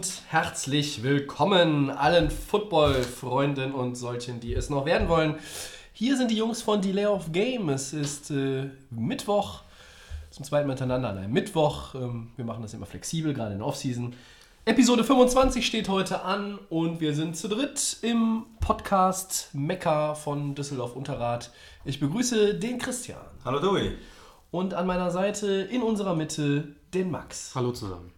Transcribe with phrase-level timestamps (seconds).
[0.00, 5.34] Und herzlich willkommen allen Football-Freunden und solchen, die es noch werden wollen.
[5.92, 7.68] Hier sind die Jungs von Delay of Game.
[7.68, 9.60] Es ist äh, Mittwoch,
[10.30, 11.94] zum zweiten Mal hintereinander an einem Mittwoch.
[11.94, 14.14] Ähm, wir machen das immer flexibel, gerade in der Offseason.
[14.64, 20.96] Episode 25 steht heute an und wir sind zu dritt im Podcast Mekka von Düsseldorf
[20.96, 21.50] Unterrad.
[21.84, 23.98] Ich begrüße den Christian Hallo Tobi.
[24.50, 27.54] und an meiner Seite in unserer Mitte den Max.
[27.54, 28.10] Hallo zusammen.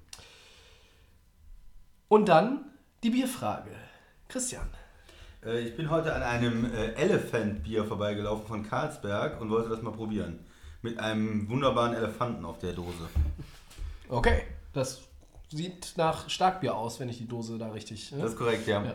[2.12, 2.66] Und dann
[3.02, 3.70] die Bierfrage.
[4.28, 4.68] Christian.
[5.42, 9.80] Äh, Ich bin heute an einem äh, Elephant Bier vorbeigelaufen von Carlsberg und wollte das
[9.80, 10.40] mal probieren.
[10.82, 13.08] Mit einem wunderbaren Elefanten auf der Dose.
[14.10, 14.42] Okay,
[14.74, 15.00] das
[15.48, 18.12] sieht nach Starkbier aus, wenn ich die Dose da richtig.
[18.12, 18.20] Ne?
[18.20, 18.84] Das ist korrekt, ja.
[18.84, 18.92] Ja.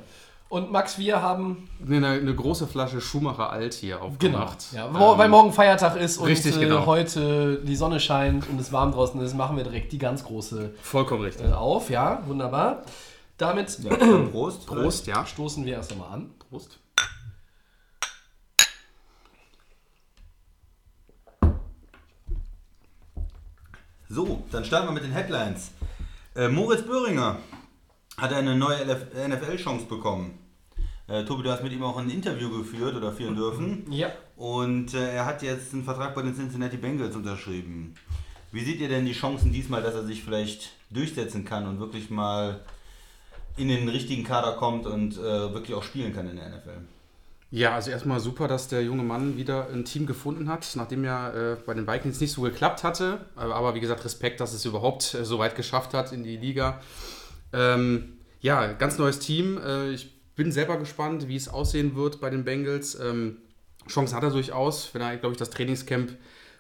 [0.50, 4.72] Und Max, wir haben Eine, eine große Flasche Schumacher Alt hier aufgemacht.
[4.72, 6.86] ja, wo, weil morgen Feiertag ist und richtig, äh, genau.
[6.86, 10.74] heute die Sonne scheint und es warm draußen ist, machen wir direkt die ganz große
[10.82, 11.48] Vollkommen richtig.
[11.48, 11.90] äh, auf.
[11.90, 12.84] Ja, wunderbar.
[13.38, 13.96] Damit ja
[14.32, 14.66] Prost.
[14.66, 15.26] Prost, ja.
[15.26, 16.32] stoßen wir erst einmal an.
[16.50, 16.80] Prost.
[24.10, 25.72] So, dann starten wir mit den Headlines.
[26.36, 27.38] Äh, Moritz Böhringer
[28.18, 30.40] hat eine neue NFL-Chance bekommen.
[31.08, 33.92] Äh, Tobi, du hast mit ihm auch ein Interview geführt oder führen dürfen.
[33.92, 34.12] Ja.
[34.36, 37.94] Und äh, er hat jetzt einen Vertrag bei den Cincinnati Bengals unterschrieben.
[38.52, 42.10] Wie seht ihr denn die Chancen diesmal, dass er sich vielleicht durchsetzen kann und wirklich
[42.10, 42.62] mal
[43.58, 46.82] in den richtigen Kader kommt und äh, wirklich auch spielen kann in der NFL?
[47.50, 51.30] Ja, also erstmal super, dass der junge Mann wieder ein Team gefunden hat, nachdem ja
[51.30, 53.26] äh, bei den Vikings nicht so geklappt hatte.
[53.36, 56.82] Aber, wie gesagt, Respekt, dass es überhaupt äh, so weit geschafft hat in die Liga.
[57.54, 59.58] Ähm, ja, ganz neues Team.
[59.66, 63.00] Äh, ich bin selber gespannt, wie es aussehen wird bei den Bengals.
[63.00, 63.38] Ähm,
[63.88, 66.18] Chancen hat er durchaus, wenn er, glaube ich, das Trainingscamp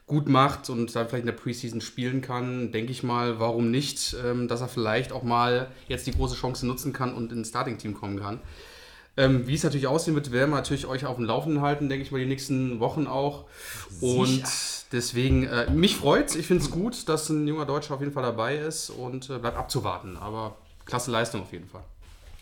[0.07, 4.15] gut macht und dann vielleicht in der Preseason spielen kann, denke ich mal, warum nicht,
[4.25, 7.93] ähm, dass er vielleicht auch mal jetzt die große Chance nutzen kann und ins Starting-Team
[7.93, 8.39] kommen kann.
[9.17, 12.05] Ähm, wie es natürlich aussehen wird, werden wir natürlich euch auf dem Laufenden halten, denke
[12.05, 13.45] ich mal, die nächsten Wochen auch.
[13.99, 14.43] Und
[14.91, 18.23] deswegen, äh, mich freut Ich finde es gut, dass ein junger Deutscher auf jeden Fall
[18.23, 20.17] dabei ist und äh, bleibt abzuwarten.
[20.17, 21.83] Aber klasse Leistung auf jeden Fall.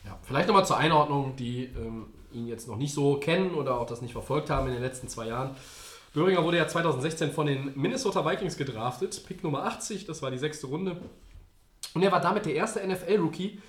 [0.05, 3.87] Ja, vielleicht nochmal zur Einordnung, die ähm, ihn jetzt noch nicht so kennen oder auch
[3.87, 5.55] das nicht verfolgt haben in den letzten zwei Jahren.
[6.15, 10.37] Böhringer wurde ja 2016 von den Minnesota Vikings gedraftet, Pick Nummer 80, das war die
[10.37, 10.95] sechste Runde.
[11.93, 13.59] Und er war damit der erste NFL-Rookie,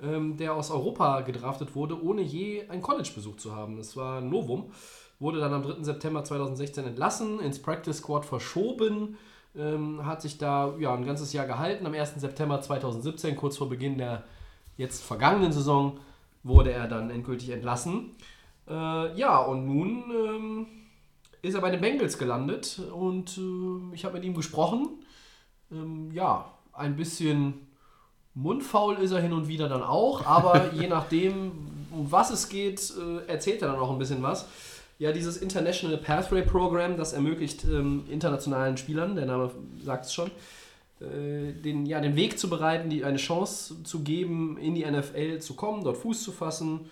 [0.00, 3.78] ähm, der aus Europa gedraftet wurde, ohne je einen College-Besuch zu haben.
[3.78, 4.70] Das war ein Novum.
[5.18, 5.82] Wurde dann am 3.
[5.82, 9.18] September 2016 entlassen, ins Practice Squad verschoben,
[9.56, 11.84] ähm, hat sich da ja, ein ganzes Jahr gehalten.
[11.84, 12.14] Am 1.
[12.20, 14.22] September 2017, kurz vor Beginn der
[14.76, 15.98] jetzt vergangenen Saison,
[16.44, 18.12] wurde er dann endgültig entlassen.
[18.68, 20.66] Äh, ja, und nun ähm,
[21.42, 24.88] ist er bei den Bengals gelandet und äh, ich habe mit ihm gesprochen.
[25.70, 27.66] Ähm, ja, ein bisschen
[28.34, 31.52] mundfaul ist er hin und wieder dann auch, aber je nachdem,
[31.90, 34.46] um was es geht, äh, erzählt er dann auch ein bisschen was.
[34.98, 39.50] Ja, dieses International Pathway Program, das ermöglicht ähm, internationalen Spielern, der Name
[39.84, 40.30] sagt es schon,
[41.00, 45.40] äh, den, ja, den Weg zu bereiten, die eine Chance zu geben, in die NFL
[45.40, 46.88] zu kommen, dort Fuß zu fassen.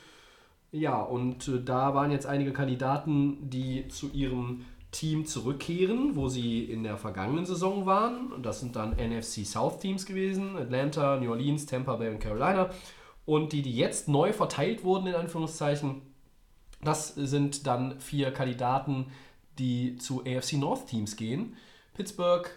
[0.72, 6.64] Ja, und äh, da waren jetzt einige Kandidaten, die zu ihrem Team zurückkehren, wo sie
[6.64, 8.42] in der vergangenen Saison waren.
[8.42, 12.70] Das sind dann NFC South Teams gewesen, Atlanta, New Orleans, Tampa Bay und Carolina.
[13.24, 16.02] Und die, die jetzt neu verteilt wurden, in Anführungszeichen,
[16.82, 19.06] das sind dann vier Kandidaten,
[19.58, 21.56] die zu AFC North Teams gehen.
[21.94, 22.50] Pittsburgh,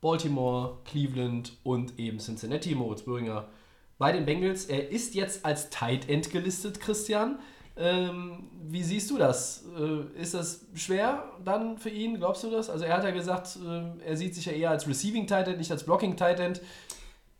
[0.00, 3.48] Baltimore, Cleveland und eben Cincinnati, Moritz Böhringer
[3.96, 4.66] bei den Bengals.
[4.66, 7.38] Er ist jetzt als Tight End gelistet, Christian.
[7.78, 9.64] Ähm, wie siehst du das?
[9.78, 12.16] Äh, ist das schwer dann für ihn?
[12.16, 12.68] Glaubst du das?
[12.68, 15.58] Also er hat ja gesagt, äh, er sieht sich ja eher als Receiving Tight End,
[15.58, 16.60] nicht als Blocking Tight End.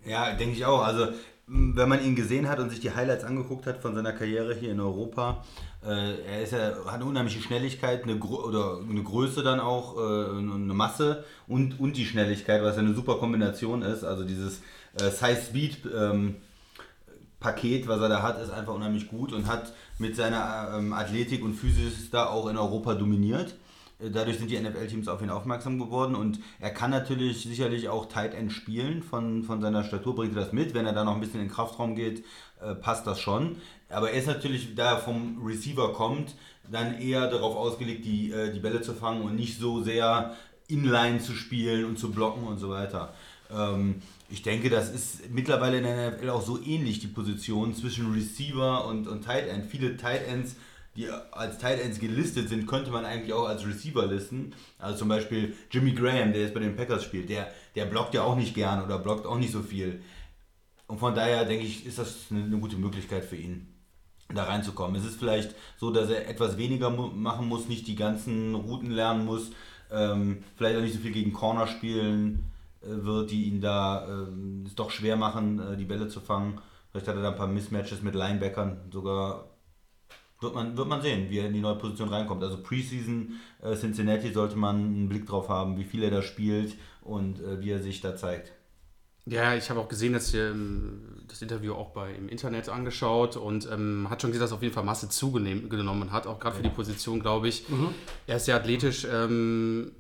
[0.07, 0.83] Ja, denke ich auch.
[0.83, 1.09] Also,
[1.49, 4.71] wenn man ihn gesehen hat und sich die Highlights angeguckt hat von seiner Karriere hier
[4.71, 5.45] in Europa,
[5.85, 10.39] äh, er ist ja, hat eine unheimliche Schnelligkeit eine oder eine Größe dann auch, äh,
[10.39, 14.05] eine Masse und, und die Schnelligkeit, was ja eine super Kombination ist.
[14.05, 14.61] Also dieses
[15.01, 16.37] äh, Size-Speed ähm,
[17.41, 21.45] Paket, was er da hat, ist einfach unheimlich gut und hat mit seiner ähm, Athletik
[21.45, 23.57] und Physis da auch in Europa dominiert.
[23.99, 28.07] Äh, Dadurch sind die NFL-Teams auf ihn aufmerksam geworden und er kann natürlich sicherlich auch
[28.07, 29.03] Tight End spielen.
[29.03, 30.75] Von, von seiner Statur bringt er das mit.
[30.75, 32.25] Wenn er da noch ein bisschen in den Kraftraum geht,
[32.61, 33.57] äh, passt das schon.
[33.89, 36.35] Aber er ist natürlich, da er vom Receiver kommt,
[36.71, 40.35] dann eher darauf ausgelegt, die, äh, die Bälle zu fangen und nicht so sehr
[40.69, 43.15] inline zu spielen und zu blocken und so weiter.
[43.51, 48.13] Ähm, ich denke, das ist mittlerweile in der NFL auch so ähnlich, die Position zwischen
[48.13, 49.67] Receiver und, und Tight End.
[49.67, 50.57] Viele Tight Ends,
[50.97, 54.55] die als Tight Ends gelistet sind, könnte man eigentlich auch als Receiver listen.
[54.79, 58.23] Also zum Beispiel Jimmy Graham, der jetzt bei den Packers spielt, der, der blockt ja
[58.23, 60.03] auch nicht gern oder blockt auch nicht so viel.
[60.87, 63.69] Und von daher denke ich, ist das eine, eine gute Möglichkeit für ihn,
[64.29, 64.97] da reinzukommen.
[64.97, 69.25] Es ist vielleicht so, dass er etwas weniger machen muss, nicht die ganzen Routen lernen
[69.25, 69.53] muss,
[69.91, 72.45] ähm, vielleicht auch nicht so viel gegen Corner spielen
[72.81, 76.61] wird, die ihn da ähm, es doch schwer machen, äh, die Bälle zu fangen.
[76.91, 79.51] Vielleicht hat er da ein paar Mismatches mit Linebackern, sogar
[80.41, 82.43] wird man, wird man sehen, wie er in die neue Position reinkommt.
[82.43, 83.33] Also Preseason
[83.63, 87.61] äh, Cincinnati sollte man einen Blick drauf haben, wie viel er da spielt und äh,
[87.61, 88.53] wie er sich da zeigt.
[89.27, 93.37] Ja, ich habe auch gesehen, dass ihr ähm, das Interview auch bei im Internet angeschaut
[93.37, 96.63] und ähm, hat schon gesehen, dass auf jeden Fall Masse zugenommen hat, auch gerade für
[96.63, 97.67] die Position, glaube ich.
[98.27, 99.93] Er ist sehr athletisch, ähm,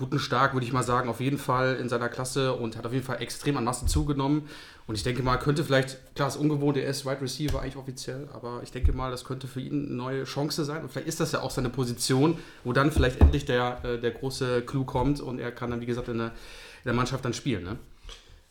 [0.00, 3.04] routenstark, würde ich mal sagen, auf jeden Fall in seiner Klasse und hat auf jeden
[3.04, 4.48] Fall extrem an Masse zugenommen.
[4.86, 8.28] Und ich denke mal, könnte vielleicht, klar, ist ungewohnt, er ist Wide Receiver eigentlich offiziell,
[8.32, 10.82] aber ich denke mal, das könnte für ihn eine neue Chance sein.
[10.82, 14.10] Und vielleicht ist das ja auch seine Position, wo dann vielleicht endlich der, äh, der
[14.10, 17.34] große Clou kommt und er kann dann, wie gesagt, in der, in der Mannschaft dann
[17.34, 17.62] spielen.
[17.62, 17.78] Ne?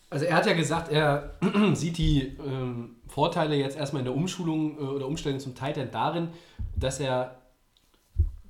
[0.08, 1.34] Also er hat ja gesagt, er
[1.74, 5.94] sieht die ähm, Vorteile jetzt erstmal in der Umschulung äh, oder Umstellung zum Tight End
[5.94, 6.28] darin,
[6.74, 7.36] dass er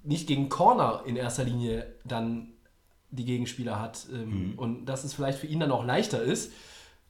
[0.03, 2.49] nicht gegen Corner in erster Linie dann
[3.11, 6.53] die Gegenspieler hat ähm, und dass es vielleicht für ihn dann auch leichter ist.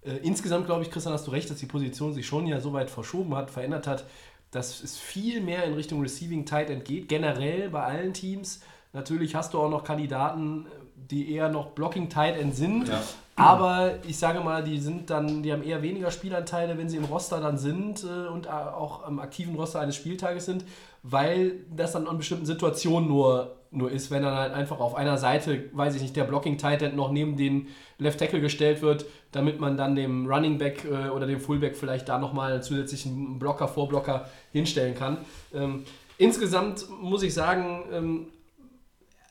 [0.03, 2.73] Äh, insgesamt glaube ich, Christian, hast du recht, dass die Position sich schon ja so
[2.73, 4.05] weit verschoben hat, verändert hat,
[4.51, 8.61] dass es viel mehr in Richtung Receiving Tight End geht, generell bei allen Teams.
[8.93, 10.67] Natürlich hast du auch noch Kandidaten,
[10.97, 13.01] die eher noch Blocking Tight End sind, Ja.
[13.37, 17.05] aber ich sage mal, die sind dann, die haben eher weniger Spielanteile, wenn sie im
[17.05, 20.65] Roster dann sind äh, und auch am aktiven Roster eines Spieltages sind,
[21.03, 25.17] weil das dann an bestimmten Situationen nur, nur ist, wenn dann halt einfach auf einer
[25.17, 27.69] Seite, weiß ich nicht, der Blocking Tight End noch neben den
[27.99, 32.09] Left Tackle gestellt wird, damit man dann dem Running Back äh, oder dem Fullback vielleicht
[32.09, 35.19] da nochmal einen zusätzlichen Blocker, Vorblocker hinstellen kann.
[35.55, 35.85] Ähm,
[36.19, 38.27] insgesamt muss ich sagen, ähm,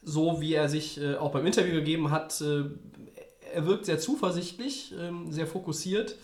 [0.03, 2.63] so wie er sich äh, auch beim Interview gegeben hat, äh,
[3.53, 6.15] er wirkt sehr zuversichtlich, ähm, sehr fokussiert.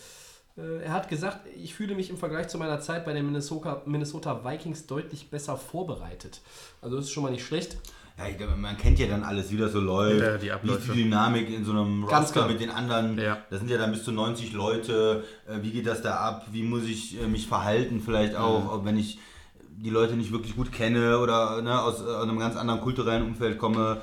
[0.57, 3.81] Äh, er hat gesagt, ich fühle mich im Vergleich zu meiner Zeit bei den Minnesota,
[3.85, 6.41] Minnesota Vikings deutlich besser vorbereitet.
[6.81, 7.77] Also das ist schon mal nicht schlecht.
[8.17, 10.21] Ja, ich glaube, man kennt ja dann alles, wie das so läuft.
[10.21, 13.17] Ja, die wie ist die Dynamik in so einem Roster mit den anderen.
[13.19, 13.39] Ja.
[13.49, 15.23] Das sind ja dann bis zu 90 Leute.
[15.47, 16.47] Äh, Wie geht das da ab?
[16.51, 18.85] Wie muss ich äh, mich verhalten vielleicht auch, Mhm.
[18.85, 19.19] wenn ich
[19.77, 23.57] die Leute nicht wirklich gut kenne oder ne, aus äh, einem ganz anderen kulturellen Umfeld
[23.57, 24.01] komme.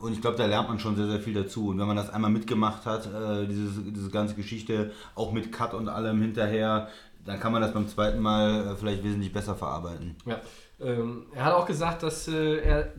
[0.00, 1.68] Und ich glaube, da lernt man schon sehr, sehr viel dazu.
[1.68, 5.74] Und wenn man das einmal mitgemacht hat, äh, dieses, diese ganze Geschichte, auch mit Cut
[5.74, 6.88] und allem hinterher,
[7.24, 10.16] dann kann man das beim zweiten Mal äh, vielleicht wesentlich besser verarbeiten.
[10.26, 10.40] Ja.
[10.80, 12.92] Ähm, er hat auch gesagt, dass äh, er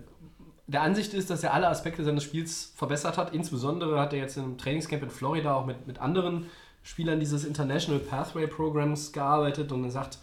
[0.72, 3.34] der Ansicht ist, dass er alle Aspekte seines Spiels verbessert hat.
[3.34, 6.46] Insbesondere hat er jetzt im Trainingscamp in Florida auch mit, mit anderen
[6.84, 10.18] Spielern dieses International Pathway Programs gearbeitet und er sagt,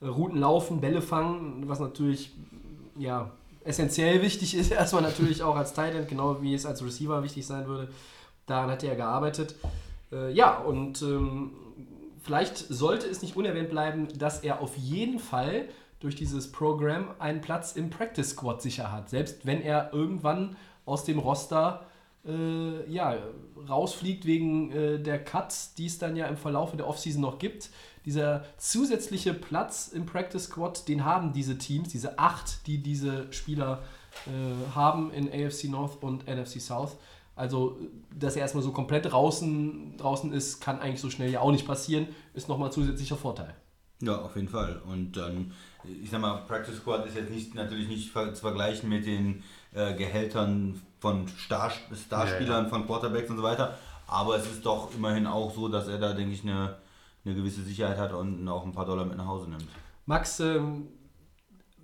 [0.00, 2.32] äh, Routen laufen, Bälle fangen, was natürlich
[2.98, 3.30] ja,
[3.64, 7.66] essentiell wichtig ist, erstmal natürlich auch als Tight genau wie es als Receiver wichtig sein
[7.66, 7.88] würde.
[8.46, 9.54] Daran hat er gearbeitet.
[10.10, 11.52] Äh, ja, und ähm,
[12.22, 15.66] vielleicht sollte es nicht unerwähnt bleiben, dass er auf jeden Fall
[16.02, 19.10] durch dieses Programm einen Platz im Practice Squad sicher hat.
[19.10, 21.86] Selbst wenn er irgendwann aus dem Roster
[22.26, 23.16] äh, ja,
[23.68, 27.70] rausfliegt wegen äh, der Cuts, die es dann ja im Verlauf der Offseason noch gibt.
[28.04, 33.82] Dieser zusätzliche Platz im Practice Squad, den haben diese Teams, diese acht, die diese Spieler
[34.26, 36.96] äh, haben in AFC North und NFC South.
[37.34, 37.78] Also,
[38.14, 41.66] dass er erstmal so komplett draußen, draußen ist, kann eigentlich so schnell ja auch nicht
[41.66, 43.54] passieren, ist nochmal zusätzlicher Vorteil.
[44.02, 44.82] Ja, auf jeden Fall.
[44.86, 45.52] Und dann,
[45.84, 49.42] ich sag mal, Practice Squad ist jetzt nicht, natürlich nicht zu vergleichen mit den
[49.74, 53.76] äh, Gehältern von Star Starspielern, von Quarterbacks und so weiter.
[54.06, 56.76] Aber es ist doch immerhin auch so, dass er da, denke ich, eine,
[57.24, 59.66] eine gewisse Sicherheit hat und auch ein paar Dollar mit nach Hause nimmt.
[60.06, 60.88] Max, ähm,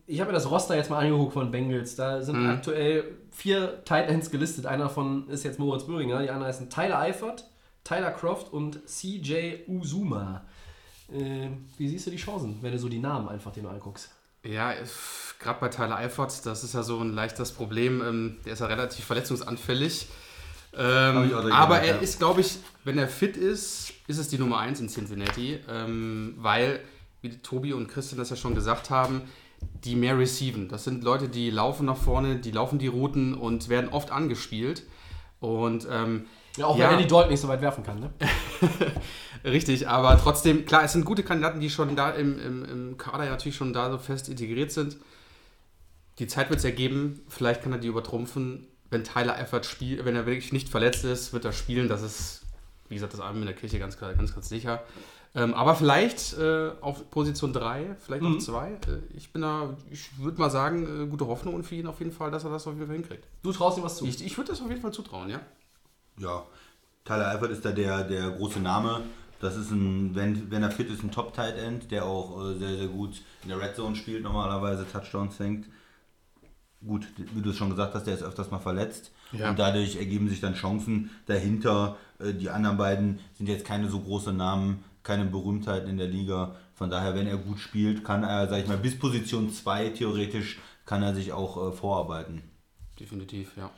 [0.06, 1.96] ich habe mir das Roster jetzt mal angeguckt von Bengals.
[1.96, 4.66] Da sind aktuell vier Tight Ends gelistet.
[4.66, 7.50] Einer davon ist jetzt Moritz Böhringer, die anderen heißen Tyler Eifert,
[7.84, 10.46] Tyler Croft und CJ Uzuma.
[11.12, 14.10] Äh, wie siehst du die Chancen, wenn du so die Namen einfach dir nur anguckst?
[14.44, 14.72] Ja,
[15.38, 18.02] gerade bei Tyler Eifert, das ist ja so ein leichtes Problem.
[18.02, 20.06] Ähm, der ist ja relativ verletzungsanfällig.
[20.76, 21.96] Ähm, aber gedacht, er ja.
[21.96, 25.58] ist, glaube ich, wenn er fit ist, ist es die Nummer 1 in Cincinnati.
[25.68, 26.80] Ähm, weil,
[27.22, 29.22] wie Tobi und Christian das ja schon gesagt haben,
[29.84, 30.68] die mehr receiven.
[30.68, 34.84] Das sind Leute, die laufen nach vorne, die laufen die Routen und werden oft angespielt.
[35.40, 36.26] Und ähm,
[36.58, 36.86] Ja, auch Ja.
[36.90, 38.10] wenn Andy Dalton nicht so weit werfen kann, ne?
[39.44, 43.24] Richtig, aber trotzdem, klar, es sind gute Kandidaten, die schon da im, im, im Kader
[43.24, 44.96] ja natürlich schon da so fest integriert sind.
[46.18, 48.66] Die Zeit wird es ergeben, vielleicht kann er die übertrumpfen.
[48.90, 51.88] Wenn Tyler Effert spielt, wenn er wirklich nicht verletzt ist, wird er spielen.
[51.88, 52.42] Das ist,
[52.88, 54.82] wie gesagt, das Abend in der Kirche ganz, klar- ganz, ganz sicher.
[55.34, 58.70] Ähm, aber vielleicht äh, auf Position 3, vielleicht auf 2.
[58.70, 58.76] Äh,
[59.14, 62.30] ich bin da, ich würde mal sagen, äh, gute Hoffnung für ihn auf jeden Fall,
[62.30, 63.24] dass er das auf jeden Fall hinkriegt.
[63.42, 64.06] Du traust ihm was zu.
[64.06, 65.40] Ich, ich würde das auf jeden Fall zutrauen, ja.
[66.18, 66.44] Ja,
[67.04, 69.02] Tyler Eifert ist da der, der große Name.
[69.40, 72.76] Das ist ein, wenn, wenn er fit ist, ein Top-Tight End, der auch äh, sehr,
[72.76, 75.66] sehr gut in der Red Zone spielt, normalerweise Touchdowns fängt.
[76.84, 79.12] Gut, wie du es schon gesagt hast, der ist öfters mal verletzt.
[79.32, 79.50] Ja.
[79.50, 81.96] Und dadurch ergeben sich dann Chancen dahinter.
[82.18, 86.56] Äh, die anderen beiden sind jetzt keine so große Namen, keine Berühmtheiten in der Liga.
[86.74, 90.58] Von daher, wenn er gut spielt, kann er, sag ich mal, bis Position 2 theoretisch,
[90.84, 92.42] kann er sich auch äh, vorarbeiten.
[92.98, 93.70] Definitiv, ja.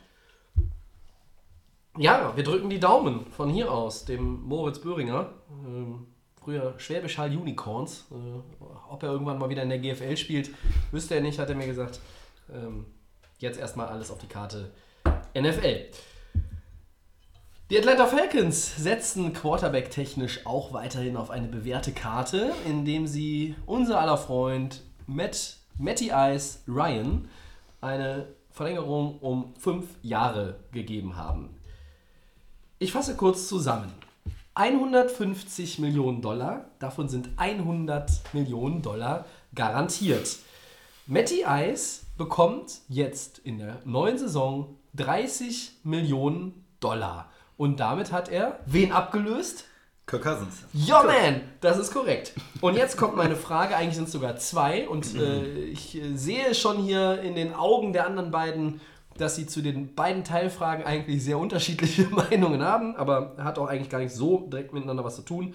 [1.97, 5.29] Ja, wir drücken die Daumen von hier aus, dem Moritz Böhringer.
[5.65, 6.07] Ähm,
[6.41, 8.05] früher Schwäbisch Hall Unicorns.
[8.11, 10.51] Äh, ob er irgendwann mal wieder in der GFL spielt,
[10.91, 11.99] wüsste er nicht, hat er mir gesagt.
[12.49, 12.85] Ähm,
[13.39, 14.71] jetzt erstmal alles auf die Karte
[15.35, 15.87] NFL.
[17.69, 24.17] Die Atlanta Falcons setzen Quarterback-technisch auch weiterhin auf eine bewährte Karte, indem sie unser aller
[24.17, 27.27] Freund Matt, Matty Ice Ryan
[27.79, 31.60] eine Verlängerung um fünf Jahre gegeben haben.
[32.81, 33.93] Ich fasse kurz zusammen.
[34.55, 40.37] 150 Millionen Dollar, davon sind 100 Millionen Dollar garantiert.
[41.05, 47.29] Matty Ice bekommt jetzt in der neuen Saison 30 Millionen Dollar.
[47.55, 49.65] Und damit hat er wen abgelöst?
[50.07, 50.65] Kirk Cousins.
[50.73, 52.33] Ja, man, das ist korrekt.
[52.61, 54.89] Und jetzt kommt meine Frage, eigentlich sind es sogar zwei.
[54.89, 58.81] Und äh, ich äh, sehe schon hier in den Augen der anderen beiden,
[59.21, 63.89] dass sie zu den beiden Teilfragen eigentlich sehr unterschiedliche Meinungen haben, aber hat auch eigentlich
[63.89, 65.53] gar nicht so direkt miteinander was zu tun.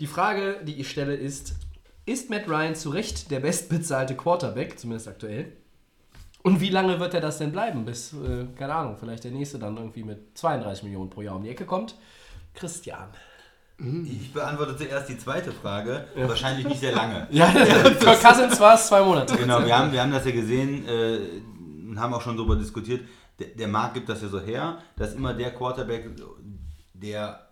[0.00, 1.54] Die Frage, die ich stelle, ist:
[2.04, 5.52] Ist Matt Ryan zu Recht der bestbezahlte Quarterback, zumindest aktuell?
[6.42, 9.58] Und wie lange wird er das denn bleiben, bis, äh, keine Ahnung, vielleicht der nächste
[9.58, 11.96] dann irgendwie mit 32 Millionen pro Jahr um die Ecke kommt?
[12.54, 13.08] Christian.
[13.78, 16.06] Ich beantworte zuerst die zweite Frage.
[16.14, 17.26] Wahrscheinlich nicht sehr lange.
[17.30, 19.36] Ja, für Cousins war es zwei Monate.
[19.36, 21.18] Genau, wir haben, wir haben das ja gesehen äh,
[21.90, 23.02] und haben auch schon darüber diskutiert.
[23.38, 26.08] Der, der Markt gibt das ja so her, dass immer der Quarterback,
[26.94, 27.48] der,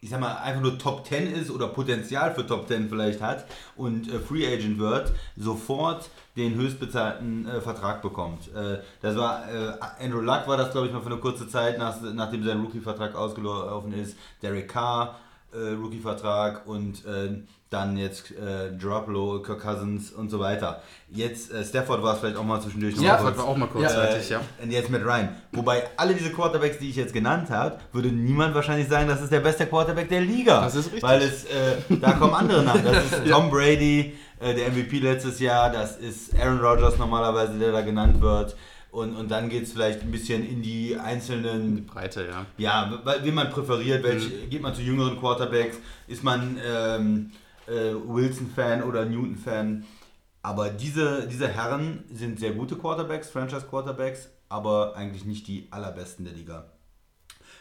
[0.00, 3.46] ich sag mal, einfach nur Top 10 ist oder Potenzial für Top 10 vielleicht hat
[3.76, 8.54] und äh, Free Agent wird, sofort den höchstbezahlten äh, Vertrag bekommt.
[8.54, 9.72] Äh, das war, äh,
[10.04, 13.14] Andrew Luck war das, glaube ich, mal für eine kurze Zeit, nach, nachdem sein Rookie-Vertrag
[13.14, 14.18] ausgelaufen ist.
[14.42, 15.18] Derek Carr,
[15.52, 20.82] äh, Rookie-Vertrag und äh, dann jetzt äh, Garoppolo, Kirk Cousins und so weiter.
[21.10, 23.56] Jetzt, äh, Stafford war es vielleicht auch mal zwischendurch noch Ja, mal Das war auch
[23.56, 24.40] mal kurzzeitig, ja.
[24.62, 25.28] Und jetzt mit Ryan.
[25.52, 29.32] Wobei alle diese Quarterbacks, die ich jetzt genannt habe, würde niemand wahrscheinlich sagen, das ist
[29.32, 30.62] der beste Quarterback der Liga.
[30.62, 31.02] Das ist richtig.
[31.02, 32.84] Weil es, äh, da kommen andere Namen.
[32.84, 35.70] Das ist Tom Brady, äh, der MVP letztes Jahr.
[35.70, 38.56] Das ist Aaron Rodgers normalerweise, der da genannt wird.
[38.90, 42.46] Und, und dann geht es vielleicht ein bisschen in die einzelnen Breite, ja.
[42.56, 44.50] ja, wie man präferiert, welch, Mhm.
[44.50, 45.76] geht man zu jüngeren Quarterbacks,
[46.06, 47.30] ist man ähm,
[47.66, 49.84] äh, Wilson-Fan oder Newton-Fan.
[50.42, 56.32] Aber diese, diese Herren sind sehr gute Quarterbacks, Franchise-Quarterbacks, aber eigentlich nicht die allerbesten der
[56.34, 56.64] Liga.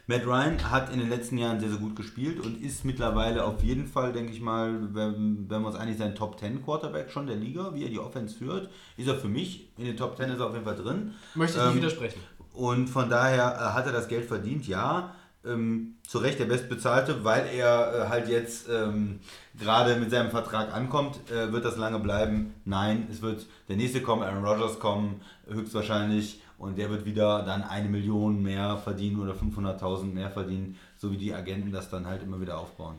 [0.09, 3.61] Matt Ryan hat in den letzten Jahren sehr, sehr gut gespielt und ist mittlerweile auf
[3.61, 7.27] jeden Fall, denke ich mal, wenn, wenn wir uns einig sein, Top 10 Quarterback schon
[7.27, 9.67] der Liga, wie er die Offense führt, ist er für mich.
[9.77, 11.13] In den Top 10 ist er auf jeden Fall drin.
[11.35, 12.21] Möchte ich nicht Ähm, widersprechen.
[12.53, 15.13] Und von daher äh, hat er das Geld verdient, ja.
[15.45, 19.19] Ähm, zu Recht der Bestbezahlte, weil er äh, halt jetzt ähm,
[19.59, 21.19] gerade mit seinem Vertrag ankommt.
[21.29, 22.53] Äh, wird das lange bleiben?
[22.65, 26.41] Nein, es wird der nächste kommen, Aaron Rodgers kommen, höchstwahrscheinlich.
[26.57, 31.17] Und der wird wieder dann eine Million mehr verdienen oder 500.000 mehr verdienen, so wie
[31.17, 32.95] die Agenten das dann halt immer wieder aufbauen.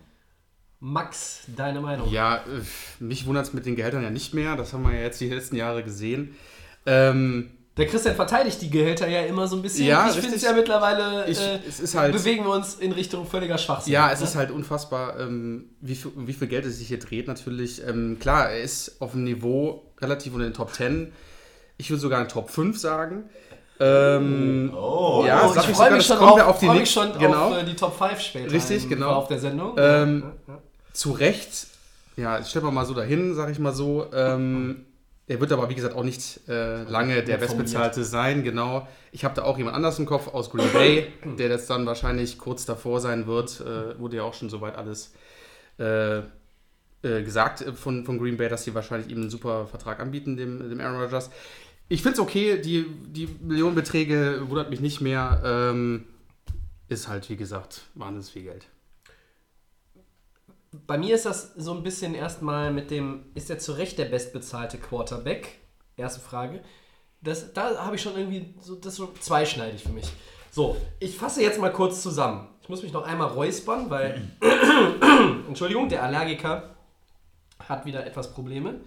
[0.80, 2.08] Max, deine Meinung?
[2.10, 2.40] Ja, äh,
[3.02, 4.54] mich wundert es mit den Gehältern ja nicht mehr.
[4.54, 6.36] Das haben wir ja jetzt die letzten Jahre gesehen.
[6.86, 9.86] Ähm, Der Christian verteidigt die Gehälter ja immer so ein bisschen.
[9.86, 12.92] Ja, ich finde es ja mittlerweile, Ich- äh, es ist halt- bewegen wir uns in
[12.92, 13.92] Richtung völliger Schwachsinn.
[13.92, 14.26] ja, es ne?
[14.26, 17.84] ist halt unfassbar, ähm, wie, viel, wie viel Geld es sich hier dreht natürlich.
[17.84, 21.12] Ähm, klar, er ist auf dem Niveau relativ unter den Top 10.
[21.76, 23.24] Ich würde sogar in Top 5 sagen.
[23.80, 27.16] Ähm, Oh, ja, Oh, ich ich freue mich schon, auf, auf die freu mich schon
[27.18, 27.50] genau.
[27.50, 29.06] auf äh, die Top 5 später Richtig, genau.
[29.06, 29.74] Verlauf der Sendung.
[29.78, 30.58] Ähm, Ja,
[30.92, 31.68] zu Recht,
[32.16, 34.06] ja, stellen wir mal so dahin, sage ich mal so.
[34.12, 34.84] Ähm,
[35.28, 38.88] er wird aber, wie gesagt, auch nicht äh, lange der Bestbezahlte sein, genau.
[39.12, 42.38] Ich habe da auch jemand anders im Kopf aus Green Bay, der jetzt dann wahrscheinlich
[42.38, 43.60] kurz davor sein wird.
[43.60, 45.12] Äh, wurde ja auch schon soweit alles
[45.78, 46.22] äh, äh,
[47.22, 50.80] gesagt von, von Green Bay, dass sie wahrscheinlich ihm einen super Vertrag anbieten, dem, dem
[50.80, 51.30] Aaron Rodgers.
[51.88, 55.40] Ich finde es okay, die, die Millionenbeträge wundert mich nicht mehr.
[55.44, 56.04] Ähm,
[56.88, 58.66] ist halt, wie gesagt, wahnsinnig viel Geld.
[60.86, 64.06] Bei mir ist das so ein bisschen erstmal mit dem, ist er zu Recht der
[64.06, 65.58] bestbezahlte Quarterback?
[65.96, 66.62] Erste Frage.
[67.22, 70.10] Das, da habe ich schon irgendwie, so, das ist so zweischneidig für mich.
[70.50, 72.48] So, ich fasse jetzt mal kurz zusammen.
[72.62, 74.30] Ich muss mich noch einmal räuspern, weil,
[75.48, 76.76] Entschuldigung, der Allergiker
[77.58, 78.80] hat wieder etwas Probleme.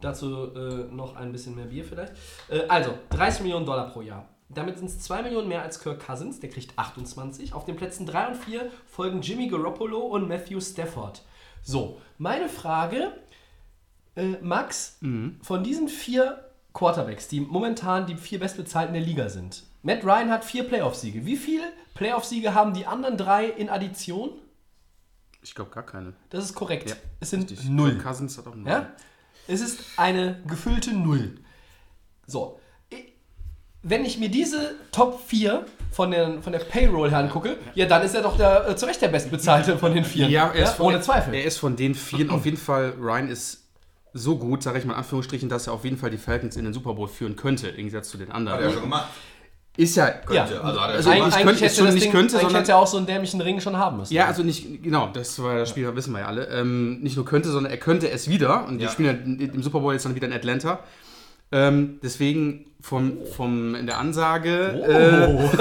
[0.00, 2.12] Dazu äh, noch ein bisschen mehr Bier vielleicht.
[2.48, 4.28] Äh, also, 30 Millionen Dollar pro Jahr.
[4.48, 7.54] Damit sind es 2 Millionen mehr als Kirk Cousins, der kriegt 28.
[7.54, 11.22] Auf den Plätzen 3 und 4 folgen Jimmy Garoppolo und Matthew Stafford.
[11.62, 13.12] So, meine Frage,
[14.16, 14.98] äh, Max,
[15.42, 19.64] von diesen vier Quarterbacks, die momentan die vier bestbezahlten der Liga sind.
[19.82, 21.24] Matt Ryan hat vier Playoff-Siege.
[21.26, 24.30] Wie viele Playoff-Siege haben die anderen drei in Addition?
[25.42, 26.14] Ich glaube gar keine.
[26.30, 26.88] Das ist korrekt.
[26.88, 27.68] Ja, es sind Richtig.
[27.68, 27.92] null.
[27.92, 28.68] Kirk Cousins hat auch null.
[28.70, 28.92] Ja?
[29.48, 31.36] Es ist eine gefüllte Null.
[32.26, 32.58] So.
[33.84, 38.02] Wenn ich mir diese Top 4 von, den, von der Payroll her angucke, ja, dann
[38.02, 40.28] ist er doch der, äh, zu Recht der bestbezahlte von den vier.
[40.28, 41.34] Ja, er ist von, ohne Zweifel.
[41.34, 43.64] Er ist von den vielen auf jeden Fall, Ryan ist
[44.12, 46.64] so gut, sage ich mal in Anführungsstrichen, dass er auf jeden Fall die Falcons in
[46.64, 48.58] den Super Bowl führen könnte, im Gegensatz zu den anderen.
[48.58, 49.08] Hat er schon gemacht.
[49.76, 50.34] Ist ja, Könnte.
[50.34, 51.32] ja, Also also schon ich gemacht.
[51.32, 52.96] könnte- eigentlich ist hätte schon das nicht Ding, könnte, eigentlich sondern- hätte er auch so
[52.98, 54.12] einen dämlichen Ring schon haben müssen.
[54.12, 56.46] Ja, also nicht, genau, das war das Spiel, das wissen wir ja alle.
[56.48, 58.66] Ähm, nicht nur könnte, sondern er könnte es wieder.
[58.66, 58.90] Und die Ja.
[58.90, 60.80] spielen ja im Super Bowl jetzt dann wieder in Atlanta.
[61.54, 64.50] Ähm, deswegen vom, vom, in der Ansage.
[64.86, 65.46] Äh,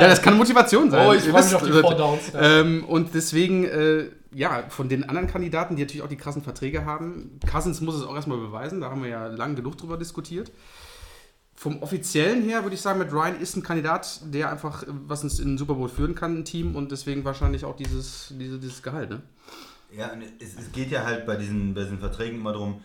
[0.08, 1.06] das kann Motivation sein.
[1.06, 2.20] Oh, ich Ihr freu mich auf die Four Downs.
[2.40, 6.84] Ähm, und deswegen, äh, ja, von den anderen Kandidaten, die natürlich auch die krassen Verträge
[6.84, 10.50] haben, Cousins muss es auch erstmal beweisen, da haben wir ja lang genug drüber diskutiert.
[11.60, 15.22] Vom offiziellen her würde ich sagen, mit Ryan ist ein Kandidat, der einfach, äh, was
[15.22, 18.58] uns in den Super Bowl führen kann, ein Team und deswegen wahrscheinlich auch dieses, diese,
[18.58, 19.20] dieses Gehalt, ne?
[19.94, 22.82] Ja, und es, es geht ja halt bei diesen, bei diesen Verträgen immer darum,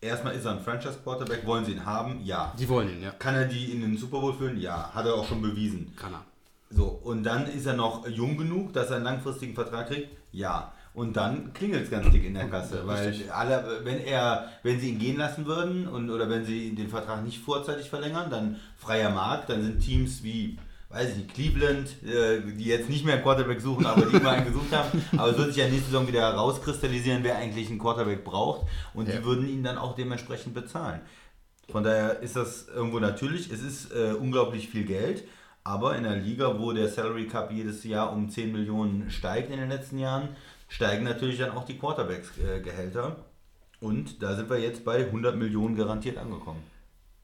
[0.00, 2.20] erstmal ist er ein Franchise-Quarterback, wollen sie ihn haben?
[2.22, 2.54] Ja.
[2.56, 3.10] Die wollen ihn, ja.
[3.10, 4.60] Kann er die in den Super Bowl führen?
[4.60, 4.92] Ja.
[4.94, 5.92] Hat er auch schon bewiesen.
[5.96, 6.24] Kann er.
[6.70, 10.16] So, und dann ist er noch jung genug, dass er einen langfristigen Vertrag kriegt?
[10.30, 10.72] Ja.
[10.94, 14.90] Und dann klingelt es ganz dick in der Kasse, weil alle, wenn er, wenn sie
[14.90, 19.10] ihn gehen lassen würden und oder wenn sie den Vertrag nicht vorzeitig verlängern, dann freier
[19.10, 20.56] Markt, dann sind Teams wie,
[20.90, 24.30] weiß ich nicht, Cleveland, äh, die jetzt nicht mehr einen Quarterback suchen, aber die immer
[24.30, 27.80] einen gesucht haben, aber es wird sich ja nächste Saison wieder herauskristallisieren, wer eigentlich einen
[27.80, 28.68] Quarterback braucht.
[28.94, 31.00] Und die würden ihn dann auch dementsprechend bezahlen.
[31.70, 35.24] Von daher ist das irgendwo natürlich, es ist äh, unglaublich viel Geld,
[35.64, 39.58] aber in einer Liga, wo der Salary Cup jedes Jahr um 10 Millionen steigt in
[39.58, 40.28] den letzten Jahren,
[40.74, 43.16] steigen natürlich dann auch die Quarterbacks-Gehälter.
[43.80, 46.62] Und da sind wir jetzt bei 100 Millionen garantiert angekommen.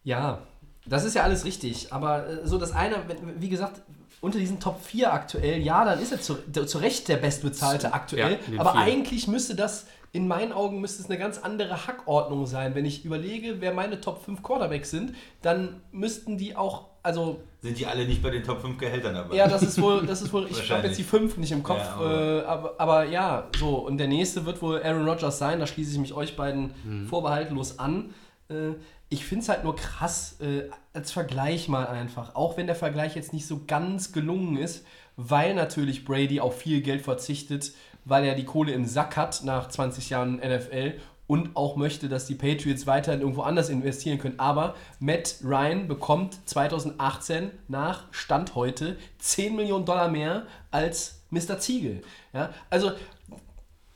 [0.05, 0.43] Ja,
[0.87, 1.93] das ist ja alles richtig.
[1.93, 2.97] Aber äh, so das eine,
[3.39, 3.83] wie gesagt,
[4.21, 6.37] unter diesen Top 4 aktuell, ja, dann ist er zu,
[6.67, 8.39] zu Recht der bestbezahlte aktuell.
[8.53, 8.81] Ja, aber vier.
[8.83, 12.77] eigentlich müsste das, in meinen Augen, müsste es eine ganz andere Hackordnung sein.
[12.77, 17.79] Wenn ich überlege, wer meine Top 5 Quarterbacks sind, dann müssten die auch, also Sind
[17.79, 19.37] die alle nicht bei den Top 5 Gehältern dabei?
[19.37, 21.79] ja, das ist wohl, das ist wohl, ich habe jetzt die 5 nicht im Kopf,
[21.79, 25.61] Ja, aber- äh, aber, aber ja, so, und der nächste wird wohl Aaron Rodgers sein,
[25.61, 27.07] da schließe ich mich euch beiden Mhm.
[27.07, 28.14] vorbehaltlos an.
[28.49, 28.73] Äh,
[29.11, 33.14] ich finde es halt nur krass, äh, als Vergleich mal einfach, auch wenn der Vergleich
[33.16, 37.73] jetzt nicht so ganz gelungen ist, weil natürlich Brady auf viel Geld verzichtet,
[38.07, 40.94] weil er die Kohle im Sack hat nach 20 Jahren NFL
[41.31, 44.40] und auch möchte, dass die Patriots weiterhin irgendwo anders investieren können.
[44.40, 51.61] Aber Matt Ryan bekommt 2018 nach Stand heute 10 Millionen Dollar mehr als Mr.
[51.61, 52.03] Ziegel.
[52.33, 52.90] Ja, also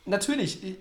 [0.05, 0.77] natürlich,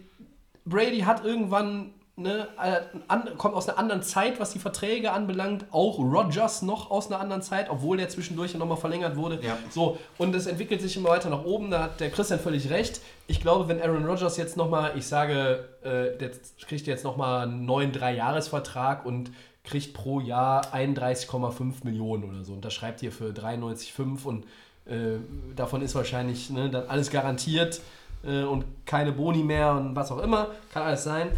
[0.64, 5.66] Brady hat irgendwann, ne, äh, an, kommt aus einer anderen Zeit, was die Verträge anbelangt.
[5.70, 9.40] Auch Rogers noch aus einer anderen Zeit, obwohl der zwischendurch ja nochmal verlängert wurde.
[9.42, 9.58] Ja.
[9.70, 11.70] So, und es entwickelt sich immer weiter nach oben.
[11.70, 13.00] Da hat der Christian völlig recht.
[13.26, 16.30] Ich glaube, wenn Aaron Rodgers jetzt nochmal, ich sage, äh, der
[16.66, 19.30] kriegt jetzt nochmal einen neuen Drei-Jahres-Vertrag und
[19.64, 22.52] kriegt pro Jahr 31,5 Millionen oder so.
[22.52, 24.44] Und das schreibt hier für 93,5 und
[24.86, 25.18] äh,
[25.56, 27.80] davon ist wahrscheinlich ne, dann alles garantiert
[28.24, 30.48] äh, und keine Boni mehr und was auch immer.
[30.72, 31.30] Kann alles sein.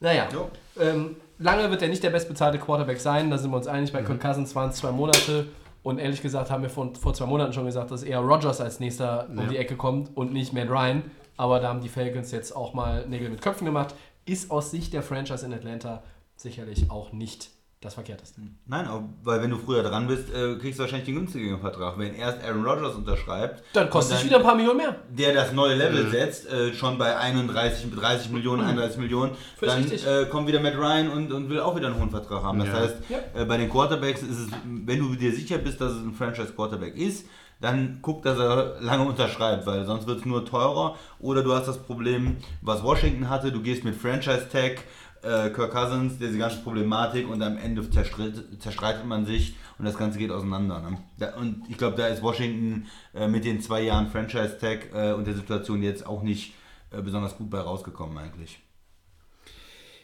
[0.00, 0.50] Naja, Jo.
[0.80, 3.92] ähm, lange wird er nicht der bestbezahlte Quarterback sein, da sind wir uns einig.
[3.92, 5.46] Bei Kirk Cousins waren es zwei Monate.
[5.82, 8.80] Und ehrlich gesagt haben wir vor, vor zwei Monaten schon gesagt, dass eher Rodgers als
[8.80, 9.44] nächster um Ja.
[9.46, 11.02] die Ecke kommt und nicht Matt Ryan.
[11.36, 13.94] Aber da haben die Falcons jetzt auch mal Nägel mit Köpfen gemacht.
[14.24, 16.02] Ist aus Sicht der Franchise in Atlanta
[16.34, 17.50] sicherlich auch nicht
[17.86, 18.40] das Verkehrteste.
[18.66, 21.98] Nein, auch, weil wenn du früher dran bist, äh, kriegst du wahrscheinlich den günstigeren Vertrag.
[21.98, 24.96] Wenn erst Aaron Rodgers unterschreibt, Dann kostet es wieder ein paar Millionen mehr.
[25.10, 29.82] der das neue Level setzt, äh, schon bei 31, 30 Millionen, 31 Millionen, Völlig dann
[29.84, 30.06] richtig.
[30.06, 32.58] äh, kommt wieder Matt Ryan und, und will auch wieder einen hohen Vertrag haben.
[32.58, 32.74] Das Ja.
[32.74, 33.18] heißt, Ja.
[33.40, 36.96] äh, bei den Quarterbacks ist es, wenn du dir sicher bist, dass es ein Franchise-Quarterback
[36.96, 37.26] ist,
[37.58, 40.94] dann guck, dass er lange unterschreibt, weil sonst wird es nur teurer.
[41.20, 44.82] Oder du hast das Problem, was Washington hatte, du gehst mit Franchise-Tag,
[45.26, 49.98] äh, Kirk Cousins, diese ganze Problematik und am Ende zerstritt, zerstreitet man sich und das
[49.98, 50.80] Ganze geht auseinander.
[50.80, 50.98] Ne?
[51.18, 55.26] Da, und ich glaube, da ist Washington äh, mit den zwei Jahren Franchise-Tag äh, und
[55.26, 56.54] der Situation jetzt auch nicht
[56.90, 58.60] äh, besonders gut bei rausgekommen eigentlich.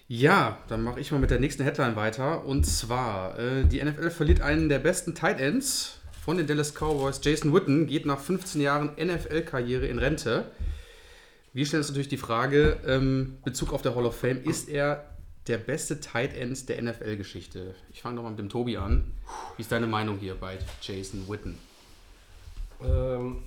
[0.08, 2.44] Ja, dann mache ich mal mit der nächsten Headline weiter.
[2.44, 7.20] Und zwar, äh, die NFL verliert einen der besten Tight Ends von den Dallas Cowboys.
[7.22, 10.50] Jason Witten geht nach 15 Jahren NFL-Karriere in Rente.
[11.54, 15.11] Wir stellen uns natürlich die Frage, ähm, Bezug auf der Hall of Fame, ist er
[15.46, 17.74] der beste Tight End der NFL-Geschichte?
[17.92, 19.12] Ich fange doch mal mit dem Tobi an.
[19.56, 21.58] Wie ist deine Meinung hier bei Jason Witten?
[22.82, 23.42] Ähm,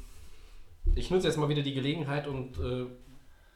[0.95, 2.85] ich nutze jetzt mal wieder die Gelegenheit und äh,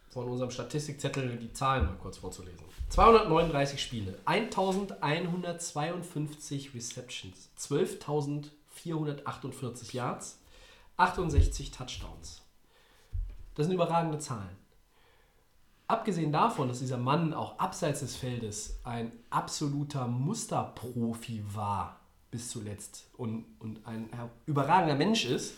[0.09, 2.65] von unserem Statistikzettel die Zahlen mal kurz vorzulesen.
[2.89, 10.39] 239 Spiele, 1152 Receptions, 12.448 Yards,
[10.97, 12.41] 68 Touchdowns.
[13.53, 14.58] Das sind überragende Zahlen.
[15.89, 21.99] Abgesehen davon, dass dieser Mann auch abseits des Feldes ein absoluter Musterprofi war
[22.29, 24.07] bis zuletzt und, und ein
[24.45, 25.55] überragender Mensch ist,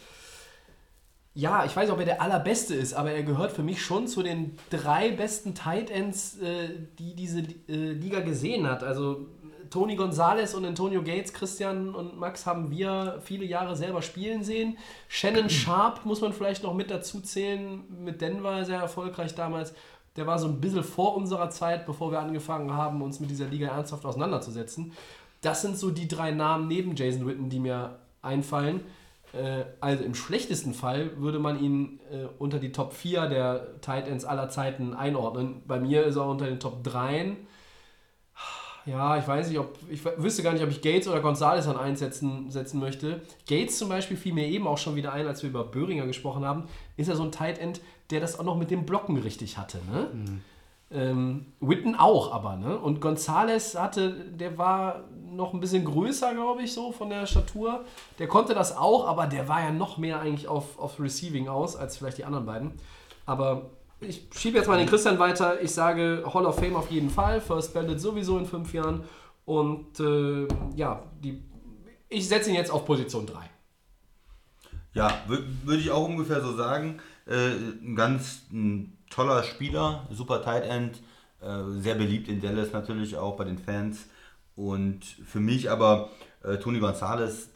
[1.34, 4.08] ja, ich weiß nicht, ob er der allerbeste ist, aber er gehört für mich schon
[4.08, 8.84] zu den drei besten Tight Ends, äh, die diese äh, Liga gesehen hat.
[8.84, 9.28] Also
[9.70, 14.78] Tony Gonzalez und Antonio Gates, Christian und Max haben wir viele Jahre selber spielen sehen.
[15.08, 19.74] Shannon Sharp muss man vielleicht noch mit dazu zählen, mit Denver sehr erfolgreich damals.
[20.18, 23.48] Der war so ein bisschen vor unserer Zeit, bevor wir angefangen haben, uns mit dieser
[23.48, 24.92] Liga ernsthaft auseinanderzusetzen.
[25.42, 28.82] Das sind so die drei Namen neben Jason Witten, die mir einfallen.
[29.34, 34.08] Äh, also im schlechtesten Fall würde man ihn äh, unter die Top 4 der Tight
[34.08, 35.64] Ends aller Zeiten einordnen.
[35.66, 37.38] Bei mir ist er unter den Top 3.
[38.86, 39.78] Ja, ich weiß nicht, ob.
[39.90, 43.22] Ich wüsste gar nicht, ob ich Gates oder Gonzalez an einsetzen setzen möchte.
[43.48, 46.46] Gates zum Beispiel fiel mir eben auch schon wieder ein, als wir über Böhringer gesprochen
[46.46, 46.64] haben.
[46.98, 49.80] Ist er so ein Tight End, der das auch noch mit dem Blocken richtig hatte,
[49.92, 50.08] ne?
[50.94, 52.78] Ähm, Witten auch, aber, ne?
[52.78, 57.86] Und Gonzales hatte, der war noch ein bisschen größer, glaube ich, so von der Statur.
[58.20, 61.76] Der konnte das auch, aber der war ja noch mehr eigentlich auf, auf Receiving aus,
[61.76, 62.72] als vielleicht die anderen beiden.
[63.26, 63.70] Aber
[64.02, 65.62] ich schiebe jetzt mal den Christian weiter.
[65.62, 67.40] Ich sage Hall of Fame auf jeden Fall.
[67.42, 69.04] First Ballot sowieso in fünf Jahren.
[69.46, 71.42] Und äh, ja, die,
[72.10, 73.40] ich setze ihn jetzt auf Position 3.
[74.94, 77.00] Ja, wür- würde ich auch ungefähr so sagen.
[77.26, 77.52] Äh,
[77.84, 81.02] ein ganz ein toller Spieler, super Tight End,
[81.42, 84.06] äh, sehr beliebt in Dallas natürlich auch bei den Fans.
[84.56, 86.10] Und für mich aber
[86.44, 87.50] äh, Tony Gonzalez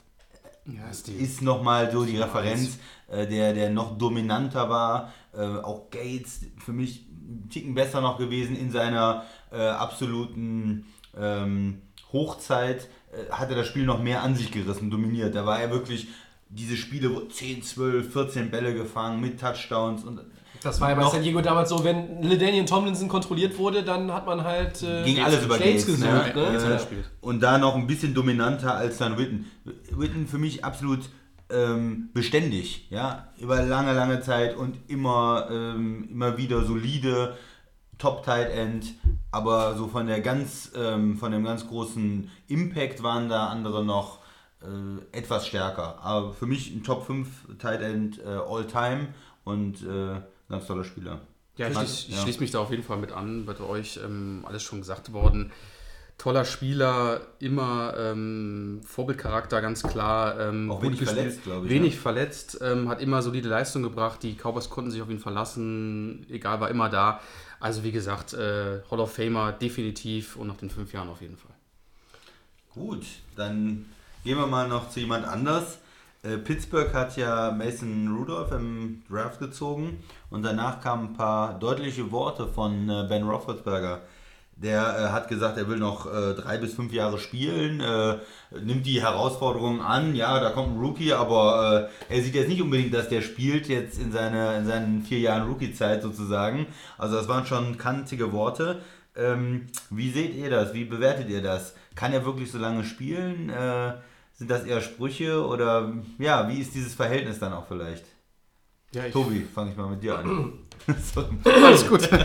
[0.65, 1.13] Ja, ist die.
[1.13, 2.77] ist nochmal so die Referenz,
[3.09, 5.13] äh, der, der noch dominanter war.
[5.37, 10.85] Äh, auch Gates für mich einen Ticken besser noch gewesen in seiner äh, absoluten
[11.17, 11.81] ähm,
[12.13, 12.87] Hochzeit.
[13.11, 15.35] Äh, hat er das Spiel noch mehr an sich gerissen, dominiert.
[15.35, 16.07] Da war er wirklich
[16.49, 20.21] diese Spiele, wo 10, 12, 14 Bälle gefangen mit Touchdowns und
[20.61, 24.25] Das war ja bei San Diego damals so, wenn LaDainian Tomlinson kontrolliert wurde, dann hat
[24.25, 26.35] man halt äh, Ging alles über Gates Gates, gesucht.
[26.35, 26.51] ne?
[26.51, 26.73] Ne?
[26.75, 27.05] Gespielt.
[27.21, 29.51] Und da noch ein bisschen dominanter als dann Witten.
[29.91, 31.09] Witten für mich absolut
[31.49, 37.37] ähm, beständig, ja, über lange, lange Zeit und immer, ähm, immer wieder solide,
[37.97, 38.93] Top Tight End,
[39.31, 44.19] aber so von der ganz, ähm, von dem ganz großen Impact waren da andere noch
[44.61, 45.99] äh, etwas stärker.
[46.03, 47.27] Aber für mich ein Top 5
[47.57, 49.09] Tight End äh, all time
[49.45, 51.21] und äh, ganz toller Spieler.
[51.57, 52.21] Ja, ich, schließ- ich ja.
[52.21, 55.53] schließe mich da auf jeden Fall mit an, wird euch ähm, alles schon gesagt worden.
[56.17, 60.39] Toller Spieler, immer ähm, Vorbildcharakter, ganz klar.
[60.39, 62.01] Ähm, Auch wenig gespielt, verletzt, glaub ich, Wenig ne?
[62.01, 64.23] verletzt, ähm, hat immer solide Leistung gebracht.
[64.23, 67.19] Die Cowboys konnten sich auf ihn verlassen, egal, war immer da.
[67.59, 71.37] Also wie gesagt, äh, Hall of Famer definitiv und nach den fünf Jahren auf jeden
[71.37, 71.51] Fall.
[72.73, 73.85] Gut, dann
[74.23, 75.79] gehen wir mal noch zu jemand anders.
[76.23, 82.11] Äh, Pittsburgh hat ja Mason Rudolph im Draft gezogen und danach kamen ein paar deutliche
[82.11, 84.01] Worte von äh, Ben Roethlisberger.
[84.57, 88.17] Der äh, hat gesagt, er will noch äh, drei bis fünf Jahre spielen, äh,
[88.57, 90.15] nimmt die Herausforderung an.
[90.15, 93.67] Ja, da kommt ein Rookie, aber äh, er sieht jetzt nicht unbedingt, dass der spielt
[93.67, 96.67] jetzt in, seine, in seinen vier Jahren Rookie-Zeit sozusagen.
[96.97, 98.81] Also das waren schon kantige Worte.
[99.17, 100.73] Ähm, wie seht ihr das?
[100.73, 101.75] Wie bewertet ihr das?
[101.95, 103.49] Kann er wirklich so lange spielen?
[103.49, 103.93] Äh,
[104.33, 108.05] sind das eher Sprüche oder ja, wie ist dieses Verhältnis dann auch vielleicht?
[108.95, 110.53] Ja, Tobi, fange ich mal mit dir an.
[111.45, 112.09] Alles gut.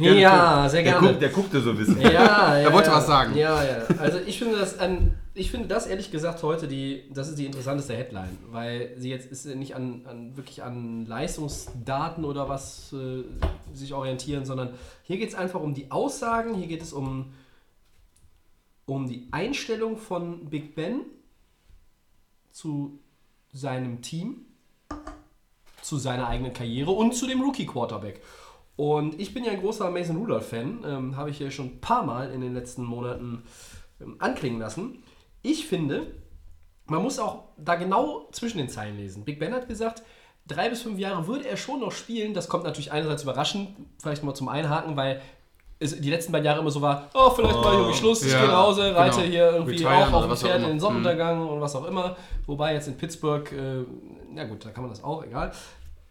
[0.00, 1.08] Ja, sehr der, gerne.
[1.08, 2.00] guckt, der guckte so ein bisschen.
[2.00, 2.96] Ja, ja, Er wollte ja.
[2.96, 3.36] was sagen.
[3.36, 3.86] Ja, ja.
[3.98, 7.46] Also ich finde das an, ich finde das ehrlich gesagt heute die, das ist die
[7.46, 13.22] interessanteste Headline, weil sie jetzt ist nicht an, an wirklich an Leistungsdaten oder was äh,
[13.72, 14.70] sich orientieren, sondern
[15.04, 17.32] hier geht es einfach um die Aussagen, hier geht es um,
[18.86, 21.02] um die Einstellung von Big Ben
[22.50, 22.98] zu
[23.52, 24.46] seinem Team,
[25.82, 28.22] zu seiner eigenen Karriere und zu dem Rookie Quarterback.
[28.76, 32.04] Und ich bin ja ein großer Mason Rudolph-Fan, ähm, habe ich hier schon ein paar
[32.04, 33.42] Mal in den letzten Monaten
[34.00, 35.02] ähm, anklingen lassen.
[35.42, 36.06] Ich finde,
[36.86, 39.24] man muss auch da genau zwischen den Zeilen lesen.
[39.24, 40.02] Big Ben hat gesagt,
[40.46, 42.34] drei bis fünf Jahre würde er schon noch spielen.
[42.34, 45.22] Das kommt natürlich einerseits überraschend, vielleicht mal zum Einhaken, weil
[45.78, 48.40] es die letzten beiden Jahre immer so war, oh, vielleicht ich irgendwie Schluss, ich Ja,
[48.40, 49.30] gehe nach Hause, reite genau.
[49.30, 52.16] hier irgendwie Retiren auch auf dem Pferd in den Sonnenuntergang und was auch immer.
[52.46, 53.84] Wobei jetzt in Pittsburgh, äh,
[54.36, 55.50] na gut, da kann man das auch, egal.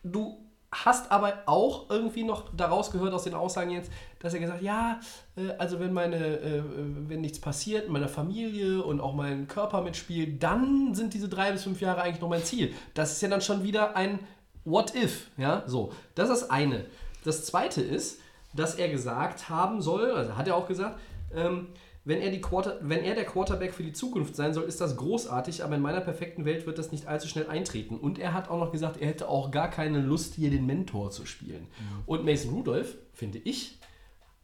[0.03, 0.37] Du
[0.71, 4.99] hast aber auch irgendwie noch daraus gehört aus den Aussagen jetzt, dass er gesagt, ja,
[5.37, 6.63] äh, also wenn meine, äh, äh,
[7.07, 11.63] wenn nichts passiert, meiner Familie und auch mein Körper mitspielt, dann sind diese drei bis
[11.63, 12.73] fünf Jahre eigentlich noch mein Ziel.
[12.93, 14.19] Das ist ja dann schon wieder ein
[14.65, 15.93] What if, ja, so.
[16.15, 16.85] Das ist das eine.
[17.23, 18.19] Das zweite ist,
[18.53, 20.99] dass er gesagt haben soll, also hat er auch gesagt,
[21.33, 21.67] ähm,
[22.05, 24.95] wenn er, die Quarter, wenn er der Quarterback für die Zukunft sein soll, ist das
[24.95, 27.97] großartig, aber in meiner perfekten Welt wird das nicht allzu schnell eintreten.
[27.97, 31.09] Und er hat auch noch gesagt, er hätte auch gar keine Lust, hier den Mentor
[31.09, 31.67] zu spielen.
[32.05, 33.79] Und Mason Rudolph, finde ich,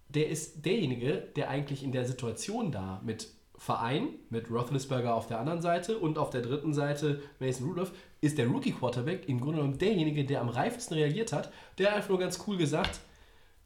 [0.09, 5.39] der ist derjenige, der eigentlich in der Situation da mit Verein, mit Roethlisberger auf der
[5.39, 9.77] anderen Seite und auf der dritten Seite Mason Rudolph, ist der Rookie-Quarterback im Grunde genommen
[9.77, 13.01] derjenige, der am reifsten reagiert hat, der einfach nur ganz cool gesagt,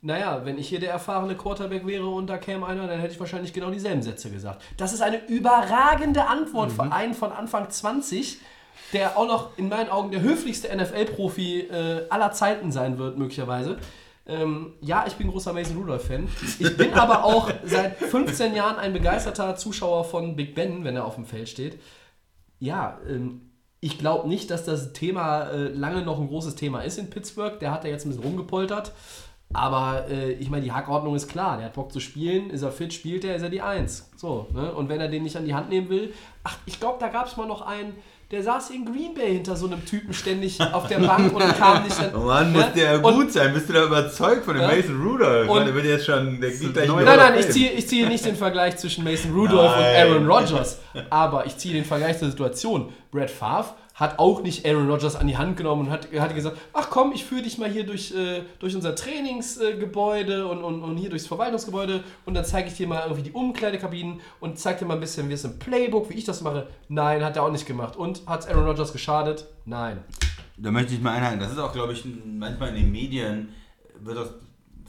[0.05, 3.19] naja, wenn ich hier der erfahrene Quarterback wäre und da käme einer, dann hätte ich
[3.19, 4.61] wahrscheinlich genau dieselben Sätze gesagt.
[4.77, 8.37] Das ist eine überragende Antwort für einen von Anfang 20,
[8.93, 13.79] der auch noch in meinen Augen der höflichste NFL-Profi äh, aller Zeiten sein wird, möglicherweise.
[14.27, 16.27] Ähm, ja, ich bin großer Mason Rudolph-Fan.
[16.59, 21.05] Ich bin aber auch seit 15 Jahren ein begeisterter Zuschauer von Big Ben, wenn er
[21.05, 21.81] auf dem Feld steht.
[22.59, 26.99] Ja, ähm, ich glaube nicht, dass das Thema äh, lange noch ein großes Thema ist
[26.99, 27.59] in Pittsburgh.
[27.59, 28.91] Der hat da jetzt ein bisschen rumgepoltert.
[29.53, 31.57] Aber äh, ich meine, die Hackordnung ist klar.
[31.57, 32.49] Der hat Bock zu spielen.
[32.49, 34.09] Ist er fit, spielt er, ist er die Eins.
[34.17, 34.73] So, ne?
[34.73, 36.13] Und wenn er den nicht an die Hand nehmen will.
[36.43, 37.93] Ach, ich glaube, da gab es mal noch einen,
[38.31, 41.83] der saß in Green Bay hinter so einem Typen ständig auf der Bank und kam
[41.83, 42.15] nicht dann.
[42.15, 42.57] Oh Mann, ne?
[42.57, 43.53] muss der Und- gut sein.
[43.53, 44.75] Bist du da überzeugt von dem Ja.
[44.75, 45.47] Mason Rudolph?
[45.49, 48.07] Und- Und der wird jetzt schon, der geht gleich Nein, nein, ich ziehe, ich ziehe
[48.07, 50.07] nicht den Vergleich zwischen Mason Rudolph Nein.
[50.07, 50.79] und Aaron Rodgers,
[51.09, 52.91] aber ich ziehe den Vergleich zur Situation.
[53.11, 56.57] Brad Favre hat auch nicht Aaron Rodgers an die Hand genommen und hat, hat gesagt,
[56.73, 60.97] ach komm, ich führe dich mal hier durch, äh, durch unser Trainingsgebäude und, und, und
[60.97, 64.85] hier durchs Verwaltungsgebäude und dann zeige ich dir mal irgendwie die Umkleidekabinen und zeige dir
[64.85, 66.67] mal ein bisschen, wie es im Playbook, wie ich das mache.
[66.89, 67.95] Nein, hat er auch nicht gemacht.
[67.95, 69.47] Und hat Aaron Rodgers geschadet?
[69.65, 70.03] Nein.
[70.57, 71.39] Da möchte ich mal einhaken.
[71.39, 73.49] Das ist auch, glaube ich, manchmal in den Medien
[74.01, 74.29] wird das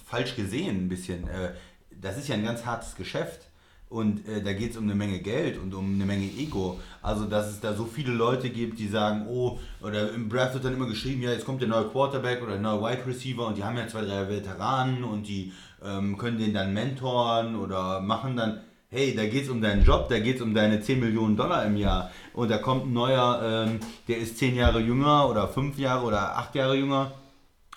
[0.04, 1.28] falsch gesehen ein bisschen.
[1.28, 1.54] Äh,
[2.00, 3.45] Das ist ja ein ganz hartes Geschäft.
[3.88, 6.80] Und äh, da geht es um eine Menge Geld und um eine Menge Ego.
[7.02, 10.64] Also, dass es da so viele Leute gibt, die sagen, oh, oder im Draft wird
[10.64, 13.56] dann immer geschrieben, ja, jetzt kommt der neue Quarterback oder der neue Wide Receiver und
[13.56, 15.52] die haben ja zwei, drei Veteranen und die
[15.84, 20.08] ähm, können den dann mentoren oder machen dann, hey, da geht es um deinen Job,
[20.08, 22.10] da geht es um deine 10 Millionen Dollar im Jahr.
[22.32, 26.38] Und da kommt ein neuer, ähm, der ist 10 Jahre jünger oder 5 Jahre oder
[26.38, 27.12] 8 Jahre jünger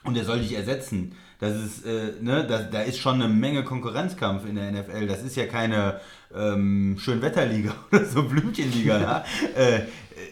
[0.04, 1.15] und der soll dich ersetzen.
[1.39, 5.08] Das ist, äh, ne, da, da ist schon eine Menge Konkurrenzkampf in der NFL.
[5.08, 6.02] Das ist ja keine
[6.36, 8.99] ähm, Schönwetterliga oder so Blümchenliga.
[8.99, 9.25] ja?
[9.56, 9.84] äh,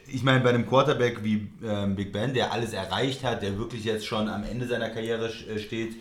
[0.08, 3.86] ich meine, bei einem Quarterback wie ähm, Big Ben, der alles erreicht hat, der wirklich
[3.86, 5.96] jetzt schon am Ende seiner Karriere äh, steht,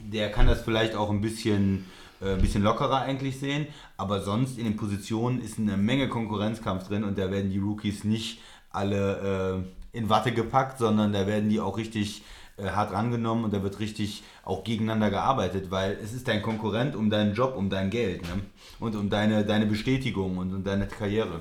[0.00, 1.86] der kann das vielleicht auch ein bisschen,
[2.20, 3.66] äh, ein bisschen lockerer eigentlich sehen.
[3.96, 8.04] Aber sonst in den Positionen ist eine Menge Konkurrenzkampf drin und da werden die Rookies
[8.04, 12.22] nicht alle äh, in Watte gepackt, sondern da werden die auch richtig
[12.56, 16.94] äh, hart rangenommen und da wird richtig auch gegeneinander gearbeitet, weil es ist dein Konkurrent
[16.96, 18.42] um deinen Job, um dein Geld ne?
[18.80, 21.40] und um deine, deine Bestätigung und um deine Karriere.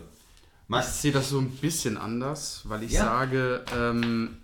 [0.63, 3.03] Ich Max, sehe das so ein bisschen anders, weil ich Ja.
[3.03, 4.37] sage, ähm,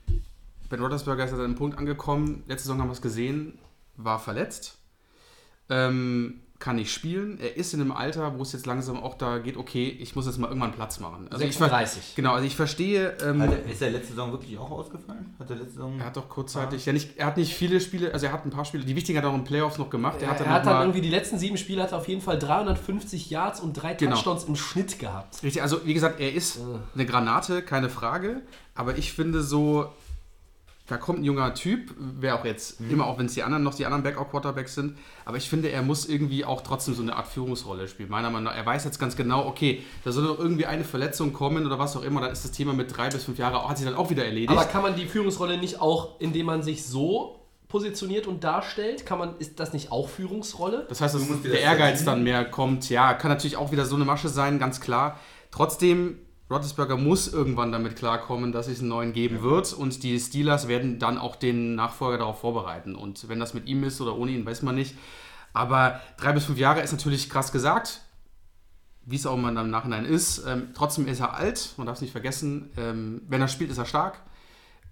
[0.69, 3.57] Ben Roethlisberger ist an einem Punkt angekommen, letzte Saison haben wir es gesehen,
[3.97, 4.77] war verletzt,
[5.69, 7.37] ähm, kann nicht spielen.
[7.41, 10.25] Er ist in einem Alter, wo es jetzt langsam auch da geht, okay, ich muss
[10.27, 11.27] jetzt mal irgendwann Platz machen.
[11.29, 12.15] Also ich ver- 36.
[12.15, 13.17] Genau, also ich verstehe...
[13.21, 15.35] Ähm, hat er, ist er letzte Saison wirklich auch ausgefallen?
[15.37, 15.99] Hat er letzte Saison...
[15.99, 18.51] er hat doch kurzzeitig, ja nicht, er hat nicht viele Spiele, also er hat ein
[18.51, 20.17] paar Spiele, die wichtigen hat er auch in Playoffs noch gemacht.
[20.21, 21.97] Er, Er hat dann er hat dann mal- irgendwie die letzten sieben Spiele hat er
[21.97, 24.15] auf jeden Fall 350 Yards und drei Genau.
[24.15, 25.43] Touchdowns im Schnitt gehabt.
[25.43, 26.59] Richtig, also wie gesagt, er ist
[26.93, 28.41] eine Granate, keine Frage.
[28.75, 29.87] Aber ich finde so,
[30.91, 33.73] da kommt ein junger Typ, wer auch jetzt immer, auch wenn es die anderen noch
[33.73, 37.27] die anderen Backup-Quarterbacks sind, aber ich finde, er muss irgendwie auch trotzdem so eine Art
[37.27, 38.09] Führungsrolle spielen.
[38.09, 41.31] Meiner Meinung nach, er weiß jetzt ganz genau, okay, da soll noch irgendwie eine Verletzung
[41.31, 43.77] kommen oder was auch immer, dann ist das Thema mit drei bis fünf Jahren, hat
[43.77, 44.51] sich dann auch wieder erledigt.
[44.51, 49.17] Aber kann man die Führungsrolle nicht auch, indem man sich so positioniert und darstellt, kann
[49.17, 50.85] man, ist das nicht auch Führungsrolle?
[50.89, 52.89] Das heißt, dass der das Ehrgeiz dann mehr kommt.
[52.89, 55.17] Ja, kann natürlich auch wieder so eine Masche sein, ganz klar.
[55.51, 56.19] Trotzdem,
[56.51, 60.99] Roethlisberger muss irgendwann damit klarkommen, dass es einen neuen geben wird und die Steelers werden
[60.99, 62.95] dann auch den Nachfolger darauf vorbereiten.
[62.95, 64.95] Und wenn das mit ihm ist oder ohne ihn, weiß man nicht.
[65.53, 68.01] Aber drei bis fünf Jahre ist natürlich krass gesagt,
[69.05, 70.45] wie es auch immer dann im Nachhinein ist.
[70.45, 72.69] Ähm, trotzdem ist er alt, man darf es nicht vergessen.
[72.77, 74.21] Ähm, wenn er spielt, ist er stark.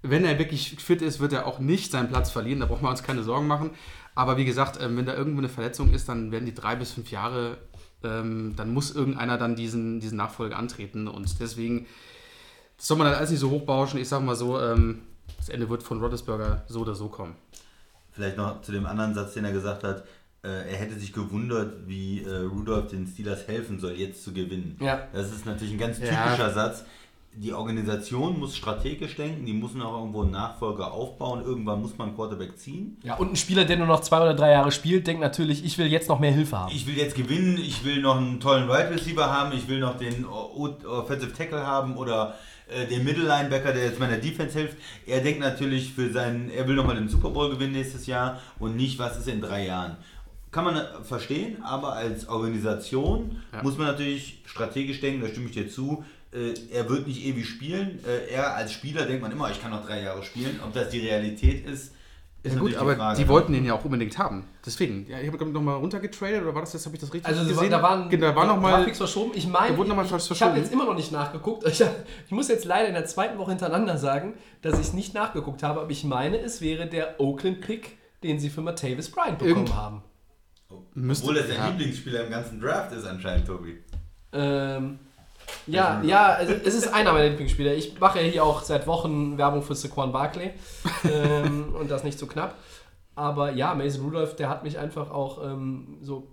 [0.02, 2.62] Wenn er wirklich fit ist, wird er auch nicht seinen Platz verlieren.
[2.62, 3.72] Da brauchen wir uns keine Sorgen machen.
[4.16, 6.94] Aber wie gesagt, ähm, wenn da irgendwo eine Verletzung ist, dann werden die drei bis
[6.94, 7.58] fünf Jahre,
[8.04, 11.08] ähm, dann muss irgendeiner dann diesen, diesen Nachfolger antreten.
[11.08, 11.86] Und deswegen
[12.78, 14.00] soll man dann alles nicht so hochbauschen.
[14.00, 15.02] Ich sag mal so, ähm,
[15.38, 17.36] das Ende wird von Roethlisberger so oder so kommen.
[18.12, 20.04] Vielleicht noch zu dem anderen Satz, den er gesagt hat.
[20.44, 24.78] Äh, er hätte sich gewundert, wie äh, Rudolph den Steelers helfen soll, jetzt zu gewinnen.
[24.80, 25.08] Ja.
[25.14, 26.26] Das ist natürlich ein ganz Ja.
[26.26, 26.86] typischer Satz.
[27.42, 31.42] Die Organisation muss strategisch denken, die müssen auch irgendwo einen Nachfolger aufbauen.
[31.42, 32.98] Irgendwann muss man einen Quarterback ziehen.
[33.02, 35.78] Ja, und ein Spieler, der nur noch zwei oder drei Jahre spielt, denkt natürlich, ich
[35.78, 36.72] will jetzt noch mehr Hilfe haben.
[36.76, 39.98] Ich will jetzt gewinnen, ich will noch einen tollen Wide Receiver haben, ich will noch
[39.98, 42.36] den Offensive Tackle haben oder
[42.68, 44.76] äh, den Middle Linebacker, der jetzt meiner Defense hilft.
[45.06, 48.76] Er denkt natürlich für seinen, er will nochmal den Super Bowl gewinnen nächstes Jahr und
[48.76, 49.96] nicht, was ist in drei Jahren.
[50.52, 53.64] Kann man äh, verstehen, aber als Organisation Ja.
[53.64, 56.04] muss man natürlich strategisch denken, da stimme ich dir zu.
[56.32, 58.00] Äh, er wird nicht ewig spielen.
[58.06, 60.60] Äh, er als Spieler denkt man immer, ich kann noch drei Jahre spielen.
[60.64, 61.94] Ob das die Realität ist,
[62.44, 63.30] ist Ja gut, aber Frage, die ne?
[63.30, 64.46] wollten den ja auch unbedingt haben.
[64.66, 67.28] Deswegen, ja, ich habe noch mal runtergetradet oder war das jetzt, habe ich das richtig
[67.36, 67.70] Also gesehen?
[67.72, 69.32] da waren, Genau, da war noch mal, Grafix verschoben.
[69.34, 71.66] Ich meine, ich, ich habe jetzt immer noch nicht nachgeguckt.
[71.68, 71.94] Ich, hab,
[72.26, 75.64] ich muss jetzt leider in der zweiten Woche hintereinander sagen, dass ich es nicht nachgeguckt
[75.64, 79.76] habe, aber ich meine, es wäre der Oakland-Pick, den sie für Martavis Bryant bekommen Irgend-
[79.76, 80.04] haben.
[80.94, 81.68] müsste, Obwohl das der ja.
[81.70, 83.80] Lieblingsspieler im ganzen Draft ist anscheinend, Tobi.
[84.32, 85.00] Ähm,
[85.68, 87.74] ja, ja, also es ist einer meiner Lieblingsspieler.
[87.74, 90.52] Ich mache ja hier auch seit Wochen Werbung für Saquon Barkley
[91.04, 92.56] ähm, und das nicht so knapp.
[93.16, 96.28] Aber ja, Mason Rudolph, der hat mich einfach auch ähm, so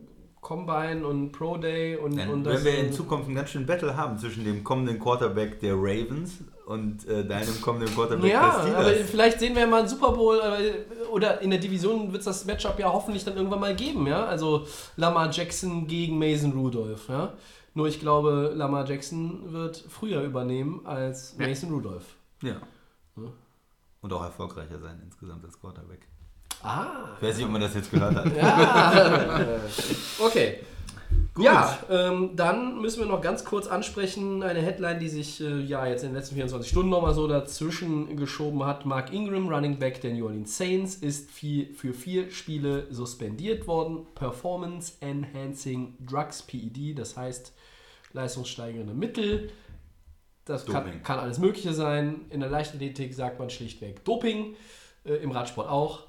[0.47, 3.51] Combine und Pro Day und, Dann, und das, wenn wir in äh, Zukunft einen ganz
[3.51, 8.65] schönen Battle haben zwischen dem kommenden Quarterback der Ravens und äh, deinem kommenden Quarterback Ja,
[8.65, 12.13] der aber vielleicht sehen wir ja mal einen Super Bowl äh, oder in der Division
[12.13, 14.25] wird es das Matchup ja hoffentlich dann irgendwann mal geben, ja.
[14.25, 17.33] Also Lamar Jackson gegen Mason Rudolph, ja.
[17.77, 21.37] Nur ich glaube, Lamar Jackson wird früher übernehmen als.
[21.37, 22.17] Mason Rudolph.
[22.41, 22.57] Ja.
[24.01, 26.09] Und auch erfolgreicher sein insgesamt als Quarterback.
[26.62, 26.87] Ah,
[27.19, 28.25] Ich weiß nicht, ob man das jetzt gehört hat.
[30.19, 30.61] okay.
[31.35, 31.45] Gut.
[31.45, 35.87] Ja, ähm, dann müssen wir noch ganz kurz ansprechen, eine Headline, die sich äh, ja
[35.87, 38.87] jetzt in den letzten 24 Stunden nochmal so dazwischen geschoben hat.
[38.87, 44.07] Mark Ingram, Running Back der New Orleans Saints, ist viel, für vier Spiele suspendiert worden.
[44.15, 47.53] Performance Enhancing Drugs, PED, das heißt
[48.17, 49.51] leistungssteigernde Mittel.
[50.45, 52.27] Das kann, kann alles Mögliche sein.
[52.31, 54.57] In der Leichtathletik sagt man schlichtweg Doping,
[55.05, 56.05] äh, im Radsport auch.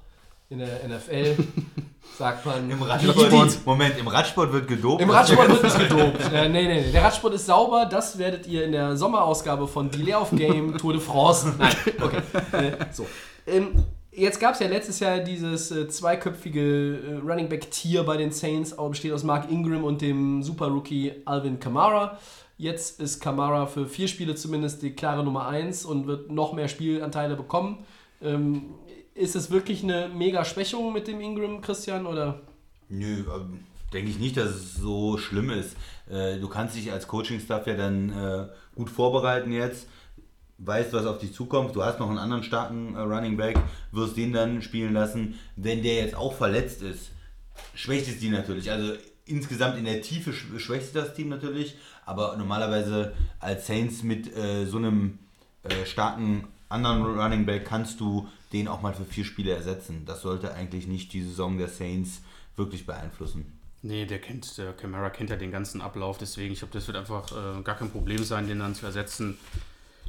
[0.50, 1.36] In der NFL
[2.18, 2.82] sagt man Im.
[2.82, 5.02] Radsport, Moment, im Radsport wird gedopt.
[5.02, 6.32] Im Radsport wird nicht gedopt.
[6.32, 6.92] Äh, nee, nee, nee.
[6.92, 7.84] Der Radsport ist sauber.
[7.84, 11.52] Das werdet ihr in der Sommerausgabe von Delay of Game Tour de France.
[11.58, 12.22] Nein, okay.
[12.52, 13.06] Äh, so.
[13.46, 13.84] Ähm,
[14.18, 18.32] jetzt gab es ja letztes Jahr dieses äh, zweiköpfige äh, Running Back Tier bei den
[18.32, 22.18] Saints, besteht aus Mark Ingram und dem Super Rookie Alvin Kamara.
[22.56, 26.68] Jetzt ist Kamara für vier Spiele zumindest die klare Nummer 1 und wird noch mehr
[26.68, 27.86] Spielanteile bekommen.
[28.20, 28.74] Ähm,
[29.14, 32.06] ist es wirklich eine mega Schwächung mit dem Ingram, Christian?
[32.06, 32.40] Oder?
[32.88, 33.60] Nö, ähm,
[33.92, 35.76] denke ich nicht, dass es so schlimm ist.
[36.10, 39.86] Äh, du kannst dich als Coaching-Staff ja dann äh, gut vorbereiten jetzt,
[40.58, 41.74] weißt, was auf dich zukommt.
[41.74, 43.58] Du hast noch einen anderen starken äh, Running Back,
[43.92, 45.38] wirst den dann spielen lassen.
[45.56, 47.10] Wenn der jetzt auch verletzt ist,
[47.74, 48.70] schwächt es die natürlich.
[48.70, 48.94] Also
[49.24, 54.64] insgesamt in der Tiefe sch- schwächt das Team natürlich, aber normalerweise als Saints mit äh,
[54.66, 55.18] so einem
[55.62, 60.04] äh, starken anderen Running Back kannst du den auch mal für vier Spiele ersetzen.
[60.06, 62.22] Das sollte eigentlich nicht die Saison der Saints
[62.56, 63.52] wirklich beeinflussen.
[63.82, 66.96] Nee, der kennt, der Camara kennt ja den ganzen Ablauf, deswegen, ich glaube, das wird
[66.96, 69.38] einfach äh, gar kein Problem sein, den dann zu ersetzen.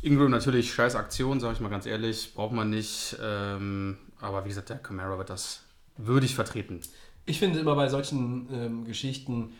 [0.01, 3.17] Ingram natürlich scheiß Aktion, sage ich mal ganz ehrlich, braucht man nicht.
[3.21, 5.61] Ähm, aber wie gesagt, der Camara wird das
[5.97, 6.79] würdig vertreten.
[7.25, 9.53] Ich finde immer bei solchen ähm, Geschichten,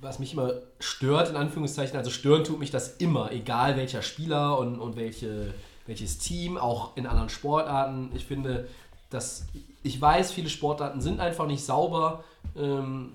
[0.00, 4.58] was mich immer stört, in Anführungszeichen, also stören tut mich das immer, egal welcher Spieler
[4.58, 5.52] und, und welche,
[5.86, 8.10] welches Team, auch in anderen Sportarten.
[8.14, 8.68] Ich finde,
[9.10, 9.46] dass
[9.82, 12.24] ich weiß, viele Sportarten sind einfach nicht sauber.
[12.56, 13.12] Ähm,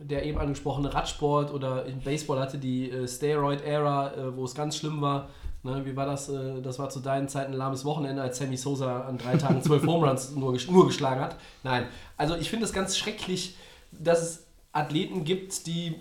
[0.00, 4.76] der eben angesprochene Radsport oder im Baseball hatte die äh, Steroid-Ära, äh, wo es ganz
[4.76, 5.30] schlimm war.
[5.64, 6.28] Ne, wie war das?
[6.28, 9.62] Äh, das war zu deinen Zeiten ein lahmes Wochenende, als Sammy Sosa an drei Tagen
[9.62, 11.36] zwölf Home Runs nur, nur geschlagen hat.
[11.62, 11.86] Nein,
[12.18, 13.56] also ich finde es ganz schrecklich,
[13.90, 15.94] dass es Athleten gibt, die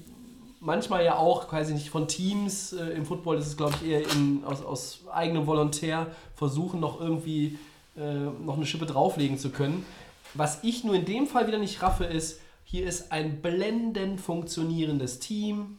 [0.60, 3.90] manchmal ja auch, weiß ich nicht, von Teams, äh, im Football ist es glaube ich
[3.90, 7.58] eher in, aus, aus eigenem Volontär, versuchen noch irgendwie
[7.96, 9.86] äh, noch eine Schippe drauflegen zu können.
[10.34, 15.20] Was ich nur in dem Fall wieder nicht raffe, ist, hier ist ein blendend funktionierendes
[15.20, 15.78] Team.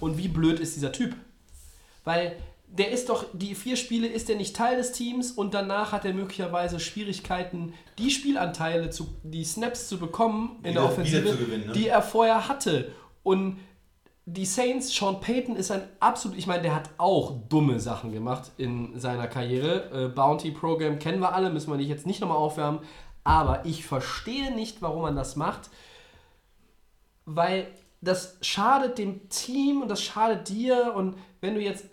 [0.00, 1.14] Und wie blöd ist dieser Typ?
[2.04, 2.36] Weil
[2.72, 6.04] der ist doch, die vier Spiele ist er nicht Teil des Teams und danach hat
[6.04, 11.32] er möglicherweise Schwierigkeiten, die Spielanteile, zu, die Snaps zu bekommen in der Wieder- Offensive, wieder
[11.32, 11.72] zu gewinnen, ne?
[11.72, 12.92] die er vorher hatte.
[13.24, 13.58] Und
[14.24, 18.52] die Saints, Sean Payton ist ein absolut, ich meine, der hat auch dumme Sachen gemacht
[18.56, 20.06] in seiner Karriere.
[20.06, 22.80] Äh, Bounty Program kennen wir alle, müssen wir nicht jetzt nicht nochmal aufwärmen.
[23.24, 25.70] Aber ich verstehe nicht, warum man das macht,
[27.24, 27.66] weil
[28.02, 30.94] das schadet dem Team und das schadet dir.
[30.94, 31.86] Und wenn du jetzt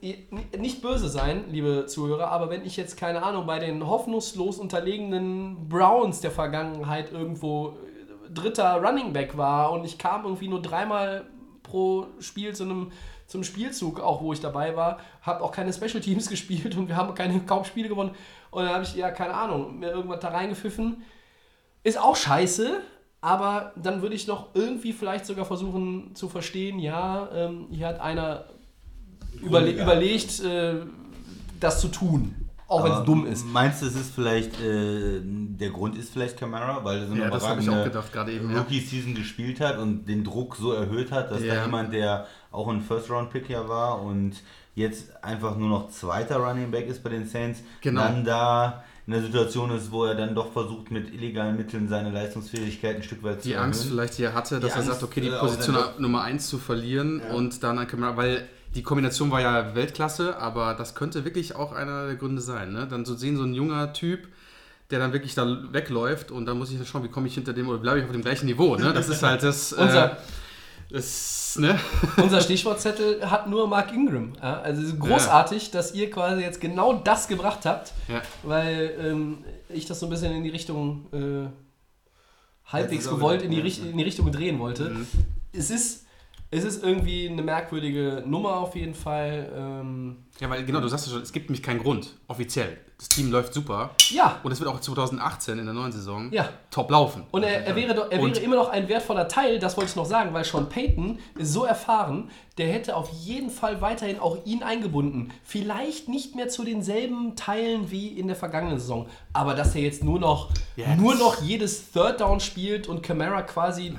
[0.58, 5.68] nicht böse sein, liebe Zuhörer, aber wenn ich jetzt keine Ahnung bei den hoffnungslos unterlegenen
[5.68, 11.26] Browns der Vergangenheit irgendwo äh, dritter Running Back war und ich kam irgendwie nur dreimal
[11.64, 12.92] pro Spiel zu einem
[13.26, 16.96] zum Spielzug, auch wo ich dabei war, habe auch keine Special Teams gespielt und wir
[16.96, 18.12] haben keine kaum Spiele gewonnen.
[18.52, 21.04] Und dann habe ich ja keine Ahnung mir irgendwas da reingepfiffen.
[21.84, 22.82] Ist auch scheiße,
[23.22, 28.00] aber dann würde ich noch irgendwie vielleicht sogar versuchen zu verstehen, ja, ähm, hier hat
[28.00, 28.46] einer
[29.42, 29.84] überle ja.
[29.84, 30.76] überlegt, äh,
[31.60, 32.36] das zu tun,
[32.68, 33.46] auch wenn es dumm ist.
[33.46, 37.24] Meinst du, es ist vielleicht, äh, der Grund ist vielleicht Camara, weil er so eine.
[38.52, 38.60] Ja.
[38.60, 41.56] Rookie-Season gespielt hat und den Druck so erhöht hat, dass Ja.
[41.56, 44.44] da jemand, der auch ein First-Round-Pick ja war und
[44.76, 48.02] jetzt einfach nur noch zweiter Running Back ist bei den Saints, Genau.
[48.02, 52.12] dann da in der Situation ist, wo er dann doch versucht, mit illegalen Mitteln seine
[52.12, 53.68] Leistungsfähigkeit ein Stück weit zu Die erhöhen.
[53.68, 56.48] Angst vielleicht hier hatte, dass Die er sagt, Angst, okay, die äh, Position Nummer 1
[56.50, 58.46] zu verlieren und dann an Kamera, weil
[58.76, 62.74] die Kombination war ja Weltklasse, aber das könnte wirklich auch einer der Gründe sein.
[62.74, 62.86] Ne?
[62.90, 64.28] Dann zu sehen, so ein junger Typ,
[64.92, 67.54] der dann wirklich da wegläuft und dann muss ich dann schauen, wie komme ich hinter
[67.54, 68.76] dem oder bleibe ich auf dem gleichen Niveau.
[68.76, 68.92] Ne?
[68.94, 69.72] Das ist halt das.
[69.74, 70.16] Unser- äh,
[70.90, 71.80] das ne?
[72.18, 74.34] Unser Stichwortzettel hat nur Mark Ingram.
[74.42, 78.22] Ja, also es ist großartig, dass ihr quasi jetzt genau das gebracht habt, Ja.
[78.44, 81.50] weil ähm, ich das so ein bisschen in die Richtung äh,
[82.66, 83.90] halbwegs gewollt in die, ja, ja.
[83.90, 84.90] in die Richtung drehen wollte.
[84.90, 85.08] Mhm.
[85.54, 86.06] Es ist
[86.50, 89.52] es ist irgendwie eine merkwürdige Nummer auf jeden Fall.
[89.56, 92.78] Ähm, Ja, weil genau, du sagst ja schon, es gibt nämlich keinen Grund, offiziell.
[92.98, 96.50] Das Team läuft super ja, und es wird auch 2018 in der neuen Saison Ja.
[96.72, 97.26] top laufen.
[97.30, 99.96] Und er, er, wäre, doch- er wäre immer noch ein wertvoller Teil, das wollte ich
[99.96, 104.44] noch sagen, weil Sean Payton ist so erfahren, der hätte auf jeden Fall weiterhin auch
[104.46, 105.32] ihn eingebunden.
[105.44, 110.04] Vielleicht nicht mehr zu denselben Teilen wie in der vergangenen Saison, aber dass er jetzt
[110.04, 113.94] nur noch, Ja, nur noch jedes Third Down spielt und Camara quasi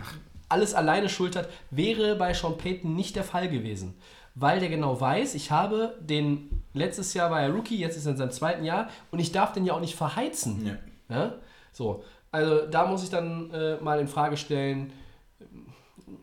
[0.48, 3.94] alles alleine schultert, wäre bei Sean Payton nicht der Fall gewesen.
[4.34, 8.12] Weil der genau weiß, ich habe den, letztes Jahr war er Rookie, jetzt ist er
[8.12, 10.78] in seinem zweiten Jahr und ich darf den ja auch nicht verheizen.
[11.08, 11.16] Ja.
[11.16, 11.34] Ja?
[11.72, 14.92] So, also da muss ich dann äh, mal in Frage stellen,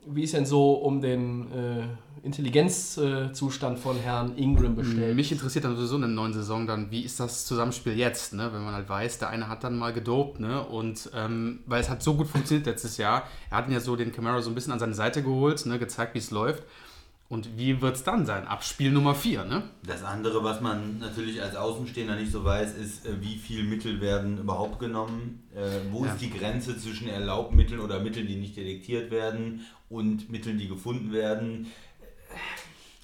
[0.06, 1.88] wie ist denn so um den äh,
[2.26, 5.16] Intelligenzzustand von Herrn Ingram bestellt?
[5.16, 8.50] Mich interessiert dann sowieso in der neuen Saison dann, wie ist das Zusammenspiel jetzt, ne?
[8.54, 10.64] wenn man halt weiß, der eine hat dann mal gedopt, ne?
[10.66, 13.96] Und ähm, weil es hat so gut funktioniert letztes Jahr, er hat ihn ja so
[13.96, 15.80] den Camaro so ein bisschen an seine Seite geholt, ne?
[15.80, 16.64] gezeigt, wie es läuft.
[17.28, 18.46] Und wie wird es dann sein?
[18.48, 19.64] Ab Spiel Nummer 4, ne?
[19.84, 24.00] Das andere, was man natürlich als Außenstehender nicht so weiß, ist, äh, wie viel Mittel
[24.00, 25.42] werden überhaupt genommen?
[25.56, 25.62] Äh,
[25.92, 26.12] wo Ja.
[26.14, 31.12] ist die Grenze zwischen Erlaubmitteln oder Mitteln, die nicht detektiert werden und Mitteln, die gefunden
[31.14, 31.66] werden?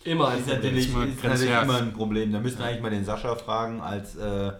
[0.03, 0.63] Immer ein Ist Problem.
[0.63, 1.63] natürlich, ist natürlich grenzwertig.
[1.63, 2.31] immer ein Problem.
[2.31, 4.51] Da müssen wir eigentlich mal den Sascha fragen, als äh,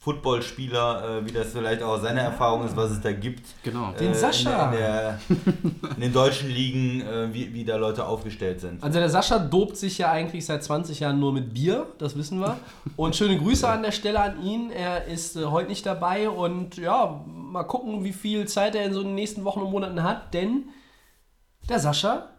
[0.00, 3.46] Footballspieler, äh, wie das vielleicht auch seine Erfahrung ist, was es da gibt.
[3.62, 3.92] Genau.
[3.92, 4.70] Den äh, Sascha.
[4.72, 5.36] In, der, in,
[5.82, 8.82] der, in den deutschen Ligen, äh, wie, wie da Leute aufgestellt sind.
[8.82, 12.40] Also der Sascha dopt sich ja eigentlich seit 20 Jahren nur mit Bier, das wissen
[12.40, 12.58] wir.
[12.96, 14.70] Und schöne Grüße an der Stelle an ihn.
[14.70, 18.94] Er ist äh, heute nicht dabei und ja, mal gucken, wie viel Zeit er in
[18.94, 20.70] so den nächsten Wochen und Monaten hat, denn
[21.68, 22.30] der Sascha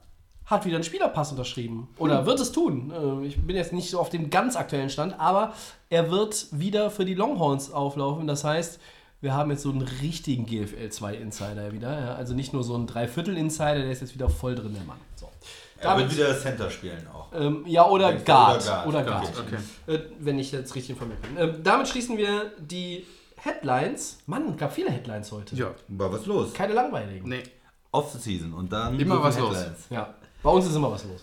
[0.46, 1.88] hat wieder einen Spielerpass unterschrieben.
[1.98, 2.92] Oder wird es tun.
[3.24, 5.54] Äh, Ich bin jetzt nicht so auf dem ganz aktuellen Stand, aber
[5.90, 8.28] er wird wieder für die Longhorns auflaufen.
[8.28, 8.80] Das heißt,
[9.22, 12.16] wir haben jetzt so einen richtigen GFL 2 Insider wieder.
[12.18, 14.98] Also nicht nur so ein Dreiviertel-Insider, der ist jetzt wieder voll drin, der Mann.
[15.16, 15.30] So.
[15.78, 17.30] Er wird wieder Center spielen auch.
[17.34, 18.66] Ähm, ja, oder Oder Guard.
[18.66, 18.88] Guard.
[18.88, 19.30] Oder Guard.
[19.30, 19.58] Okay.
[19.88, 19.96] Okay.
[19.96, 21.38] Äh, wenn ich jetzt richtig informiert bin.
[21.38, 23.06] Ähm, damit schließen wir die
[23.38, 24.20] Headlines.
[24.28, 25.56] Mann, gab viele Headlines heute.
[25.56, 25.72] Ja.
[25.88, 26.54] War was los?
[26.54, 27.28] Keine langweiligen.
[27.28, 27.44] Nee.
[27.92, 29.56] Off-Season und dann Immer was los.
[29.58, 29.80] Headlines.
[29.90, 30.14] Ja.
[30.44, 31.22] Bei uns ist immer was los.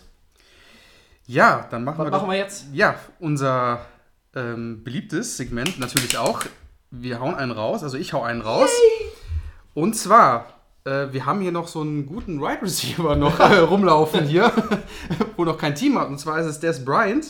[1.27, 2.65] Ja, dann machen Was wir machen doch- wir jetzt?
[2.73, 3.85] Ja, unser
[4.35, 6.41] ähm, beliebtes Segment natürlich auch.
[6.91, 8.69] Wir hauen einen raus, also ich hau einen raus.
[9.75, 10.47] Und zwar,
[10.85, 14.51] äh, wir haben hier noch so einen guten Wide Receiver noch äh, rumlaufen hier,
[15.37, 16.07] wo noch kein Team hat.
[16.07, 17.25] Und zwar ist es Des Bryant.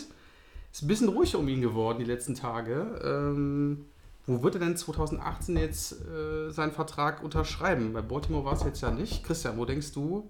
[0.72, 3.02] Ist ein bisschen ruhig um ihn geworden die letzten Tage.
[3.04, 3.86] Ähm,
[4.28, 7.92] wo wird er denn 2018 jetzt äh, seinen Vertrag unterschreiben?
[7.92, 9.26] Bei Baltimore war es jetzt ja nicht.
[9.26, 10.30] Christian, wo denkst du,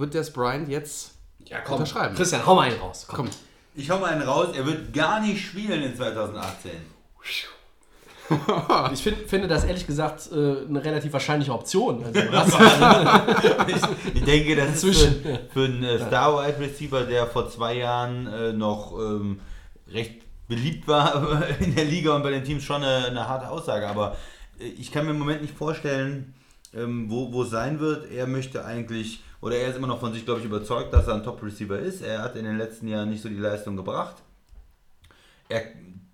[0.00, 1.12] wird Des Bryant jetzt
[1.44, 1.76] Ja, komm.
[1.76, 2.14] unterschreiben?
[2.16, 3.06] Christian, hau mal einen raus.
[3.08, 3.26] Komm.
[3.26, 3.28] Komm.
[3.74, 6.70] Ich hau mal einen raus, er wird gar nicht spielen in 2018.
[8.92, 12.04] Ich find, finde das ehrlich gesagt äh, eine relativ wahrscheinliche Option.
[12.04, 17.02] Also, was, ich, ich denke, das ist Inzwischen, für, für einen äh, Star Wide Receiver,
[17.02, 19.40] der vor zwei Jahren äh, noch ähm,
[19.88, 23.88] recht beliebt war in der Liga und bei den Teams schon eine, eine harte Aussage.
[23.88, 24.16] Aber
[24.60, 26.34] äh, ich kann mir im Moment nicht vorstellen,
[26.74, 28.10] ähm, wo, wo es sein wird.
[28.12, 31.14] Er möchte eigentlich, oder er ist immer noch von sich, glaube ich, überzeugt, dass er
[31.14, 32.02] ein Top Receiver ist.
[32.02, 34.16] Er hat in den letzten Jahren nicht so die Leistung gebracht.
[35.48, 35.62] Er,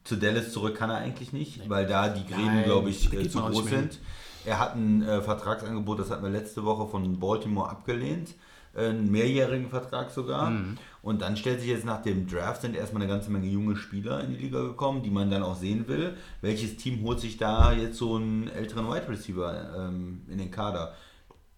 [0.04, 3.28] zu Dallas zurück kann er eigentlich nicht, weil da die Gräben, Nein, glaube ich, äh,
[3.28, 3.98] zu groß sind.
[4.44, 8.34] Er hat ein äh, Vertragsangebot, das hatten wir letzte Woche von Baltimore abgelehnt.
[8.76, 10.50] Äh, Einen mehrjährigen Vertrag sogar.
[10.50, 10.78] Mhm.
[11.02, 14.22] Und dann stellt sich jetzt nach dem Draft sind erstmal eine ganze Menge junge Spieler
[14.22, 16.16] in die Liga gekommen, die man dann auch sehen will.
[16.42, 20.94] Welches Team holt sich da jetzt so einen älteren Wide Receiver ähm, in den Kader?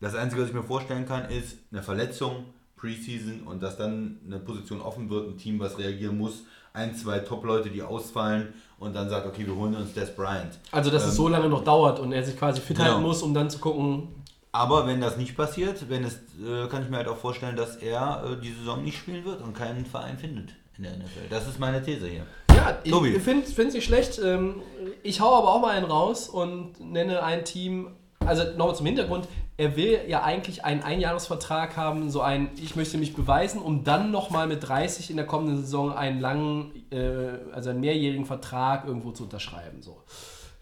[0.00, 2.44] Das Einzige, was ich mir vorstellen kann, ist eine Verletzung,
[2.76, 7.18] Preseason und dass dann eine Position offen wird, ein Team, was reagieren muss, ein, zwei
[7.18, 10.58] Top-Leute, die ausfallen und dann sagt, okay, wir holen uns Des Bryant.
[10.70, 12.90] also, dass es so lange noch dauert und er sich quasi fit Genau.
[12.90, 14.08] halten muss, um dann zu gucken.
[14.52, 17.76] Aber wenn das nicht passiert, wenn es, äh, kann ich mir halt auch vorstellen, dass
[17.76, 21.28] er äh, die Saison nicht spielen wird und keinen Verein findet in der NFL.
[21.28, 22.22] Das ist meine These hier.
[22.54, 23.18] Ja, ich Tobi.
[23.18, 24.20] finde es nicht schlecht.
[24.24, 24.56] Ähm,
[25.02, 27.88] Ich hau aber auch mal einen raus und nenne ein Team.
[28.20, 29.26] Also nochmal zum Hintergrund,
[29.58, 34.10] er will ja eigentlich einen Einjahresvertrag haben, so ein Ich möchte mich beweisen, um dann
[34.12, 39.10] nochmal mit 30 in der kommenden Saison einen langen, äh, also einen mehrjährigen Vertrag irgendwo
[39.10, 39.82] zu unterschreiben.
[39.82, 40.00] So.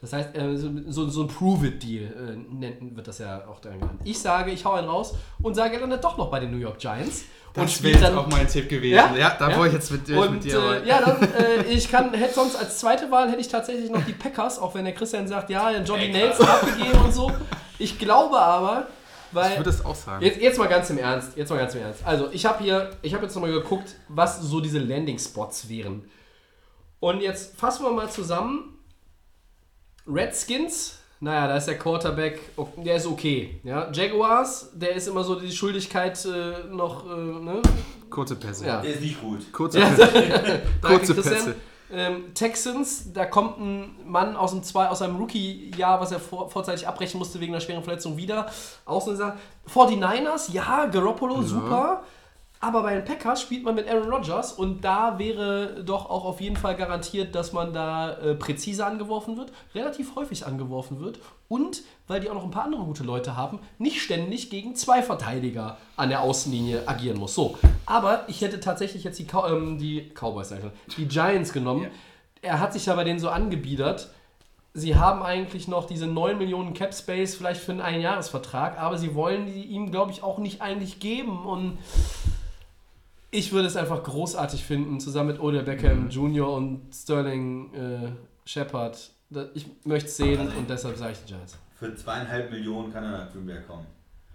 [0.01, 3.79] Das heißt, äh, so, so, so ein Prove-It-Deal äh, nennt, wird das ja auch dann
[3.79, 4.01] genannt.
[4.05, 6.59] Ich sage, ich hau einen raus und sage, er landet doch noch bei den New
[6.59, 7.25] York Giants.
[7.55, 8.95] und Das wäre jetzt auch mein Tipp gewesen.
[8.97, 9.15] Ja?
[9.15, 9.57] Ja, da Ja?
[9.59, 10.83] wollte ich jetzt mit, und mit dir.
[10.85, 14.05] äh, ja, dann, äh, ich kann, hätte sonst als zweite Wahl hätte ich tatsächlich noch
[14.07, 17.31] die Packers, auch wenn der Christian sagt, ja, Johnny Nelson abgegeben und so.
[17.79, 18.89] Ich glaube aber,
[19.33, 20.25] weil ich würde es auch sagen.
[20.25, 22.07] jetzt, jetzt mal ganz im Ernst, jetzt mal ganz im Ernst.
[22.07, 26.09] Also ich habe hier, ich habe jetzt nochmal geguckt, was so diese Landing Spots wären.
[27.01, 28.79] Und jetzt fassen wir mal zusammen.
[30.07, 32.41] Redskins, naja, da ist der Quarterback,
[32.77, 33.61] der ist okay.
[33.65, 37.63] Ja, Jaguars, der ist immer so die Schuldigkeit äh, noch, äh, ne?
[38.11, 38.67] Kurze Pässe.
[38.67, 38.81] Ja.
[38.81, 39.53] Der ist nicht gut.
[39.53, 40.63] Kurze Ja, Pässe.
[40.83, 41.15] Kurze.
[41.15, 41.55] Pässe.
[41.93, 46.51] Ähm, Texans, da kommt ein Mann aus, dem zwei, aus seinem Rookie-Jahr, was er vor,
[46.51, 48.47] vorzeitig abbrechen musste wegen einer schweren Verletzung, wieder.
[49.17, 49.37] Sache.
[49.73, 52.03] 49ers, ja, Garoppolo, super.
[52.59, 56.41] Aber bei den Packers spielt man mit Aaron Rodgers und da wäre doch auch auf
[56.41, 61.83] jeden Fall garantiert, dass man da äh, präzise angeworfen wird, relativ häufig angeworfen wird und,
[62.07, 65.77] weil die auch noch ein paar andere gute Leute haben, nicht ständig gegen zwei Verteidiger
[65.97, 67.35] an der Außenlinie agieren muss.
[67.35, 71.89] So, aber ich hätte tatsächlich jetzt die, Cow ähm, die Cowboys, schon, die Giants genommen.
[72.43, 74.11] Er hat sich ja bei denen so angebiedert.
[74.75, 79.15] Sie haben eigentlich noch diese 9 Millionen Cap Space vielleicht für einen Einjahresvertrag, aber sie
[79.15, 81.79] wollen die ihm, glaube ich, auch nicht eigentlich geben und
[83.31, 86.53] ich würde es einfach großartig finden, zusammen mit Odell Beckham Jr.
[86.53, 88.09] und Sterling äh,
[88.45, 89.11] Shepard.
[89.55, 91.59] Ich möchte es sehen und deshalb sage ich die Giants.
[91.79, 93.87] Für zweieinhalb Millionen kann er nach Green Bay kommen.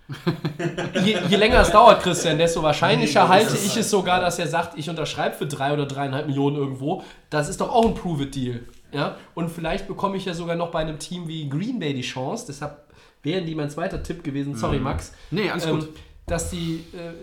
[1.05, 4.77] Je, je länger es dauert, Christian, desto wahrscheinlicher halte ich es sogar, dass er sagt,
[4.77, 7.03] ich unterschreibe für drei oder dreieinhalb Millionen irgendwo.
[7.29, 8.61] Das ist doch auch ein Prove-It-Deal.
[8.91, 9.15] Ja?
[9.35, 12.45] Und vielleicht bekomme ich ja sogar noch bei einem Team wie Green Bay die Chance,
[12.47, 12.83] deshalb
[13.23, 15.89] wären die mein zweiter Tipp gewesen, sorry Max, Nee, alles ähm, gut.
[16.25, 17.13] dass die, äh,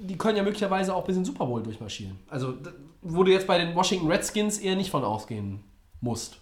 [0.00, 2.18] die können ja möglicherweise auch bis in den Super Bowl durchmarschieren.
[2.28, 2.54] Also,
[3.02, 5.64] wo du jetzt bei den Washington Redskins eher nicht von ausgehen
[6.00, 6.38] musst.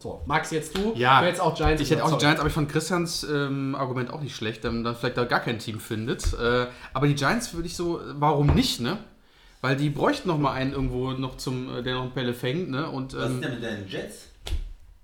[0.00, 0.92] So, Max, jetzt du.
[0.94, 1.82] Ja, du hättest auch Giants.
[1.82, 4.84] Ich hätte auch Giants, aber ich fand Christians ähm, Argument auch nicht schlecht, wenn man
[4.84, 6.34] dann vielleicht da gar kein Team findet.
[6.34, 8.98] Äh, aber die Giants würde ich so, warum nicht, ne?
[9.60, 12.88] Weil die bräuchten noch mal einen irgendwo noch zum, äh, der noch Bälle fängt, ne?
[12.88, 14.28] Und Was ist ähm, denn mit deinen Jets?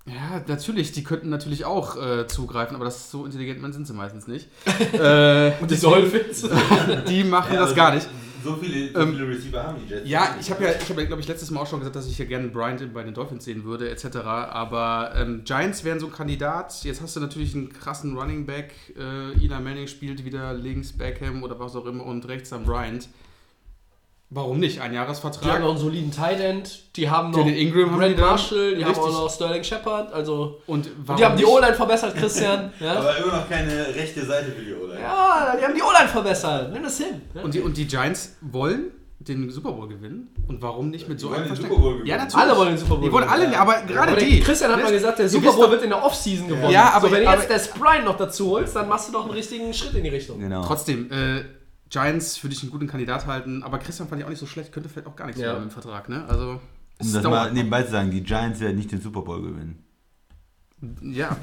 [0.05, 3.87] ja, natürlich, die könnten natürlich auch äh, zugreifen, aber das ist so intelligent, man sind
[3.87, 4.47] sie meistens nicht.
[4.93, 5.67] äh, sorry.
[5.67, 6.47] Die Dolphins.
[7.09, 8.07] die machen Ja, das aber gar nicht.
[8.45, 10.07] So viele, so Ähm, viele Receiver haben die Jets.
[10.09, 12.07] Ja, ich habe ja, ich habe ja, glaube ich, letztes Mal auch schon gesagt, dass
[12.07, 14.17] ich ja gerne Bryant bei den Dolphins sehen würde, etc.
[14.17, 16.83] Aber ähm, Giants wären so ein Kandidat.
[16.83, 18.73] Jetzt hast du natürlich einen krassen Running Back.
[18.97, 23.09] Äh, Eli Manning spielt wieder links Beckham oder was auch immer und rechts dann Bryant.
[24.31, 24.81] Warum nicht?
[24.81, 25.61] Ein Die haben Jahresvertrag.
[25.61, 28.27] noch einen soliden Tight End, die haben noch Jalen Ingram haben Brent die da.
[28.31, 29.05] Marshall, die haben Richtig.
[29.15, 31.51] auch noch Sterling Shepard, also Und, und die haben die nicht?
[31.53, 32.73] O-Line verbessert, Christian.
[32.79, 32.93] Ja?
[32.95, 34.84] Aber immer noch keine rechte Seite für die O-Line.
[35.05, 36.73] Ja, die haben die O-Line verbessert.
[36.73, 37.21] Nimm das hin.
[37.43, 40.27] Und die, und die Giants wollen den Super Bowl gewinnen.
[40.47, 42.05] Und warum nicht mit so wollen einem den Super Bowl gewinnen.
[42.07, 42.35] Ja, natürlich.
[42.35, 43.59] Alle wollen den Super Bowl Die wollen alle, gewinnen.
[43.59, 44.39] aber gerade Aber die.
[44.41, 46.69] Christian hat mal gesagt, der Super Bowl wird in der Offseason gewonnen.
[46.71, 49.23] Ja, aber- so, wenn du jetzt der Sprite noch dazu holst, dann machst du doch
[49.23, 50.39] einen richtigen Schritt in die Richtung.
[50.39, 50.63] Genau.
[50.65, 51.43] Trotzdem, äh,
[51.89, 54.71] Giants würde ich einen guten Kandidat halten, aber Christian fand ich auch nicht so schlecht,
[54.71, 55.47] könnte vielleicht auch gar nichts Ja.
[55.53, 56.25] werden im Vertrag, ne?
[56.27, 56.59] Also,
[56.99, 59.83] Um das mal nebenbei zu sagen, die Giants werden nicht den Super Bowl gewinnen.
[61.01, 61.37] Ja,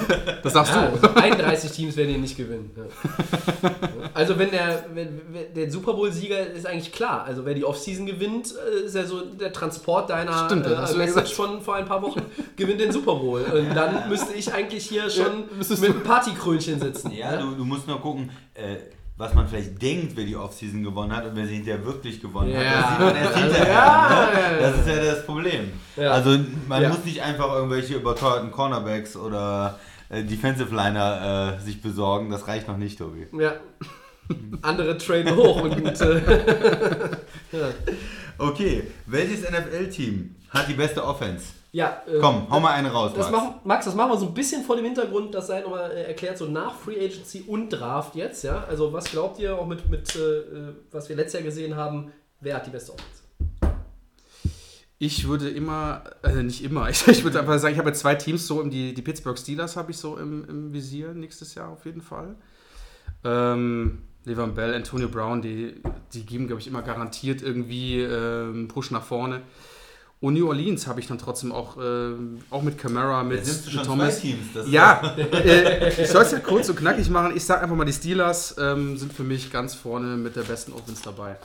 [0.42, 0.94] das sagst Ja, du.
[0.94, 2.70] also 31 Teams werden ihn nicht gewinnen.
[2.74, 3.70] Ja.
[4.14, 7.24] Also wenn der, wenn, wenn der Super Bowl-Sieger ist eigentlich klar.
[7.24, 10.74] Also wer die Offseason gewinnt, äh, ist ja so der Transport deiner Stimmt, äh, du
[10.74, 11.28] ja Message gesagt.
[11.30, 12.22] von vor ein paar Wochen,
[12.56, 13.42] gewinnt den Super Bowl.
[13.42, 17.10] Und dann müsste ich eigentlich hier schon müsstest mit einem Partykrönchen sitzen.
[17.12, 18.76] Ja, du, du musst nur gucken, äh,
[19.18, 22.56] was man vielleicht denkt, wer die Offseason gewonnen hat und wer sie hinterher wirklich gewonnen
[22.56, 22.62] hat.
[22.62, 22.80] Ja.
[22.80, 23.74] Das sieht man erst hinterher.
[23.74, 24.58] Ja, ne?
[24.60, 25.72] Das ist ja das Problem.
[25.96, 26.12] Ja.
[26.12, 26.38] Also
[26.68, 32.30] man muss nicht einfach irgendwelche überteuerten Cornerbacks oder äh, Defensive Liner äh, sich besorgen.
[32.30, 33.26] Das reicht noch nicht, Tobi.
[33.32, 33.54] Ja.
[34.62, 36.20] Andere traden hoch und äh,
[38.38, 41.46] Okay, welches NFL-Team hat die beste Offense?
[41.72, 42.02] Ja.
[42.06, 43.44] äh, Komm, hau mal eine raus, Das Max.
[43.44, 46.04] machen, Max, das machen wir so ein bisschen vor dem Hintergrund, das sei nochmal äh,
[46.04, 48.64] erklärt, so nach Free Agency und Draft jetzt, ja.
[48.64, 52.12] Also was glaubt ihr, auch mit, mit äh, äh, was wir letztes Jahr gesehen haben,
[52.40, 53.22] wer hat die beste Offense?
[55.00, 58.14] Ich würde immer, äh, nicht immer, ich, ich würde einfach sagen, ich habe jetzt zwei
[58.14, 61.68] Teams so, im, die, die Pittsburgh Steelers habe ich so im, im Visier nächstes Jahr
[61.68, 62.34] auf jeden Fall.
[63.24, 65.80] Ähm, Levan Bell, Antonio Brown, die,
[66.12, 69.42] die geben, glaube ich, immer garantiert irgendwie ähm, einen Push nach vorne.
[70.20, 74.16] Und New Orleans habe ich dann trotzdem auch, ähm, auch mit Camara, mit, mit Thomas.
[74.16, 74.46] zwei Teams.
[74.52, 77.36] Das ist Ja, äh, ich soll es ja kurz und knackig machen.
[77.36, 80.72] Ich sage einfach mal, die Steelers ähm, sind für mich ganz vorne mit der besten
[80.72, 81.36] Offense dabei.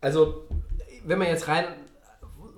[0.00, 0.44] Also,
[1.04, 1.64] wenn man jetzt rein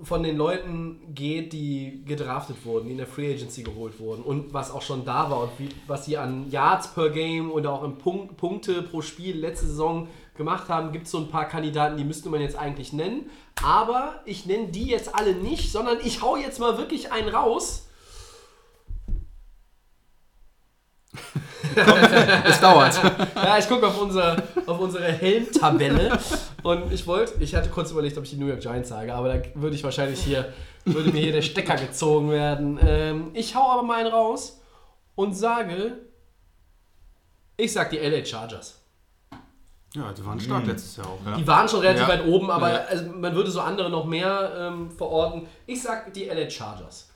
[0.03, 4.53] von den Leuten geht, die gedraftet wurden, die in der Free Agency geholt wurden und
[4.53, 7.85] was auch schon da war und wie, was sie an Yards per Game oder auch
[7.85, 11.97] in Punk Punkte pro Spiel letzte Saison gemacht haben, gibt es so ein paar Kandidaten,
[11.97, 13.31] die müsste man jetzt eigentlich nennen.
[13.63, 17.89] Aber ich nenne die jetzt alle nicht, sondern ich hau jetzt mal wirklich einen raus.
[22.45, 23.01] Es dauert.
[23.35, 26.19] Ja, ich gucke auf unsere, auf unsere Helmtabelle
[26.63, 29.35] und ich wollte, ich hatte kurz überlegt, ob ich die New York Giants sage, aber
[29.35, 30.53] da würde ich wahrscheinlich hier,
[30.85, 32.79] würde mir hier der Stecker gezogen werden.
[32.83, 34.61] Ähm, ich hau aber mal einen raus
[35.15, 35.99] und sage,
[37.57, 38.82] ich sag die LA Chargers.
[39.95, 41.19] Ja, die waren stark letztes Jahr auch.
[41.27, 41.37] Ja.
[41.37, 42.09] Die waren schon relativ Ja.
[42.09, 42.79] weit oben, aber Ja.
[42.89, 45.47] also, man würde so andere noch mehr ähm, verorten.
[45.67, 47.09] Ich sag die LA Chargers.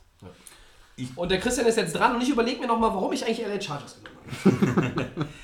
[1.15, 3.61] Und der Christian ist jetzt dran und ich überlege mir nochmal, warum ich eigentlich LA
[3.61, 5.25] Chargers genommen habe.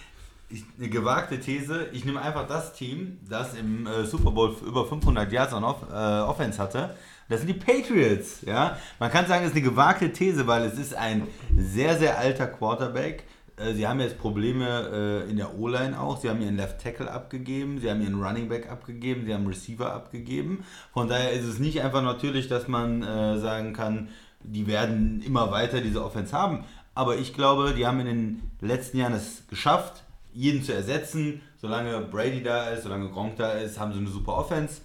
[0.50, 1.88] Ich, eine gewagte These.
[1.94, 5.78] Ich nehme einfach das Team, das im äh, Super Bowl über 500 Yards an Off,
[5.92, 6.96] äh, Offense hatte.
[7.28, 8.42] Das sind die Patriots.
[8.46, 8.78] Ja?
[9.00, 11.28] Man kann sagen, es ist eine gewagte These, weil es ist ein
[11.58, 13.24] sehr, sehr alter Quarterback.
[13.58, 16.18] Äh, Sie haben jetzt Probleme äh, in der O-Line auch.
[16.18, 19.94] Sie haben ihren Left Tackle abgegeben, sie haben ihren Running Back abgegeben, sie haben Receiver
[19.94, 20.64] abgegeben.
[20.94, 24.10] Von daher ist es nicht einfach natürlich, dass man äh, sagen kann,
[24.42, 26.66] die werden immer weiter diese Offense haben.
[26.96, 31.42] Aber ich glaube, die haben in den letzten Jahren es geschafft, jeden zu ersetzen.
[31.58, 34.82] Solange Brady da ist, solange Gronk da ist, haben sie eine super Offense.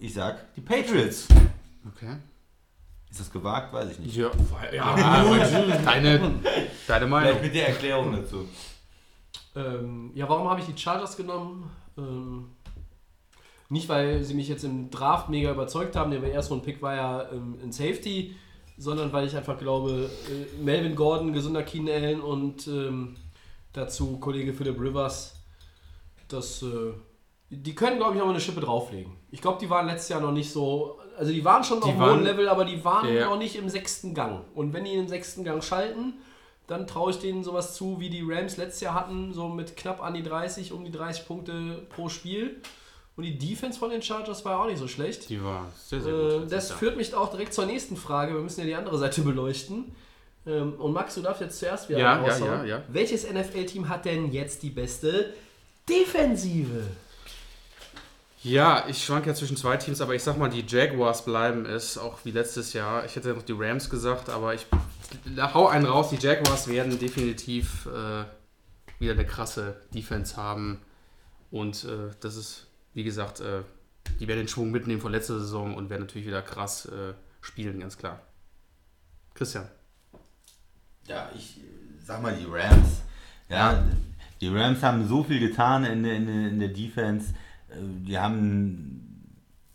[0.00, 1.28] Ich sag die Patriots.
[1.86, 2.16] Okay.
[3.16, 3.72] Ist das gewagt?
[3.72, 4.14] Weiß ich nicht.
[4.14, 4.30] Ja,
[4.74, 6.42] ja deine, deine
[6.84, 7.40] Vielleicht Meinung.
[7.40, 8.46] mit der Erklärung dazu.
[9.54, 11.70] Ähm, ja, warum habe ich die Chargers genommen?
[11.96, 12.50] Ähm,
[13.70, 17.32] nicht, weil sie mich jetzt im Draft mega überzeugt haben, der erste Pick war ja
[17.32, 18.36] ähm, ein Safety,
[18.76, 23.16] sondern weil ich einfach glaube, äh, Melvin Gordon, gesunder Keenan Allen und ähm,
[23.72, 25.36] dazu Kollege Philip Rivers,
[26.28, 26.92] das, äh,
[27.48, 29.14] die können, glaube ich, noch mal eine Schippe drauflegen.
[29.30, 31.98] Ich glaube, die waren letztes Jahr noch nicht so, also die waren schon auf einem
[32.00, 33.26] waren- hohen Level, aber die waren Ja.
[33.30, 34.40] noch nicht im sechsten Gang.
[34.54, 36.14] Und wenn die im sechsten Gang schalten,
[36.66, 40.02] dann traue ich denen sowas zu, wie die Rams letztes Jahr hatten, so mit knapp
[40.02, 42.56] an die 30, um die 30 Punkte pro Spiel.
[43.16, 45.30] Und die Defense von den Chargers war auch nicht so schlecht.
[45.30, 46.42] Die war sehr, sehr gut.
[46.44, 48.34] Äh, das führt mich auch direkt zur nächsten Frage.
[48.34, 49.94] Wir müssen ja die andere Seite beleuchten.
[50.46, 52.82] Ähm, und Max, du darfst jetzt zuerst wieder Ja, ja, ja, ja.
[52.88, 55.32] Welches NFL-Team hat denn jetzt die beste
[55.88, 56.82] Defensive?
[58.46, 61.98] Ja, ich schwank ja zwischen zwei Teams, aber ich sag mal, die Jaguars bleiben es,
[61.98, 63.04] auch wie letztes Jahr.
[63.04, 64.68] Ich hätte noch die Rams gesagt, aber ich
[65.36, 66.10] hau einen raus.
[66.10, 68.22] Die Jaguars werden definitiv äh,
[69.00, 70.80] wieder eine krasse Defense haben.
[71.50, 73.62] Und äh, das ist, wie gesagt, äh,
[74.20, 77.80] die werden den Schwung mitnehmen von letzter Saison und werden natürlich wieder krass äh, spielen,
[77.80, 78.20] ganz klar.
[79.34, 79.66] Christian.
[81.08, 81.58] Ja, ich
[82.00, 83.02] sag mal die Rams.
[83.48, 83.82] Ja,
[84.40, 87.34] die Rams haben so viel getan in in in der Defense.
[87.76, 89.02] Äh, Die haben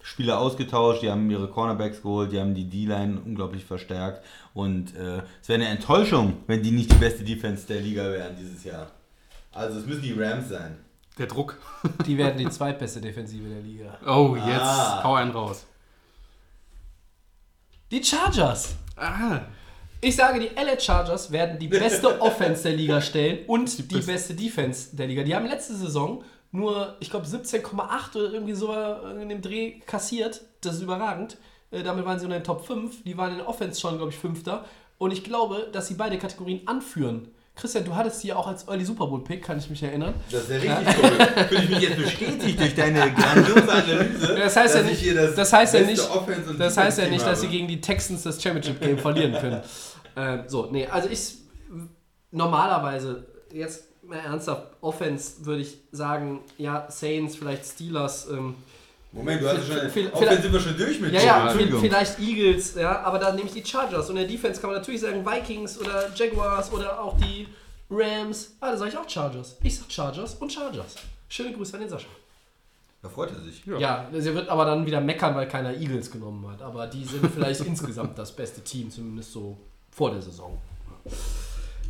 [0.03, 4.25] Spieler ausgetauscht, die haben ihre Cornerbacks geholt, die haben die D-Line unglaublich verstärkt.
[4.53, 8.35] Und äh, es wäre eine Enttäuschung, wenn die nicht die beste Defense der Liga wären
[8.35, 8.87] dieses Jahr.
[9.51, 10.77] Also es müssen die Rams sein.
[11.17, 11.57] Der Druck.
[12.07, 13.97] Die werden die zweitbeste Defensive der Liga.
[14.07, 15.03] Oh, jetzt Ah.
[15.03, 15.65] hau einen raus.
[17.91, 18.75] Die Chargers.
[18.95, 19.41] Ah,
[19.99, 24.11] Ich sage, die LA Chargers werden die beste Offense der Liga stellen und die, beste.
[24.11, 25.23] beste Defense der Liga.
[25.23, 30.41] Die haben letzte Saison nur, ich glaube, 17,8 oder irgendwie so in dem Dreh kassiert.
[30.61, 31.37] Das ist überragend.
[31.71, 33.03] Äh, damit waren sie unter den Top 5.
[33.03, 34.65] Die waren in der Offense schon, glaube ich, Fünfter.
[34.97, 37.29] Und ich glaube, dass sie beide Kategorien anführen.
[37.55, 40.13] Christian, du hattest sie ja auch als Early Super Bowl Pick, kann ich mich erinnern.
[40.31, 41.45] Das ist ja richtig toll.
[41.47, 44.35] Fühle ich mich jetzt bestätigt durch deine grandiose Analyse.
[44.35, 46.09] Das heißt ja nicht, das das heißt ja nicht,
[46.57, 49.61] das heißt ja nicht, dass sie gegen die Texans das Championship Game verlieren können.
[50.13, 51.35] Ähm, so, nee, also ich
[52.31, 58.29] normalerweise jetzt mal ernsthaft Offense würde ich sagen, ja Saints, vielleicht Steelers.
[58.29, 58.55] Ähm,
[59.11, 59.89] Moment, du hast ja schon.
[59.89, 63.47] Viel- Offense sind wir schon durch mit ja, ja, vielleicht Eagles, ja, aber dann nehme
[63.47, 64.09] ich die Chargers.
[64.09, 67.47] Und in der Defense kann man natürlich sagen Vikings oder Jaguars oder auch die
[67.89, 68.55] Rams.
[68.61, 69.57] Ah, da sage ich auch Chargers.
[69.63, 70.95] Ich sag Chargers und Chargers.
[71.27, 72.07] Schöne Grüße an den Sascha.
[73.01, 73.63] Da freut er sich.
[73.65, 76.61] Ja, sie wird aber dann wieder meckern, weil keiner Eagles genommen hat.
[76.61, 79.57] Aber die sind vielleicht insgesamt das beste Team, zumindest so
[79.91, 80.57] vor der Saison.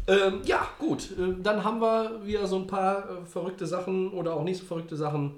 [0.07, 1.11] Ähm, ja, gut.
[1.11, 4.65] Äh, Dann haben wir wieder so ein paar äh, verrückte Sachen oder auch nicht so
[4.65, 5.35] verrückte Sachen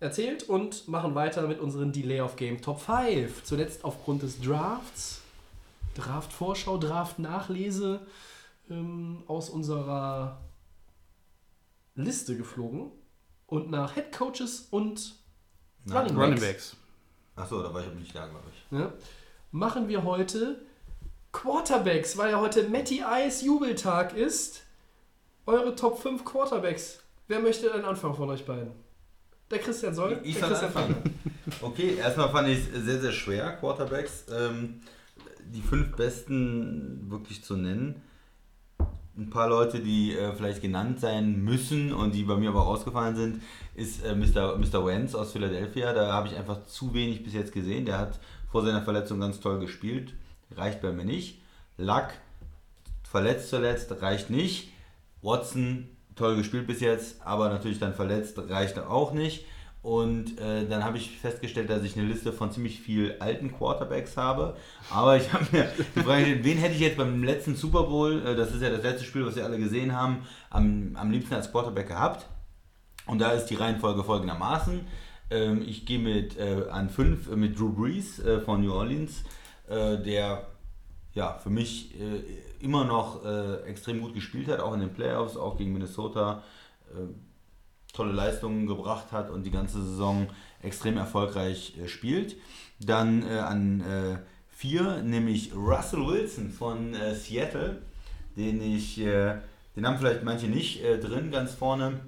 [0.00, 3.44] erzählt und machen weiter mit unseren Delay of Game Top 5.
[3.44, 5.22] Zuletzt aufgrund des Drafts,
[5.94, 8.00] Draft-Vorschau, Draft-Nachlese
[8.70, 10.40] ähm, aus unserer
[11.94, 12.90] Liste geflogen
[13.46, 15.14] und nach Head Coaches und
[15.90, 16.76] Running Running Backs.
[17.36, 18.78] Achso, da war ich nicht da, glaube ich.
[18.78, 18.92] Ja,
[19.52, 20.60] machen wir heute
[21.34, 24.62] Quarterbacks, weil ja heute Matty Ice Jubeltag ist.
[25.46, 27.00] Eure Top 5 Quarterbacks.
[27.26, 28.70] Wer möchte einen Anfang von euch beiden?
[29.50, 30.20] Der Christian soll.
[30.22, 31.20] Ich der Christian anfangen.
[31.60, 34.24] Okay, erstmal fand ich es sehr, sehr schwer, Quarterbacks.
[34.32, 34.80] Ähm,
[35.52, 38.00] die fünf besten wirklich zu nennen.
[39.18, 43.16] Ein paar Leute, die äh, vielleicht genannt sein müssen und die bei mir aber rausgefallen
[43.16, 43.42] sind,
[43.74, 44.56] ist äh, Mr.
[44.56, 44.86] Mr.
[44.86, 45.92] Wentz aus Philadelphia.
[45.92, 47.84] Da habe ich einfach zu wenig bis jetzt gesehen.
[47.84, 48.20] Der hat
[48.50, 50.14] vor seiner Verletzung ganz toll gespielt.
[50.56, 51.40] Reicht bei mir nicht.
[51.76, 52.08] Luck,
[53.02, 54.72] verletzt zuletzt, reicht nicht.
[55.22, 59.46] Watson, toll gespielt bis jetzt, aber natürlich dann verletzt, reicht auch nicht.
[59.84, 64.16] Und äh, dann habe ich festgestellt, dass ich eine Liste von ziemlich viel alten Quarterbacks
[64.16, 64.56] habe.
[64.90, 68.34] Aber ich habe mir die Frage wen hätte ich jetzt beim letzten Super Bowl, äh,
[68.34, 71.52] das ist ja das letzte Spiel, was wir alle gesehen haben, am, am liebsten als
[71.52, 72.26] Quarterback gehabt.
[73.06, 74.86] Und da ist die Reihenfolge folgendermaßen.
[75.30, 79.24] Ähm, ich gehe mit äh, an 5 äh, mit Drew Brees äh, von New Orleans,
[79.68, 80.46] äh, der
[81.14, 82.22] ja für mich äh,
[82.60, 86.42] immer noch äh, extrem gut gespielt hat, auch in den Playoffs, auch gegen Minnesota.
[86.90, 87.12] Äh,
[87.92, 90.28] tolle Leistungen gebracht hat und die ganze Saison
[90.62, 92.36] extrem erfolgreich äh, spielt.
[92.80, 93.84] Dann äh, an
[94.48, 97.82] 4 nämlich Russell Wilson von Seattle,
[98.36, 102.00] den ich, den haben vielleicht manche nicht drin, ganz vorne.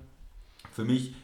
[0.73, 1.15] Für mich,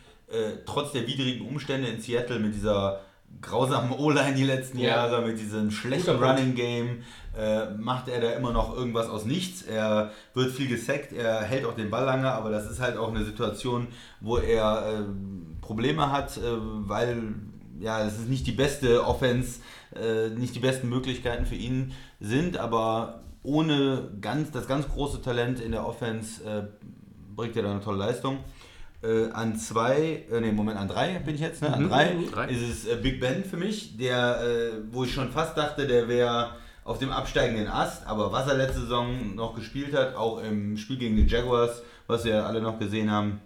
[0.66, 3.03] trotz der widrigen Umstände in Seattle mit dieser
[3.41, 4.91] grausamen O-Line die letzten Ja.
[4.91, 6.22] Jahre, mit diesem schlechten.
[6.22, 7.03] Running Game,
[7.37, 9.62] äh, macht er da immer noch irgendwas aus nichts.
[9.62, 13.09] Er wird viel gesackt, er hält auch den Ball lange, aber das ist halt auch
[13.09, 13.89] eine Situation,
[14.20, 17.35] wo er ähm, Probleme hat, äh, weil
[17.80, 19.61] ja, es ist nicht die beste Offense,
[19.97, 25.59] äh, nicht die besten Möglichkeiten für ihn sind, aber ohne ganz, das ganz große Talent
[25.59, 26.62] in der Offense äh,
[27.35, 28.39] bringt er da eine tolle Leistung.
[29.03, 31.72] Äh, an zwei, äh, nee, Moment, an drei bin ich jetzt, ne?
[31.72, 32.48] An Mhm, drei, drei.
[32.48, 36.07] ist es äh, Big Ben für mich, der, äh, wo ich schon fast dachte, der
[36.09, 36.50] wäre
[36.84, 40.98] auf dem absteigenden Ast, aber was er letzte Saison noch gespielt hat, auch im Spiel
[40.98, 43.40] gegen die Jaguars, was wir alle noch gesehen haben,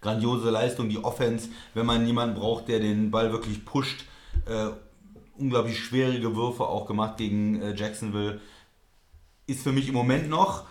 [0.00, 4.04] grandiose Leistung, die Offense, wenn man jemanden braucht, der den Ball wirklich pusht,
[4.46, 4.68] äh,
[5.38, 8.40] unglaublich schwierige Würfe auch gemacht gegen äh, Jacksonville,
[9.46, 10.64] ist für mich im Moment noch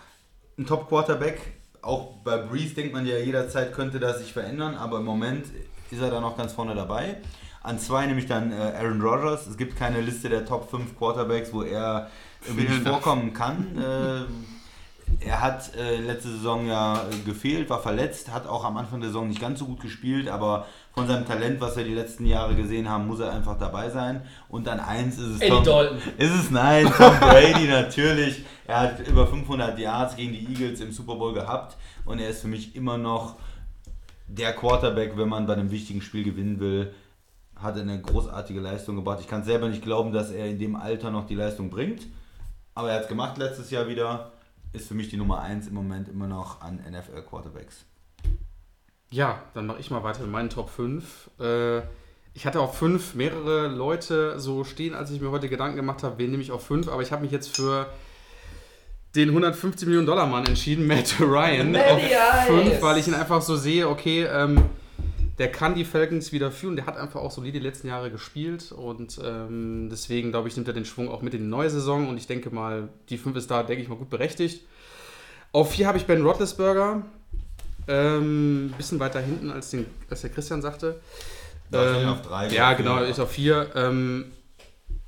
[0.58, 1.40] ein Top-Quarterback.
[1.82, 5.46] Auch bei Breeze denkt man ja jederzeit könnte das sich verändern, aber im Moment
[5.90, 7.16] ist er da noch ganz vorne dabei.
[7.62, 9.46] An zwei nämlich dann äh, Aaron Rodgers.
[9.46, 12.10] Es gibt keine Liste der Top 5 Quarterbacks, wo er
[12.46, 13.76] irgendwie nicht vorkommen kann.
[13.76, 19.10] Äh, er hat äh, letzte Saison ja gefehlt, war verletzt, hat auch am Anfang der
[19.10, 20.66] Saison nicht ganz so gut gespielt, aber
[20.96, 24.22] von seinem Talent, was wir die letzten Jahre gesehen haben, muss er einfach dabei sein.
[24.48, 25.98] Und an eins ist es Andy Dalton.
[26.16, 28.46] ist es nein, Tom Brady natürlich.
[28.66, 31.76] Er hat über 500 Yards gegen die Eagles im Super Bowl gehabt
[32.06, 33.36] und er ist für mich immer noch
[34.26, 36.94] der Quarterback, wenn man bei einem wichtigen Spiel gewinnen will.
[37.56, 39.18] Hat eine großartige Leistung gebracht.
[39.20, 42.06] Ich kann selber nicht glauben, dass er in dem Alter noch die Leistung bringt.
[42.74, 44.32] Aber er hat es gemacht letztes Jahr wieder.
[44.72, 47.84] Ist für mich die Nummer 1 im Moment immer noch an NFL Quarterbacks.
[49.10, 51.30] Ja, dann mache ich mal weiter mit meinen Top 5.
[51.40, 51.78] Äh,
[52.34, 56.18] ich hatte auf 5 mehrere Leute so stehen, als ich mir heute Gedanken gemacht habe,
[56.18, 57.86] wen nehme ich auf 5, aber ich habe mich jetzt für
[59.14, 62.70] den 150 Millionen Dollar Mann entschieden, Matt Ryan, Matty auf Ice.
[62.70, 64.62] 5, weil ich ihn einfach so sehe, okay, ähm,
[65.38, 68.72] der kann die Falcons wieder führen, der hat einfach auch solide die letzten Jahre gespielt
[68.72, 72.08] und ähm, deswegen glaube ich, nimmt er den Schwung auch mit in die neue Saison
[72.08, 74.66] und ich denke mal, die 5 ist da, denke ich mal, gut berechtigt.
[75.52, 77.02] Auf 4 habe ich Ben Roethlisberger,
[77.88, 81.00] Ähm, bisschen weiter hinten, als, den, als der Christian sagte.
[81.70, 83.06] Ja, ich bin Ähm, auf drei, ja, auf genau, vier.
[83.06, 83.70] ist auf vier.
[83.74, 84.24] Ähm,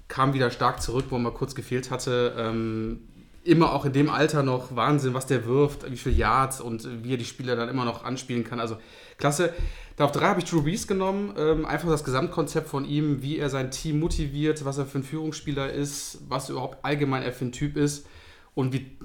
[0.08, 2.34] kam wieder stark zurück, wo man kurz gefehlt hatte.
[2.36, 3.00] Ähm,
[3.44, 7.12] immer auch in dem Alter noch Wahnsinn, was der wirft, wie viel Yards und wie
[7.14, 8.60] er die Spieler dann immer noch anspielen kann.
[8.60, 8.76] Also
[9.16, 9.52] klasse.
[9.96, 11.34] Da auf drei habe ich Drew Brees genommen.
[11.36, 15.04] Ähm, einfach das Gesamtkonzept von ihm, wie er sein Team motiviert, was er für ein
[15.04, 18.06] Führungsspieler ist, was überhaupt allgemein er für ein Typ ist
[18.54, 18.96] und wie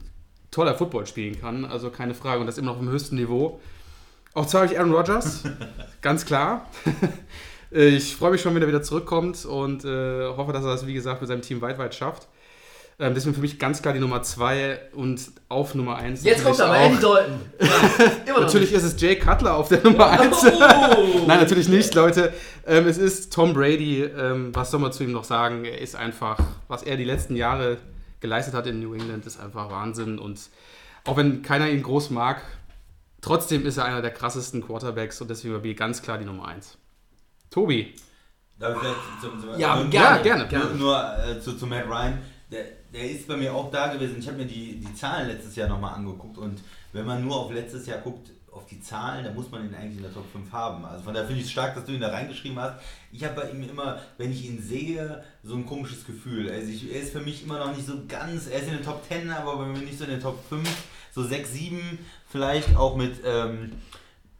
[0.53, 1.65] toll er Football spielen kann.
[1.65, 2.39] Also keine Frage.
[2.39, 3.59] Und das immer noch im höchsten Niveau.
[4.33, 5.43] Auf zwei habe ich Aaron Rodgers.
[6.01, 6.69] Ganz klar.
[7.75, 10.93] Ich freue mich schon, wenn er wieder zurückkommt und äh, hoffe, dass er das, wie
[10.93, 12.27] gesagt, mit seinem Team weit, weit schafft.
[12.99, 16.23] Ähm, deswegen für mich ganz klar die Nummer 2 und auf Nummer 1.
[16.23, 17.39] Jetzt kommt aber Andy Dalton.
[18.41, 20.37] Natürlich ist es Jay Cutler auf der Nummer 1.
[20.45, 21.25] Oh.
[21.25, 22.31] Nein, natürlich nicht, Leute.
[22.67, 24.03] Ähm, es ist Tom Brady.
[24.03, 25.65] Ähm, was soll man zu ihm noch sagen?
[25.65, 26.37] Er ist einfach,
[26.67, 27.77] was er die letzten Jahre
[28.23, 30.17] geleistet hat in New England, ist einfach Wahnsinn.
[30.17, 30.49] Und
[31.05, 32.41] auch wenn keiner ihn groß mag,
[33.21, 36.77] trotzdem ist er einer der krassesten Quarterbacks und deswegen war ganz klar die Nummer 1.
[37.51, 37.93] Tobi.
[38.57, 40.23] Darf ich zum, zum, Ja, nur- gerne.
[40.23, 40.47] gerne.
[40.49, 42.17] Nur, nur äh, zu, zu Matt Ryan,
[42.49, 42.63] der,
[42.93, 44.15] der ist bei mir auch da gewesen.
[44.19, 46.61] Ich habe mir die, die Zahlen letztes Jahr nochmal angeguckt und
[46.93, 49.97] wenn man nur auf letztes Jahr guckt, auf die Zahlen, dann muss man ihn eigentlich
[49.97, 50.85] in der Top 5 haben.
[50.85, 52.75] Also von daher finde ich es stark, dass du ihn da reingeschrieben hast.
[53.11, 56.49] Ich habe bei ihm immer, wenn ich ihn sehe, so ein komisches Gefühl.
[56.51, 58.83] Also ich, er ist für mich immer noch nicht so ganz, er ist in den
[58.83, 60.69] Top 10, aber bei mir nicht so in den Top 5,
[61.13, 63.15] so 6, 7 vielleicht auch mit...
[63.25, 63.71] Ähm,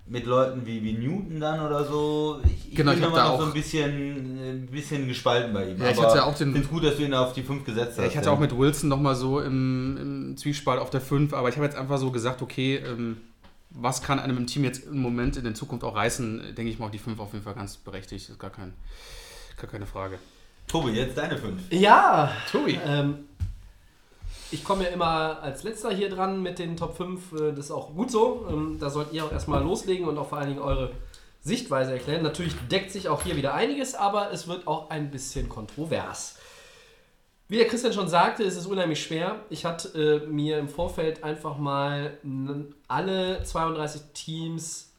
[0.05, 2.41] mit Leuten wie, wie Newton dann oder so.
[2.45, 5.69] Ich, ich Genau, bin ich immer da noch so ein bisschen, ein bisschen gespalten bei
[5.69, 5.81] ihm.
[5.81, 7.91] Ja, ich aber hatte auch den- finde gut, dass du ihn auf die 5 gesetzt
[7.91, 7.97] hast.
[7.99, 11.47] Ja, ich hatte auch mit Wilson nochmal so im, im Zwiespalt auf der 5, aber
[11.47, 13.15] ich habe jetzt einfach so gesagt, okay, ähm,
[13.75, 16.79] was kann einem im Team jetzt im Moment in der Zukunft auch reißen, denke ich
[16.79, 18.29] mal, auf die 5 auf jeden Fall ganz berechtigt.
[18.29, 18.73] ist gar, kein,
[19.57, 20.19] gar keine Frage.
[20.67, 21.71] Tobi, jetzt deine 5.
[21.71, 22.79] Ja, Tobi.
[22.85, 23.25] ähm,
[24.51, 27.33] ich komme ja immer als letzter hier dran mit den Top 5.
[27.33, 28.45] äh, Das ist auch gut so.
[28.49, 30.91] Ähm, da sollt ihr auch erstmal loslegen und auch vor allen Dingen eure
[31.41, 32.23] Sichtweise erklären.
[32.23, 36.37] Natürlich deckt sich auch hier wieder einiges, aber es wird auch ein bisschen kontrovers.
[37.49, 39.41] Wie der Christian schon sagte, ist es unheimlich schwer.
[39.49, 42.17] Ich hatte äh, mir im Vorfeld einfach mal
[42.87, 44.93] alle 32 Teams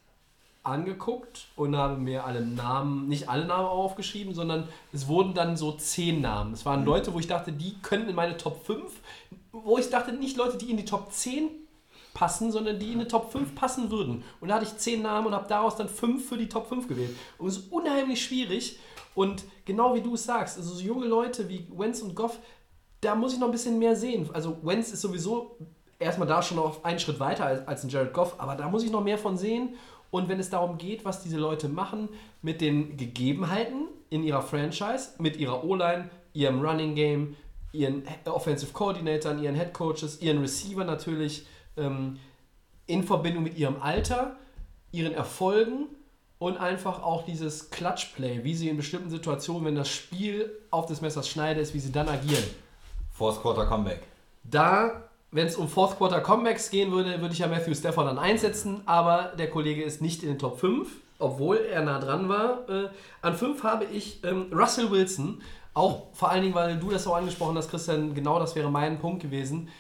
[0.63, 5.73] angeguckt und habe mir alle Namen, nicht alle Namen aufgeschrieben, sondern es wurden dann so
[5.73, 6.55] zehn Namen.
[6.55, 8.83] Es waren Leute, wo ich dachte, die können in meine Top 5,
[9.53, 11.51] wo ich dachte, nicht Leute, die in die Top 10
[12.15, 14.25] passen, sondern die in die Top 5 passen würden.
[14.41, 16.89] Und da hatte ich zehn Namen und habe daraus dann fünf für die Top 5
[16.89, 17.15] gewählt.
[17.37, 18.79] Und es ist unheimlich schwierig.
[19.15, 22.39] Und genau wie du es sagst, also so junge Leute wie Wenz und Goff,
[23.01, 24.29] da muss ich noch ein bisschen mehr sehen.
[24.33, 25.57] Also Wenz ist sowieso
[25.99, 28.83] erstmal da schon auf einen Schritt weiter als, als ein Jared Goff, aber da muss
[28.83, 29.75] ich noch mehr von sehen.
[30.11, 32.09] Und wenn es darum geht, was diese Leute machen
[32.41, 37.37] mit den Gegebenheiten in ihrer Franchise, mit ihrer O-Line, ihrem Running Game,
[37.73, 41.47] ihren Offensive Coordinatoren, ihren Head Coaches, ihren Receiver natürlich,
[41.77, 42.19] ähm,
[42.87, 44.37] in Verbindung mit ihrem Alter,
[44.93, 45.89] ihren Erfolgen
[46.45, 51.01] und einfach auch dieses Clutch-Play, wie sie in bestimmten Situationen, wenn das Spiel auf des
[51.01, 52.45] Messers Schneide ist, wie sie dann agieren.
[53.15, 54.03] Fourth Quarter Comeback.
[54.43, 58.19] Da, wenn es um Fourth Quarter Comebacks gehen würde, würde ich ja Matthew Stafford dann
[58.19, 60.87] einsetzen, aber der Kollege ist nicht in den Top 5,
[61.19, 62.69] obwohl er nah dran war.
[62.69, 62.89] Äh,
[63.23, 65.41] an 5 habe ich ähm, Russell Wilson,
[65.73, 68.99] auch vor allen Dingen, weil du das auch angesprochen hast, Christian, genau das wäre mein
[68.99, 69.71] Punkt gewesen.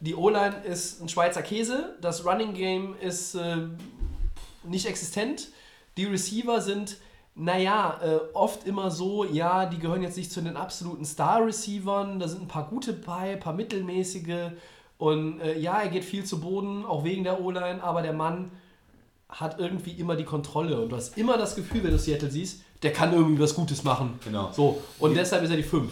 [0.00, 3.68] Die O-Line ist ein Schweizer Käse, das Running Game ist äh,
[4.64, 5.52] nicht existent.
[5.98, 6.96] Die Receiver sind,
[7.34, 12.28] naja, äh, oft immer so, ja, die gehören jetzt nicht zu den absoluten Star-Receivern, da
[12.28, 14.52] sind ein paar gute bei, ein paar mittelmäßige
[14.96, 18.50] und äh, ja, er geht viel zu Boden, auch wegen der O-Line, aber der Mann
[19.28, 22.62] hat irgendwie immer die Kontrolle und du hast immer das Gefühl, wenn du Seattle siehst,
[22.82, 24.18] der kann irgendwie was Gutes machen.
[24.24, 24.50] Genau.
[24.52, 25.90] So, und deshalb ist er die 5.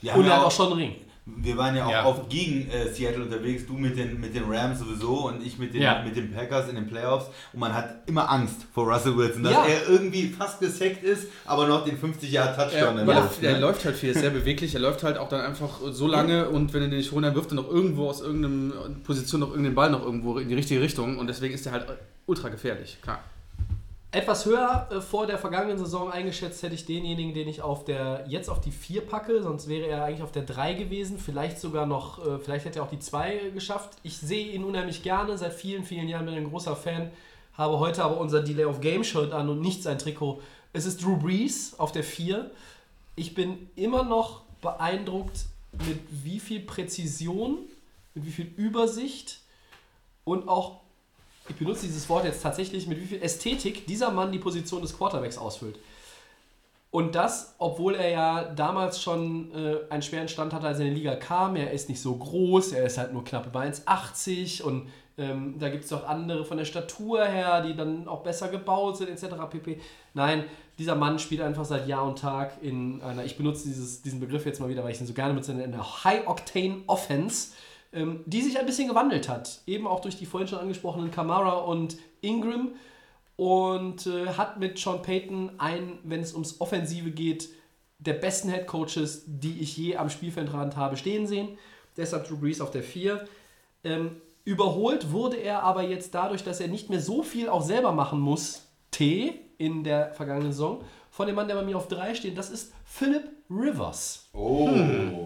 [0.00, 0.96] Wir, Und er hat auch auch, schon einen Ring.
[1.36, 2.04] Wir waren ja auch Ja.
[2.06, 5.74] oft gegen äh, Seattle unterwegs, du mit den, mit den Rams sowieso und ich mit
[5.74, 6.02] den, Ja.
[6.02, 7.26] mit den Packers in den Playoffs.
[7.52, 9.64] Und man hat immer Angst vor Russell Wilson, dass Ja.
[9.66, 13.58] er irgendwie fast gesackt ist, aber noch den 50 Jahre Touchdown Er, er, er ne?
[13.60, 14.74] läuft halt viel, ist sehr beweglich.
[14.74, 17.34] Er läuft halt auch dann einfach so lange und wenn er den nicht holt, dann
[17.34, 20.80] wirft er noch irgendwo aus irgendeiner Position noch irgendeinen Ball noch irgendwo in die richtige
[20.80, 21.86] Richtung und deswegen ist er halt
[22.26, 23.20] ultra gefährlich, klar.
[24.12, 28.24] Etwas höher äh, vor der vergangenen Saison eingeschätzt hätte ich denjenigen, den ich auf der
[28.26, 31.86] jetzt auf die 4 packe, sonst wäre er eigentlich auf der 3 gewesen, vielleicht sogar
[31.86, 33.98] noch, äh, vielleicht hätte er auch die 2 geschafft.
[34.02, 37.12] Ich sehe ihn unheimlich gerne, seit vielen, vielen Jahren bin ich ein großer Fan,
[37.54, 40.42] habe heute aber unser Delay of Game Shirt an und nicht sein Trikot.
[40.72, 42.50] Es ist Drew Brees auf der 4.
[43.14, 45.46] Ich bin immer noch beeindruckt,
[45.86, 47.58] mit wie viel Präzision,
[48.14, 49.38] mit wie viel Übersicht
[50.24, 50.80] und auch
[51.50, 54.96] ich benutze dieses Wort jetzt tatsächlich, mit wie viel Ästhetik dieser Mann die Position des
[54.96, 55.78] Quarterbacks ausfüllt.
[56.92, 60.94] Und das, obwohl er ja damals schon äh, einen schweren Stand hatte, als er in
[60.94, 61.54] die Liga kam.
[61.54, 65.68] Er ist nicht so groß, er ist halt nur knapp über 1,80 und ähm, da
[65.68, 69.34] gibt es auch andere von der Statur her, die dann auch besser gebaut sind, etc.
[69.50, 69.80] pp.
[70.14, 70.44] Nein,
[70.78, 74.46] dieser Mann spielt einfach seit Jahr und Tag in einer, ich benutze dieses, diesen Begriff
[74.46, 77.50] jetzt mal wieder, weil ich ihn so gerne benutze, in einer High-Octane-Offense,
[77.92, 79.60] ähm, die sich ein bisschen gewandelt hat.
[79.66, 82.72] Eben auch durch die vorhin schon angesprochenen Kamara und Ingram
[83.36, 87.48] und äh, hat mit Sean Payton einen, wenn es ums Offensive geht,
[87.98, 91.58] der besten Head Coaches, die ich je am Spielfeldrand habe stehen sehen.
[91.96, 93.26] Deshalb Drew Brees auf der 4.
[93.84, 97.92] Ähm, überholt wurde er aber jetzt dadurch, dass er nicht mehr so viel auch selber
[97.92, 102.14] machen muss, T in der vergangenen Saison, von dem Mann, der bei mir auf 3
[102.14, 102.38] steht.
[102.38, 104.28] Das ist Philip Rivers.
[104.32, 104.68] Oh.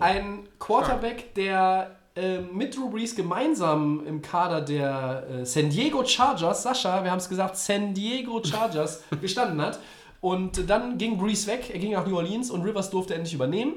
[0.00, 6.62] Ein Quarterback, der äh, mit Drew Brees gemeinsam im Kader der äh, San Diego Chargers,
[6.62, 9.80] Sascha, wir haben es gesagt, San Diego Chargers gestanden hat.
[10.20, 13.74] Und dann ging Brees weg, er ging nach New Orleans und Rivers durfte endlich übernehmen.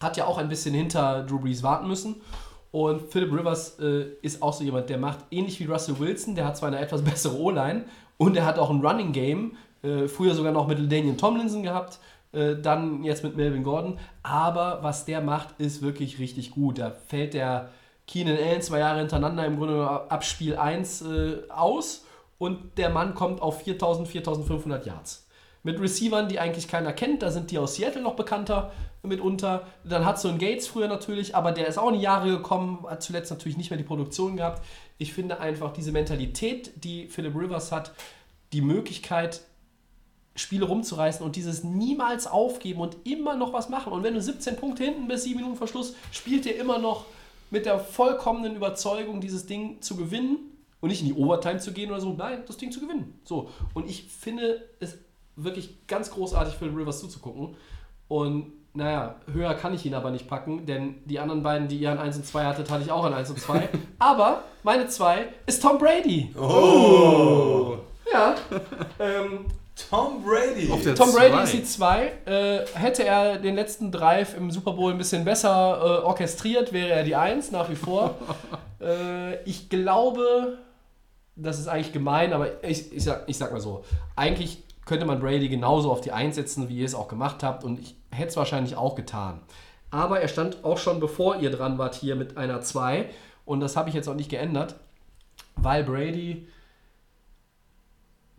[0.00, 2.22] Hat ja auch ein bisschen hinter Drew Brees warten müssen.
[2.70, 6.46] Und Philip Rivers äh, ist auch so jemand, der macht ähnlich wie Russell Wilson, der
[6.46, 7.84] hat zwar eine etwas bessere O-Line
[8.16, 11.98] und er hat auch ein Running Game, äh, früher sogar noch mit Daniel Tomlinson gehabt,
[12.32, 13.98] äh, dann jetzt mit Melvin Gordon.
[14.22, 16.78] Aber was der macht, ist wirklich richtig gut.
[16.78, 17.70] Da fällt der
[18.06, 22.04] Keenan Allen zwei Jahre hintereinander im Grunde ab Spiel 1 äh, aus
[22.38, 25.28] und der Mann kommt auf 4000, 4500 Yards.
[25.62, 28.72] Mit Receivern, die eigentlich keiner kennt, da sind die aus Seattle noch bekannter
[29.02, 29.66] mitunter.
[29.84, 32.84] Dann hat so ein Gates früher natürlich, aber der ist auch in die Jahre gekommen,
[32.88, 34.62] hat zuletzt natürlich nicht mehr die Produktion gehabt.
[34.98, 37.92] Ich finde einfach diese Mentalität, die Philip Rivers hat,
[38.52, 39.42] die Möglichkeit,
[40.34, 43.92] Spiele rumzureißen und dieses niemals aufgeben und immer noch was machen.
[43.92, 47.04] Und wenn du 17 Punkte hinten bis 7 Minuten Verschluss, spielt er immer noch
[47.50, 50.38] mit der vollkommenen Überzeugung, dieses Ding zu gewinnen
[50.80, 52.14] und nicht in die Overtime zu gehen oder so.
[52.14, 53.20] Nein, das Ding zu gewinnen.
[53.24, 53.50] So.
[53.74, 54.96] Und ich finde es
[55.36, 57.54] wirklich ganz großartig für Rivers zuzugucken.
[58.08, 61.92] Und naja, höher kann ich ihn aber nicht packen, denn die anderen beiden, die ihr
[61.92, 63.68] an 1 und 2 hattet, hatte ich auch an 1 und 2.
[63.98, 66.34] aber meine 2 ist Tom Brady.
[66.36, 67.76] Oh!
[68.10, 68.34] Ja.
[68.98, 69.44] ähm,
[69.74, 70.70] Tom Brady.
[70.70, 71.42] Auf der Tom Brady zwei.
[71.42, 72.12] ist die 2.
[72.26, 76.90] Äh, hätte er den letzten Drive im Super Bowl ein bisschen besser äh, orchestriert, wäre
[76.90, 78.16] er die 1 nach wie vor.
[78.80, 80.58] äh, ich glaube,
[81.36, 85.20] das ist eigentlich gemein, aber ich, ich, sag, ich sag mal so, eigentlich könnte man
[85.20, 88.28] Brady genauso auf die 1 setzen, wie ihr es auch gemacht habt und ich hätte
[88.28, 89.40] es wahrscheinlich auch getan.
[89.90, 93.08] Aber er stand auch schon bevor ihr dran wart hier mit einer 2
[93.44, 94.76] und das habe ich jetzt auch nicht geändert,
[95.56, 96.46] weil Brady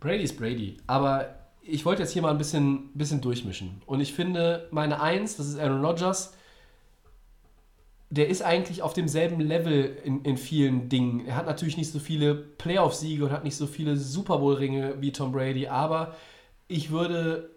[0.04, 3.80] Brady ist Brady, aber ich wollte jetzt hier mal ein bisschen, bisschen durchmischen.
[3.86, 6.34] Und ich finde, meine Eins, das ist Aaron Rodgers,
[8.10, 11.24] der ist eigentlich auf demselben Level in, in vielen Dingen.
[11.26, 15.10] Er hat natürlich nicht so viele Playoff-Siege und hat nicht so viele Super Bowl-Ringe wie
[15.10, 16.14] Tom Brady, aber
[16.68, 17.50] ich würde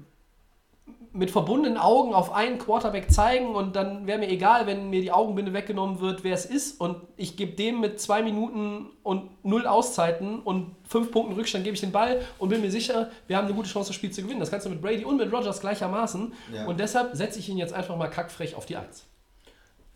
[1.17, 5.11] mit verbundenen Augen auf einen Quarterback zeigen und dann wäre mir egal, wenn mir die
[5.11, 9.65] Augenbinde weggenommen wird, wer es ist und ich gebe dem mit zwei Minuten und null
[9.65, 13.45] Auszeiten und fünf Punkten Rückstand gebe ich den Ball und bin mir sicher, wir haben
[13.45, 14.39] eine gute Chance, das Spiel zu gewinnen.
[14.39, 16.65] Das kannst du mit Brady und mit Rogers gleichermaßen Ja.
[16.65, 19.05] und deshalb setze ich ihn jetzt einfach mal kackfrech auf die Eins.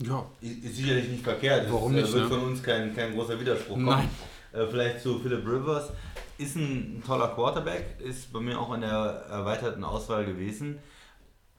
[0.01, 1.65] Ja, Ist sicherlich nicht verkehrt.
[1.65, 2.29] Das Warum äh, nicht, wird ne?
[2.29, 3.85] von uns kein, kein großer Widerspruch kommen.
[3.85, 4.09] Nein.
[4.53, 5.89] Äh, vielleicht zu Philip Rivers.
[6.37, 10.79] Ist ein toller Quarterback, ist bei mir auch in der erweiterten Auswahl gewesen.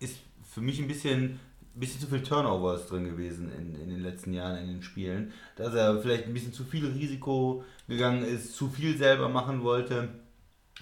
[0.03, 1.39] Ist für mich ein bisschen,
[1.75, 5.33] bisschen zu viel Turnovers drin gewesen in, in den letzten Jahren in den Spielen.
[5.57, 10.09] Dass er vielleicht ein bisschen zu viel Risiko gegangen ist, zu viel selber machen wollte.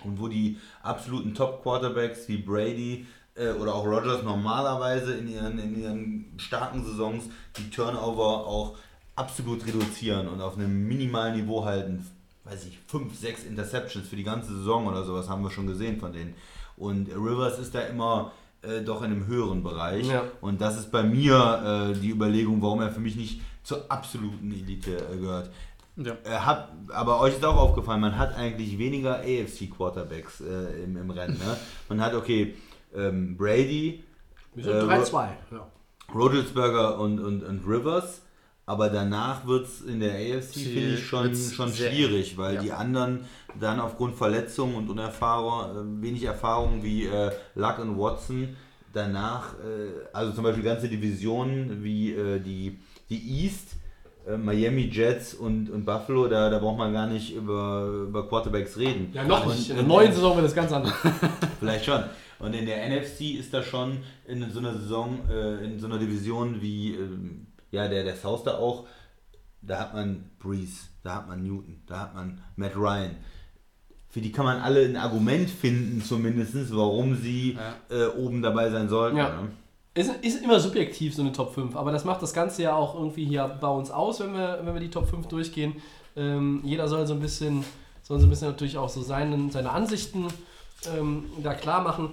[0.04, 5.80] Und wo die absoluten Top-Quarterbacks wie Brady äh, oder auch Rodgers normalerweise in ihren, in
[5.80, 7.24] ihren starken Saisons
[7.58, 8.78] die Turnover auch
[9.16, 12.06] absolut reduzieren und auf einem minimalen Niveau halten.
[12.44, 16.00] Weiß ich, 5, 6 Interceptions für die ganze Saison oder sowas haben wir schon gesehen
[16.00, 16.34] von denen.
[16.76, 18.32] Und Rivers ist da immer
[18.62, 20.08] äh, doch in einem höheren Bereich.
[20.08, 20.24] Ja.
[20.40, 24.50] Und das ist bei mir äh, die Überlegung, warum er für mich nicht zur absoluten
[24.52, 25.50] Elite äh, gehört.
[25.96, 26.16] Ja.
[26.24, 31.10] Er hat, aber euch ist auch aufgefallen, man hat eigentlich weniger AFC-Quarterbacks äh, im, im
[31.10, 31.38] Rennen.
[31.38, 31.56] Ne?
[31.88, 32.54] Man hat, okay,
[32.94, 34.04] ähm, Brady,
[34.54, 35.28] Wir sind Äh, 3-2.
[35.52, 35.66] Ja.
[36.14, 38.22] Rodgelsberger und, und, und Rivers,
[38.70, 42.62] aber danach wird es in der AFC, finde ich, schon, schon schwierig, weil Ja.
[42.62, 43.20] die anderen
[43.58, 48.56] dann aufgrund Verletzungen und Unerfahrung, äh, wenig Erfahrung wie äh, Luck und Watson,
[48.92, 53.68] danach, äh, also zum Beispiel ganze Divisionen wie äh, die, die East,
[54.28, 58.76] äh, Miami Jets und, und Buffalo, da, da braucht man gar nicht über, über Quarterbacks
[58.78, 59.10] reden.
[59.12, 59.70] ja, noch Und- nicht.
[59.70, 60.94] In der neuen Saison wird das ganz anders.
[61.58, 62.02] Vielleicht schon.
[62.38, 65.98] Und in der NFC ist da schon in so einer Saison, äh, in so einer
[65.98, 68.86] Division wie ähm, ja, der, der South da auch,
[69.62, 73.16] da hat man Breeze, da hat man Newton, da hat man Matt Ryan.
[74.08, 77.56] für die kann man alle ein Argument finden, zumindest, warum sie
[77.88, 79.16] äh, oben dabei sein sollten.
[79.16, 79.42] Ja.
[79.42, 79.48] Ne?
[79.94, 82.94] Ist, ist immer subjektiv, so eine Top 5, aber das macht das Ganze ja auch
[82.94, 85.74] irgendwie hier bei uns aus, wenn wir, wenn wir die Top 5 durchgehen.
[86.16, 87.64] Ähm, jeder soll so ein bisschen,
[88.02, 90.28] soll so ein bisschen natürlich auch so seinen, seine Ansichten
[90.96, 92.12] ähm, da klar machen.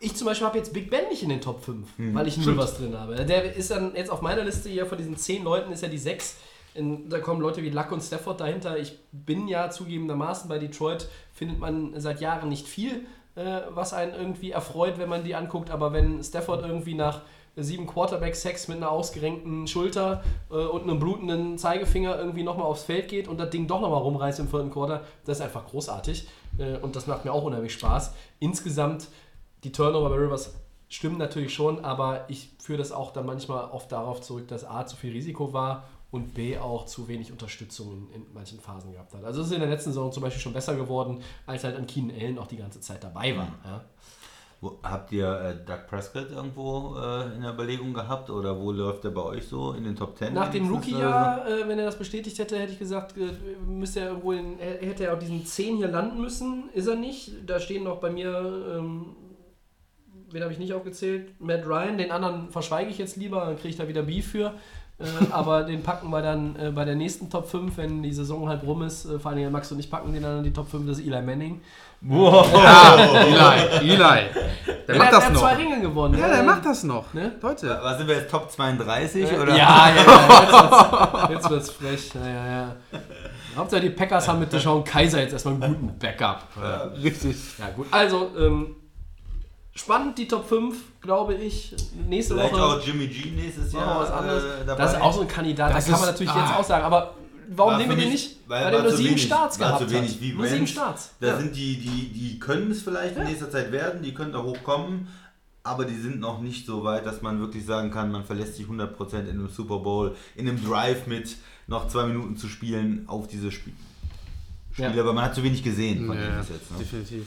[0.00, 2.56] Ich zum Beispiel habe jetzt Big Ben nicht in den Top 5, weil ich null
[2.56, 3.16] was drin habe.
[3.24, 5.98] Der ist dann jetzt auf meiner Liste hier von diesen 10 Leuten ist ja die
[5.98, 6.36] 6.
[6.74, 8.78] In, da kommen Leute wie Luck und Stafford dahinter.
[8.78, 14.14] Ich bin ja zugegebenermaßen bei Detroit, findet man seit Jahren nicht viel, äh, was einen
[14.14, 15.70] irgendwie erfreut, wenn man die anguckt.
[15.70, 17.22] Aber wenn Stafford irgendwie nach
[17.56, 23.08] sieben Quarterback-Sex mit einer ausgerenkten Schulter äh, und einem blutenden Zeigefinger irgendwie nochmal aufs Feld
[23.08, 26.28] geht und das Ding doch nochmal rumreißt im vierten Quarter, das ist einfach großartig.
[26.58, 28.14] Äh, und das macht mir auch unheimlich Spaß.
[28.38, 29.08] Insgesamt,
[29.64, 30.54] die Turnover bei Rivers
[30.88, 34.86] stimmen natürlich schon, aber ich führe das auch dann manchmal oft darauf zurück, dass A
[34.86, 39.12] zu viel Risiko war und B auch zu wenig Unterstützung in, in manchen Phasen gehabt
[39.12, 39.24] hat.
[39.24, 41.86] Also es ist in der letzten Saison zum Beispiel schon besser geworden, als halt an
[41.86, 43.48] Keenan Allen auch die ganze Zeit dabei war.
[43.64, 43.84] Ja.
[44.60, 49.04] Wo, habt ihr äh, Doug Prescott irgendwo äh, in der Überlegung gehabt oder wo läuft
[49.04, 50.34] er bei euch so in den Top 10?
[50.34, 53.30] Nach dem Rookie-Jahr, äh, wenn er das bestätigt hätte, hätte ich gesagt, äh,
[53.64, 56.70] müsste er irgendwo in, hätte er auf diesen 10 hier landen müssen.
[56.72, 57.34] Ist er nicht.
[57.46, 58.30] Da stehen noch bei mir,
[58.78, 59.14] ähm,
[60.30, 61.32] wen habe ich nicht aufgezählt?
[61.40, 61.98] Matt Ryan.
[61.98, 64.54] Den anderen verschweige ich jetzt lieber, dann kriege ich da wieder Beef für.
[64.98, 68.48] Äh, aber den packen wir dann äh, bei der nächsten Top 5, wenn die Saison
[68.48, 69.04] halt rum ist.
[69.06, 71.06] Äh, vor allem Max und ich packen den dann in die Top 5, das ist
[71.06, 71.60] Eli Manning.
[72.00, 72.48] Wow.
[72.54, 73.98] Ah, Eli, Eli.
[73.98, 75.40] Der Der macht hat, das er hat noch.
[75.40, 76.18] zwei Ringe gewonnen.
[76.18, 77.12] Ja, der macht das noch.
[77.14, 77.32] Ne?
[77.40, 77.78] Leute.
[77.82, 79.30] Was sind wir jetzt, Top 32?
[79.30, 79.56] Ja, oder?
[79.56, 82.14] ja, ja, ja, jetzt wird's, jetzt wird's frech.
[82.14, 82.74] Ja, ja, ja.
[83.56, 86.42] Hauptsache die Packers haben mit Deshaun Kaiser jetzt erstmal einen guten Backup.
[86.62, 87.36] Ja, richtig.
[87.58, 87.86] Ja, gut.
[87.90, 88.76] Also, ähm,
[89.78, 91.74] spannend die Top 5, glaube ich.
[92.08, 94.00] Nächste Vielleicht Woche auch Jimmy G nächstes Jahr.
[94.00, 94.44] was anderes.
[94.44, 94.82] Äh, dabei.
[94.82, 96.40] das ist auch so ein Kandidat, Das da kann man natürlich ah.
[96.48, 96.84] jetzt auch sagen.
[96.84, 97.14] Aber
[97.50, 98.36] warum War nehmen wir den nicht?
[98.46, 99.22] weil- Weil, war er nur sieben wenig.
[99.24, 100.20] Starts War gehabt zu wenig hat.
[100.20, 100.66] wie Nur sieben.
[100.66, 101.10] Starts.
[101.20, 101.36] Da Ja.
[101.38, 105.08] sind die, die, die können es vielleicht in nächster Zeit werden, die können da hochkommen,
[105.62, 108.66] aber die sind noch nicht so weit, dass man wirklich sagen kann, man verlässt sich
[108.66, 113.28] 100% in einem Super Bowl, in einem Drive mit noch zwei Minuten zu spielen auf
[113.28, 113.74] diese Spiel
[114.72, 115.02] Spiele, Ja.
[115.02, 116.70] aber man hat zu wenig gesehen von Ja, ihm bis jetzt.
[116.70, 116.78] Ne?
[116.78, 117.26] definitiv.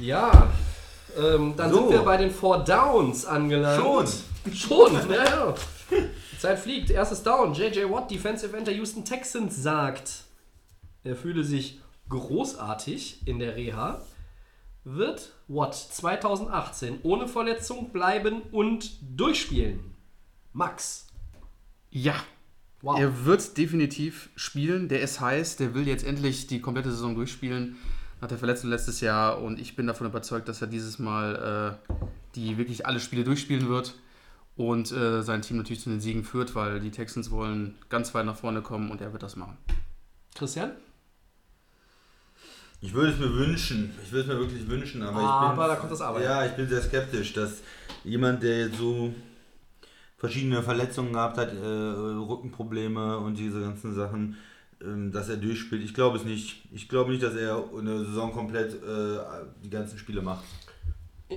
[0.00, 0.46] Ja,
[1.18, 1.76] ähm, dann So.
[1.78, 3.82] sind wir bei den Four Downs angelangt.
[3.82, 4.52] Schon.
[4.54, 5.54] Schon, ja, ja.
[5.90, 6.90] Die Zeit fliegt.
[6.90, 7.52] Erstes Down.
[7.54, 10.24] JJ Watt, Defensive End der Houston Texans, sagt,
[11.04, 14.02] er fühle sich großartig in der Reha.
[14.84, 19.80] Wird Watt 2018 ohne Verletzung bleiben und durchspielen?
[20.52, 21.06] Max.
[21.90, 22.14] Ja.
[22.80, 22.98] Wow.
[22.98, 24.88] Er wird definitiv spielen.
[24.88, 25.56] Der ist heiß.
[25.56, 27.76] Der will jetzt endlich die komplette Saison durchspielen.
[28.20, 29.40] Nach der Verletzung letztes Jahr.
[29.40, 31.92] Und ich bin davon überzeugt, dass er dieses Mal äh,
[32.34, 33.94] die wirklich alle Spiele durchspielen wird.
[34.56, 38.26] Und äh, sein Team natürlich zu den Siegen führt, weil die Texans wollen ganz weit
[38.26, 39.56] nach vorne kommen und er wird das machen.
[40.34, 40.72] Christian?
[42.80, 45.68] Ich würde es mir wünschen, ich würde es mir wirklich wünschen, aber, Aber ich bin,
[45.68, 46.22] da kommt das Aber.
[46.22, 47.62] Ja, ich bin sehr skeptisch, dass
[48.04, 49.12] jemand, der jetzt so
[50.16, 54.36] verschiedene Verletzungen gehabt hat, äh, Rückenprobleme und diese ganzen Sachen,
[55.12, 55.82] dass er durchspielt.
[55.84, 56.62] Ich glaube es nicht.
[56.72, 59.18] Ich glaube nicht, dass er eine Saison komplett äh,
[59.64, 60.44] die ganzen Spiele macht.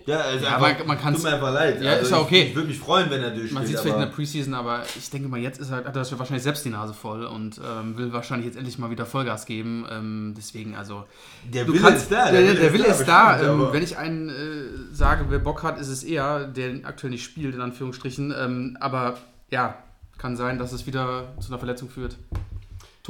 [0.06, 1.82] Ja, also Ja, einfach, man- man kann's- tut mir einfach leid.
[1.82, 2.44] Ja, ist ja ich, okay.
[2.44, 3.54] Ich würde mich freuen, wenn er durchspielt.
[3.56, 5.94] Man sieht es vielleicht in der Preseason, aber ich denke mal, jetzt ist er, hat
[5.94, 9.46] er wahrscheinlich selbst die Nase voll und ähm, will wahrscheinlich jetzt endlich mal wieder Vollgas
[9.46, 9.86] geben.
[9.92, 11.04] Ähm, deswegen, also.
[11.52, 12.32] der Wille kannst, ist da.
[12.32, 13.34] Der, der, der Wille ist da.
[13.34, 17.10] bestimmt, Ähm, wenn ich einen äh, sage, wer Bock hat, ist es eher, der aktuell
[17.12, 18.34] nicht spielt, in Anführungsstrichen.
[18.38, 19.18] Ähm, aber
[19.50, 19.76] ja,
[20.18, 22.16] kann sein, dass es wieder zu einer Verletzung führt.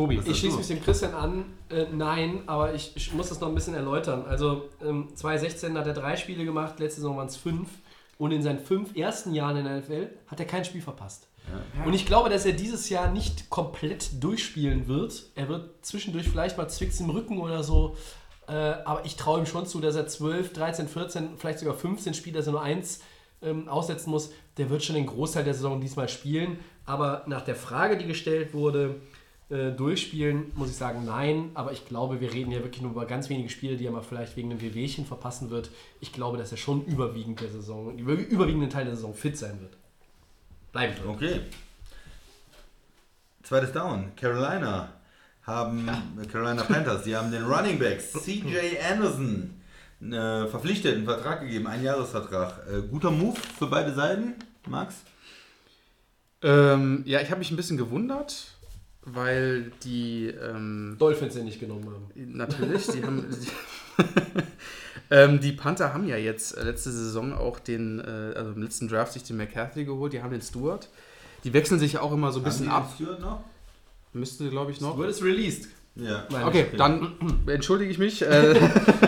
[0.01, 0.21] Tobi.
[0.25, 1.45] Ich schließe mich dem Christian an.
[1.69, 4.25] Äh, nein, aber ich, ich muss das noch ein bisschen erläutern.
[4.27, 7.69] Also ähm, 2016 hat er drei Spiele gemacht, letzte Saison waren es fünf.
[8.17, 11.27] Und in seinen fünf ersten Jahren in der NFL hat er kein Spiel verpasst.
[11.85, 15.23] Und ich glaube, dass er dieses Jahr nicht komplett durchspielen wird.
[15.35, 17.95] Er wird zwischendurch vielleicht mal Zwicks im Rücken oder so.
[18.47, 22.13] Äh, aber ich traue ihm schon zu, dass er 12, 13, 14, vielleicht sogar 15
[22.13, 23.01] Spiele, dass er nur eins
[23.41, 24.31] ähm, aussetzen muss.
[24.57, 26.59] Der wird schon den Großteil der Saison diesmal spielen.
[26.85, 29.01] Aber nach der Frage, die gestellt wurde,
[29.51, 31.51] äh, durchspielen, muss ich sagen, nein.
[31.53, 34.01] Aber ich glaube, wir reden ja wirklich nur über ganz wenige Spiele, die er mal
[34.01, 35.69] vielleicht wegen einem Wehwehchen verpassen wird.
[35.99, 39.59] Ich glaube, dass er schon überwiegend der Saison, über, überwiegenden Teil der Saison fit sein
[39.59, 39.73] wird.
[40.71, 41.07] Bleiben wird.
[41.07, 41.41] Okay.
[43.43, 44.11] Zweites Down.
[44.15, 44.93] Carolina
[45.43, 49.61] haben äh, Carolina Panthers, die haben den Running Back CJ Anderson
[50.01, 52.65] äh, verpflichtet, einen Vertrag gegeben, einen Jahresvertrag.
[52.71, 54.35] Äh, guter Move für beide Seiten,
[54.67, 54.95] Max?
[56.41, 58.47] Ähm, ja, ich habe mich ein bisschen gewundert,
[59.03, 62.37] weil die ähm, Dolphins den nicht genommen haben.
[62.37, 63.25] Natürlich, die haben.
[65.11, 68.87] ähm, die Panther haben ja jetzt äh, letzte Saison auch den, äh, also im letzten
[68.87, 70.87] Draft sich den McCarthy geholt, die haben den Stewart.
[71.43, 72.97] Die wechseln sich ja auch immer so ein bisschen Haben die ab.
[72.97, 73.43] den Stewart noch?
[74.13, 74.97] Müsste, glaube ich, noch.
[74.97, 75.69] Wurde es released?
[75.95, 76.27] Ja.
[76.45, 77.13] Okay, dann
[77.47, 78.21] entschuldige ich mich.
[78.21, 78.55] Äh,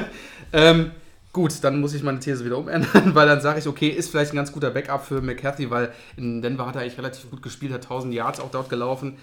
[0.54, 0.92] ähm,
[1.32, 4.34] gut, dann muss ich meine These wieder umändern, weil dann sage ich, okay, ist vielleicht
[4.34, 7.72] ein ganz guter Backup für McCarthy, weil in Denver hat er eigentlich relativ gut gespielt,
[7.74, 9.18] hat 1000 Yards auch dort gelaufen.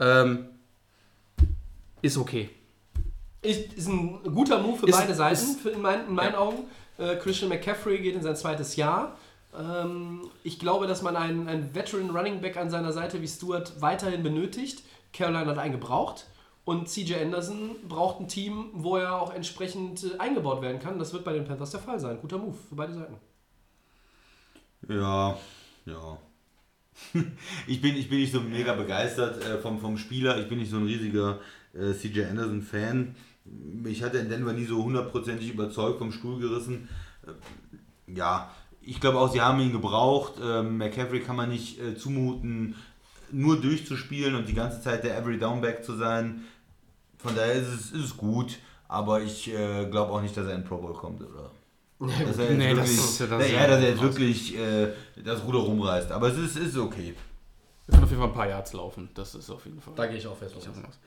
[0.00, 0.46] Ähm,
[2.02, 2.50] ist okay.
[3.42, 6.32] Ist, ist ein guter Move für Ist- beide Seiten, ist- für in, mein, in meinen
[6.32, 6.38] Ja.
[6.38, 6.64] Augen.
[6.98, 9.16] Äh, Christian McCaffrey geht in sein zweites Jahr.
[9.58, 13.80] Ähm, ich glaube, dass man einen, einen Veteran Running Back an seiner Seite wie Stewart
[13.80, 14.82] weiterhin benötigt.
[15.12, 16.26] Carolina hat einen gebraucht.
[16.64, 20.98] Und CJ Anderson braucht ein Team, wo er auch entsprechend äh, eingebaut werden kann.
[20.98, 22.18] Das wird bei den Panthers der Fall sein.
[22.20, 23.16] Guter Move für beide Seiten.
[24.88, 25.36] Ja,
[25.84, 26.18] ja.
[27.66, 30.38] Ich bin, ich bin nicht so mega begeistert äh, vom, vom Spieler.
[30.38, 31.40] Ich bin nicht so ein riesiger
[31.74, 33.14] äh, CJ Anderson-Fan.
[33.44, 36.88] Mich hat er in Denver nie so hundertprozentig überzeugt, vom Stuhl gerissen.
[37.26, 38.50] Äh, ja,
[38.82, 40.34] ich glaube auch, sie haben ihn gebraucht.
[40.42, 42.76] Ähm, McCaffrey kann man nicht äh, zumuten,
[43.32, 46.44] nur durchzuspielen und die ganze Zeit der Every Downback zu sein.
[47.18, 48.58] Von daher ist es, ist es gut,
[48.88, 51.50] aber ich äh, glaube auch nicht, dass er in Pro Bowl kommt, oder?
[51.98, 54.88] Dass er jetzt Nee, das- wirklich, das- ja, dass er jetzt wirklich äh,
[55.24, 56.12] das Ruder rumreißt.
[56.12, 57.14] Aber es ist, ist okay.
[57.86, 59.08] Wir können auf jeden Fall ein paar Yards laufen.
[59.14, 59.94] Das ist auf jeden Fall.
[59.96, 60.98] Da gehe ich auch fest von aus.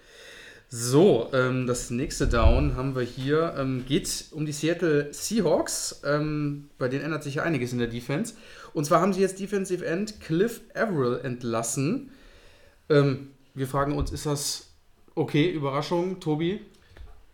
[0.72, 3.56] So, ähm, das nächste Down haben wir hier.
[3.58, 6.02] Ähm, geht um die Seattle Seahawks.
[6.06, 8.36] Ähm, bei denen ändert sich ja einiges in der Defense.
[8.74, 12.12] Und zwar haben sie jetzt Defensive End Cliff Averill entlassen.
[12.88, 14.68] Ähm, wir fragen uns, ist das
[15.16, 15.50] okay?
[15.52, 16.62] Überraschung, Tobi?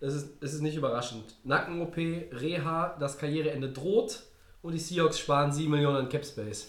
[0.06, 1.24] Es ist, es ist nicht überraschend.
[1.44, 4.24] Nacken-OP, Reha, das Karriereende droht
[4.62, 6.68] und die Seahawks sparen 7 Millionen an Cap Space.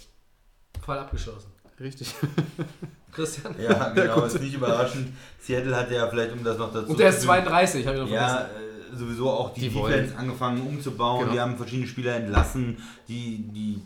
[0.84, 1.50] Fall abgeschlossen.
[1.80, 2.14] Richtig.
[3.12, 3.54] Christian?
[3.60, 5.08] Ja, genau, ist nicht überraschend.
[5.40, 8.02] Seattle hat ja vielleicht, um das noch dazu Und der ist zu- 32, habe ich
[8.04, 8.94] noch Ja, vergessen.
[8.94, 11.20] äh, sowieso auch die, Die Defense wollen- angefangen umzubauen.
[11.20, 11.32] Genau.
[11.32, 12.78] Die haben verschiedene Spieler entlassen.
[13.08, 13.82] Die, die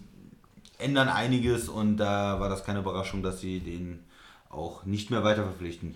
[0.79, 4.05] ändern einiges und da war das keine Überraschung, dass sie den
[4.49, 5.95] auch nicht mehr weiter verpflichten.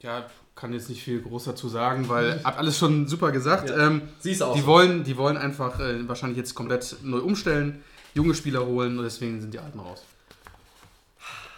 [0.00, 3.70] Ja, kann jetzt nicht viel groß dazu sagen, weil hat alles schon super gesagt.
[3.70, 3.86] Ja.
[3.86, 4.66] Ähm, Siehst du auch die, so.
[4.66, 7.82] wollen, die wollen einfach äh, wahrscheinlich jetzt komplett neu umstellen,
[8.14, 10.04] junge Spieler holen und deswegen sind die Alten raus.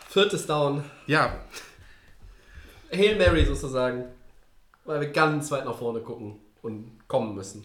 [0.08, 0.84] Viertes Down.
[1.06, 1.32] Ja,
[2.94, 4.04] Hail Mary sozusagen.
[4.84, 7.64] Weil wir ganz weit nach vorne gucken und kommen müssen.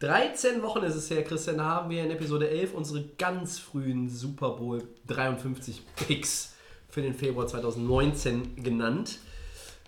[0.00, 4.50] 13 Wochen ist es her, Christian, haben wir in Episode 11 unsere ganz frühen Super
[4.50, 6.54] Bowl 53 Picks
[6.88, 9.18] für den Februar 2019 genannt.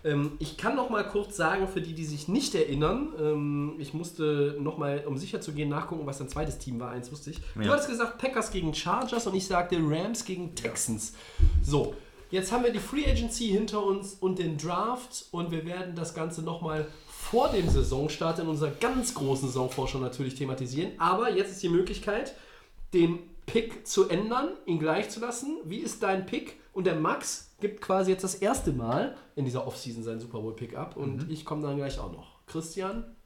[0.03, 3.93] Ähm, ich kann noch mal kurz sagen, für die, die sich nicht erinnern, ähm, ich
[3.93, 6.91] musste noch mal, um sicher zu gehen, nachgucken, was dein zweites Team war.
[6.91, 7.39] Eins wusste ich.
[7.55, 7.71] Du Ja.
[7.71, 11.13] hattest gesagt Packers gegen Chargers und ich sagte Rams gegen Texans.
[11.63, 11.95] So,
[12.29, 16.13] jetzt haben wir die Free Agency hinter uns und den Draft und wir werden das
[16.13, 20.91] Ganze noch mal vor dem Saisonstart in unserer ganz großen Saisonvorschau natürlich thematisieren.
[20.99, 22.33] Aber jetzt ist die Möglichkeit,
[22.93, 25.57] den Pick zu ändern, ihn gleich zu lassen.
[25.65, 26.57] Wie ist dein Pick?
[26.73, 30.55] Und der Max gibt quasi jetzt das erste Mal in dieser Offseason seinen Super Bowl
[30.55, 32.45] Pick ab und ich komme dann gleich auch noch.
[32.45, 33.16] Christian?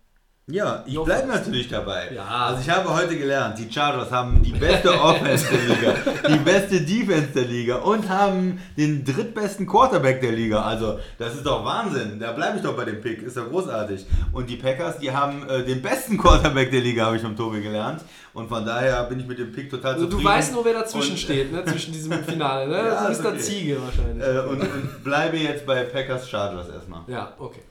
[0.47, 2.09] Ja, ich bleibe natürlich dabei.
[2.13, 2.25] Ja.
[2.25, 5.93] Also ich habe heute gelernt, die Chargers haben die beste Offense der Liga,
[6.27, 10.61] die beste Defense der Liga und haben den drittbesten Quarterback der Liga.
[10.63, 12.19] Also das ist doch Wahnsinn.
[12.19, 13.21] Da bleibe ich doch bei dem Pick.
[13.21, 14.05] Ist doch großartig.
[14.33, 17.61] Und die Packers, die haben äh, den besten Quarterback der Liga, habe ich vom Tobi
[17.61, 18.01] gelernt.
[18.33, 20.23] Und von daher bin ich mit dem Pick total Also zufrieden.
[20.23, 21.63] du weißt nur, wer dazwischen Und- steht, ne?
[21.63, 22.67] zwischen diesem Finale.
[22.67, 22.75] Ne?
[22.77, 23.39] Ja, das ist der okay.
[23.41, 24.27] Ziege wahrscheinlich.
[24.27, 27.01] Äh, und, und bleibe jetzt bei Packers Chargers erstmal.
[27.07, 27.61] ja, okay.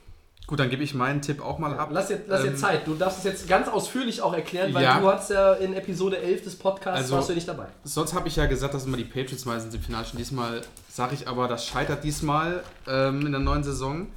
[0.51, 1.89] Gut, dann gebe ich meinen Tipp auch mal ab.
[1.93, 2.87] Lass dir, lass dir Ähm, Zeit.
[2.87, 4.99] Du darfst es jetzt ganz ausführlich auch erklären, weil Ja.
[5.01, 7.67] du hattest ja in Episode 11 des Podcasts, Also- warst du nicht dabei.
[7.85, 10.19] Sonst habe ich ja gesagt, dass immer die Patriots meistens im Finale stehen.
[10.19, 10.61] Diesmal
[10.91, 14.09] sage ich aber, das scheitert diesmal ähm, in der neuen Saison.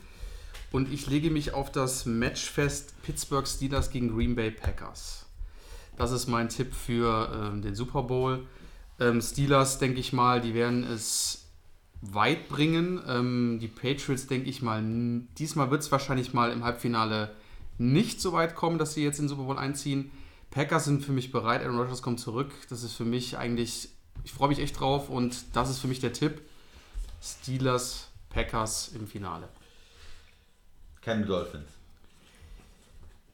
[0.71, 5.25] Und ich lege mich auf das Match fest Pittsburgh Steelers gegen Green Bay Packers.
[5.97, 8.47] Das ist mein Tipp für ähm, den Super Bowl.
[8.99, 11.42] Ähm, Steelers, denke ich mal, die werden es
[12.11, 13.01] weit bringen.
[13.07, 14.83] Ähm, die Patriots, denke ich mal,
[15.37, 17.35] diesmal wird es wahrscheinlich mal im Halbfinale
[17.77, 20.11] nicht so weit kommen, dass sie jetzt in den Super Bowl einziehen.
[20.51, 22.51] Packers sind für mich bereit, Aaron Rodgers kommt zurück.
[22.69, 23.89] Das ist für mich eigentlich,
[24.23, 26.41] ich freue mich echt drauf und das ist für mich der Tipp.
[27.21, 29.47] Steelers, Packers im Finale.
[31.01, 31.69] Keine Dolphins.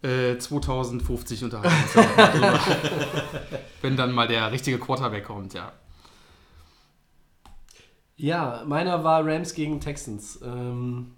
[0.02, 1.76] Äh, 2050 unterhalten.
[3.82, 5.74] Wenn dann mal der richtige Quarterback kommt, ja.
[8.22, 10.40] Ja, meiner war Rams gegen Texans.
[10.44, 11.16] Ähm,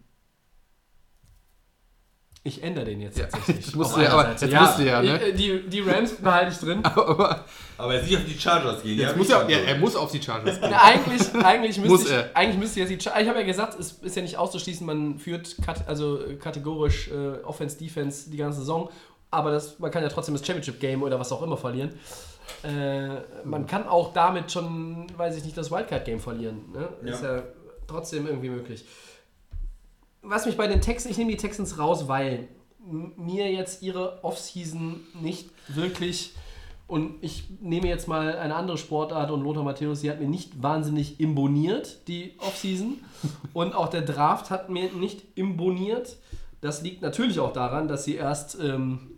[2.44, 3.76] ich ändere den jetzt Ja, tatsächlich.
[3.76, 5.28] musst du ja, aber jetzt musst du ja, ne?
[5.30, 6.82] ich- Die, die Rams behalte ich drin.
[6.86, 7.46] Aber
[7.78, 8.98] Aber jetzt nicht auf die Chargers gehen.
[9.00, 10.74] jetzt ja, muss er, ja, er muss auf die Chargers gehen.
[10.74, 12.30] Eigentlich, eigentlich, müsste Muss ich, er.
[12.36, 15.20] eigentlich müsste jetzt die Char- Ich habe ja gesagt, es ist ja nicht auszuschließen, man
[15.20, 18.90] führt kat also äh, kategorisch äh, Offense, Defense die ganze Saison,
[19.30, 21.94] aber das, man kann ja trotzdem das Championship Game oder was auch immer verlieren.
[22.64, 26.72] Äh, man kann auch damit schon, weiß ich nicht, das Wildcard Game verlieren.
[26.74, 27.10] Ne?
[27.10, 27.44] Ist ja
[27.88, 28.86] trotzdem irgendwie möglich.
[30.22, 32.48] was mich bei den Texans, ich nehme die Texans raus, weil
[32.80, 36.34] mir jetzt ihre Offseason nicht wirklich
[36.92, 40.62] und ich nehme jetzt mal eine andere Sportart und Lothar Matthäus, die hat mir nicht
[40.62, 42.98] wahnsinnig imponiert, die Offseason.
[43.54, 46.18] Und auch der Draft hat mir nicht imponiert.
[46.60, 49.11] Das liegt natürlich auch daran, dass sie erst ähm,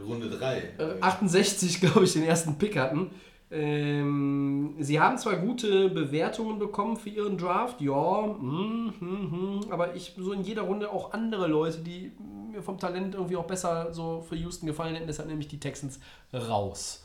[0.00, 0.56] Runde 3.
[0.78, 3.10] äh, 68, glaube ich, den ersten Pick hatten.
[3.48, 9.94] Ähm, sie haben zwar gute Bewertungen bekommen für ihren Draft, ja, hm, hm, hm, aber
[9.94, 12.10] ich so in jeder Runde auch andere Leute, die
[12.50, 15.60] mir vom Talent irgendwie auch besser so für Houston gefallen hätten, deshalb nehme ich die
[15.60, 16.00] Texans
[16.34, 17.04] raus.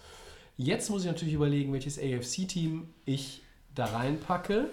[0.57, 3.43] Jetzt muss ich natürlich überlegen, welches AFC-Team ich
[3.75, 4.69] da reinpacke.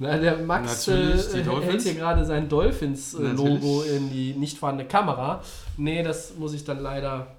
[0.00, 5.42] Na, der Max äh, hält hier gerade sein Dolphins-Logo in die nicht vorhandene Kamera.
[5.76, 7.36] Nee, das muss ich dann leider.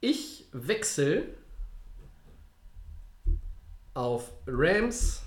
[0.00, 1.24] Ich wechsle
[3.94, 5.22] auf Rams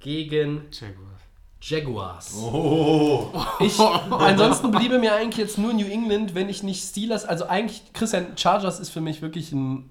[0.00, 1.22] gegen Jaguars.
[1.62, 2.34] Jaguars.
[2.36, 3.30] Oh.
[3.60, 7.24] Ich, ansonsten bliebe mir eigentlich jetzt nur New England, wenn ich nicht Steelers.
[7.24, 9.88] Also eigentlich, Christian, Chargers ist für mich wirklich ein,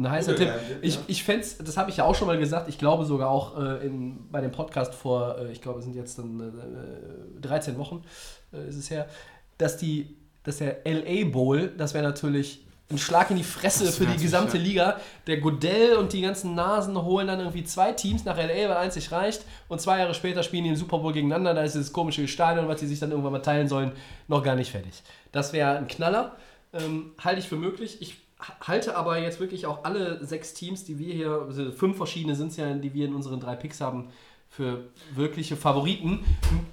[0.00, 0.52] ein heißer Tipp.
[0.82, 3.58] Ich, ich fände das habe ich ja auch schon mal gesagt, ich glaube sogar auch
[3.58, 6.40] äh, in, bei dem Podcast vor, äh, ich glaube, es sind jetzt dann
[7.38, 8.02] äh, 13 Wochen,
[8.52, 9.06] äh, ist es her,
[9.58, 14.04] dass, die, dass der LA Bowl, das wäre natürlich ein Schlag in die Fresse für
[14.04, 14.62] die gesamte ja.
[14.64, 15.00] Liga.
[15.26, 18.96] Der Goodell und die ganzen Nasen holen dann irgendwie zwei Teams nach LA, weil eins
[18.96, 19.44] nicht reicht.
[19.68, 21.54] Und zwei Jahre später spielen die im Super Bowl gegeneinander.
[21.54, 23.92] Da ist dieses komische Stadion, was die sich dann irgendwann mal teilen sollen,
[24.26, 25.02] noch gar nicht fertig.
[25.30, 26.36] Das wäre ein Knaller.
[26.72, 27.98] Ähm, halte ich für möglich.
[28.00, 28.19] Ich
[28.60, 32.48] halte aber jetzt wirklich auch alle sechs Teams, die wir hier, also fünf verschiedene sind
[32.48, 34.08] es ja, die wir in unseren drei Picks haben,
[34.48, 34.84] für
[35.14, 36.24] wirkliche Favoriten.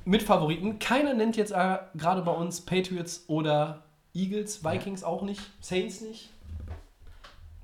[0.03, 0.79] Mit Favoriten.
[0.79, 3.83] Keiner nennt jetzt äh, gerade bei uns Patriots oder
[4.13, 6.29] Eagles, Vikings auch nicht, Saints nicht.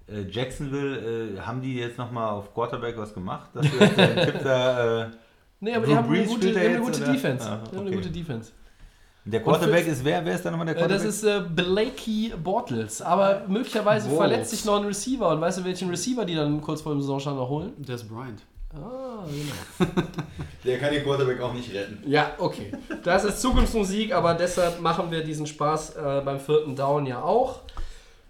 [0.08, 3.50] Äh, Jacksonville, äh, haben die jetzt nochmal auf Quarterback was gemacht?
[3.54, 5.10] Dass du jetzt Tipp da, äh,
[5.64, 7.00] Nee, aber Drew die haben eine Brees gute, eine gute?
[7.00, 7.50] Defense.
[7.50, 7.96] Ah, Die haben eine okay.
[7.96, 8.52] gute Defense.
[9.26, 10.24] Der Quarterback ist wer?
[10.26, 11.06] Wer ist da nochmal der Äh, Quarterback?
[11.06, 13.02] das ist äh, Blakey Bortles.
[13.02, 14.18] Aber möglicherweise Wow.
[14.18, 15.30] verletzt sich noch ein Receiver.
[15.30, 17.74] Und weißt du, welchen Receiver die dann kurz vor dem Saisonstart noch holen?
[17.78, 18.42] Der ist Bryant.
[18.76, 19.92] Ah, genau.
[20.66, 22.00] der kann den Quarterback auch nicht retten.
[22.10, 22.72] Ja, okay.
[23.04, 27.60] Das ist Zukunftsmusik, aber deshalb machen wir diesen Spaß äh, beim vierten Down ja auch.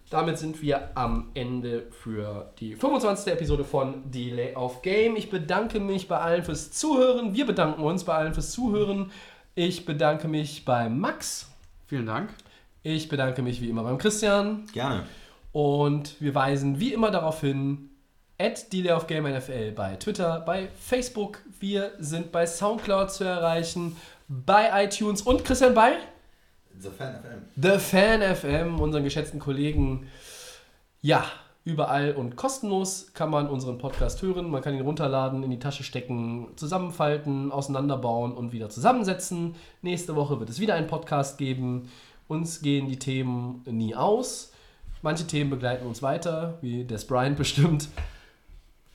[0.10, 3.34] Damit sind wir am Ende für die 25.
[3.34, 5.16] Episode von Delay of Game.
[5.16, 7.34] Ich bedanke mich bei allen fürs Zuhören.
[7.34, 9.10] Wir bedanken uns bei allen fürs Zuhören.
[9.56, 11.48] Ich bedanke mich bei Max.
[11.86, 12.34] Vielen Dank.
[12.82, 14.66] Ich bedanke mich wie immer beim Christian.
[14.74, 15.06] Gerne.
[15.52, 17.92] Und wir weisen wie immer darauf hin,
[18.40, 21.40] at Delay of Game NFL bei Twitter, bei Facebook.
[21.60, 23.96] Wir sind bei Soundcloud zu erreichen,
[24.28, 25.98] bei iTunes und Christian bei
[26.80, 27.44] The Fan FM.
[27.56, 30.08] The Fan FM, unseren geschätzten Kollegen.
[31.02, 31.26] Ja,
[31.66, 34.50] überall und kostenlos kann man unseren Podcast hören.
[34.50, 39.56] Man kann ihn runterladen, in die Tasche stecken, zusammenfalten, auseinanderbauen und wieder zusammensetzen.
[39.82, 41.90] Nächste Woche wird es wieder einen Podcast geben.
[42.28, 44.52] Uns gehen die Themen nie aus.
[45.02, 47.88] Manche Themen begleiten uns weiter, wie Des Bryant bestimmt.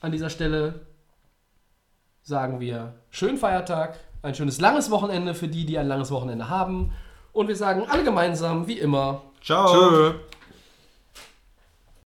[0.01, 0.81] An dieser Stelle
[2.21, 6.91] sagen wir schönen Feiertag, ein schönes langes Wochenende für die, die ein langes Wochenende haben.
[7.33, 9.67] Und wir sagen alle gemeinsam, wie immer, Ciao.
[9.67, 10.13] Tschö.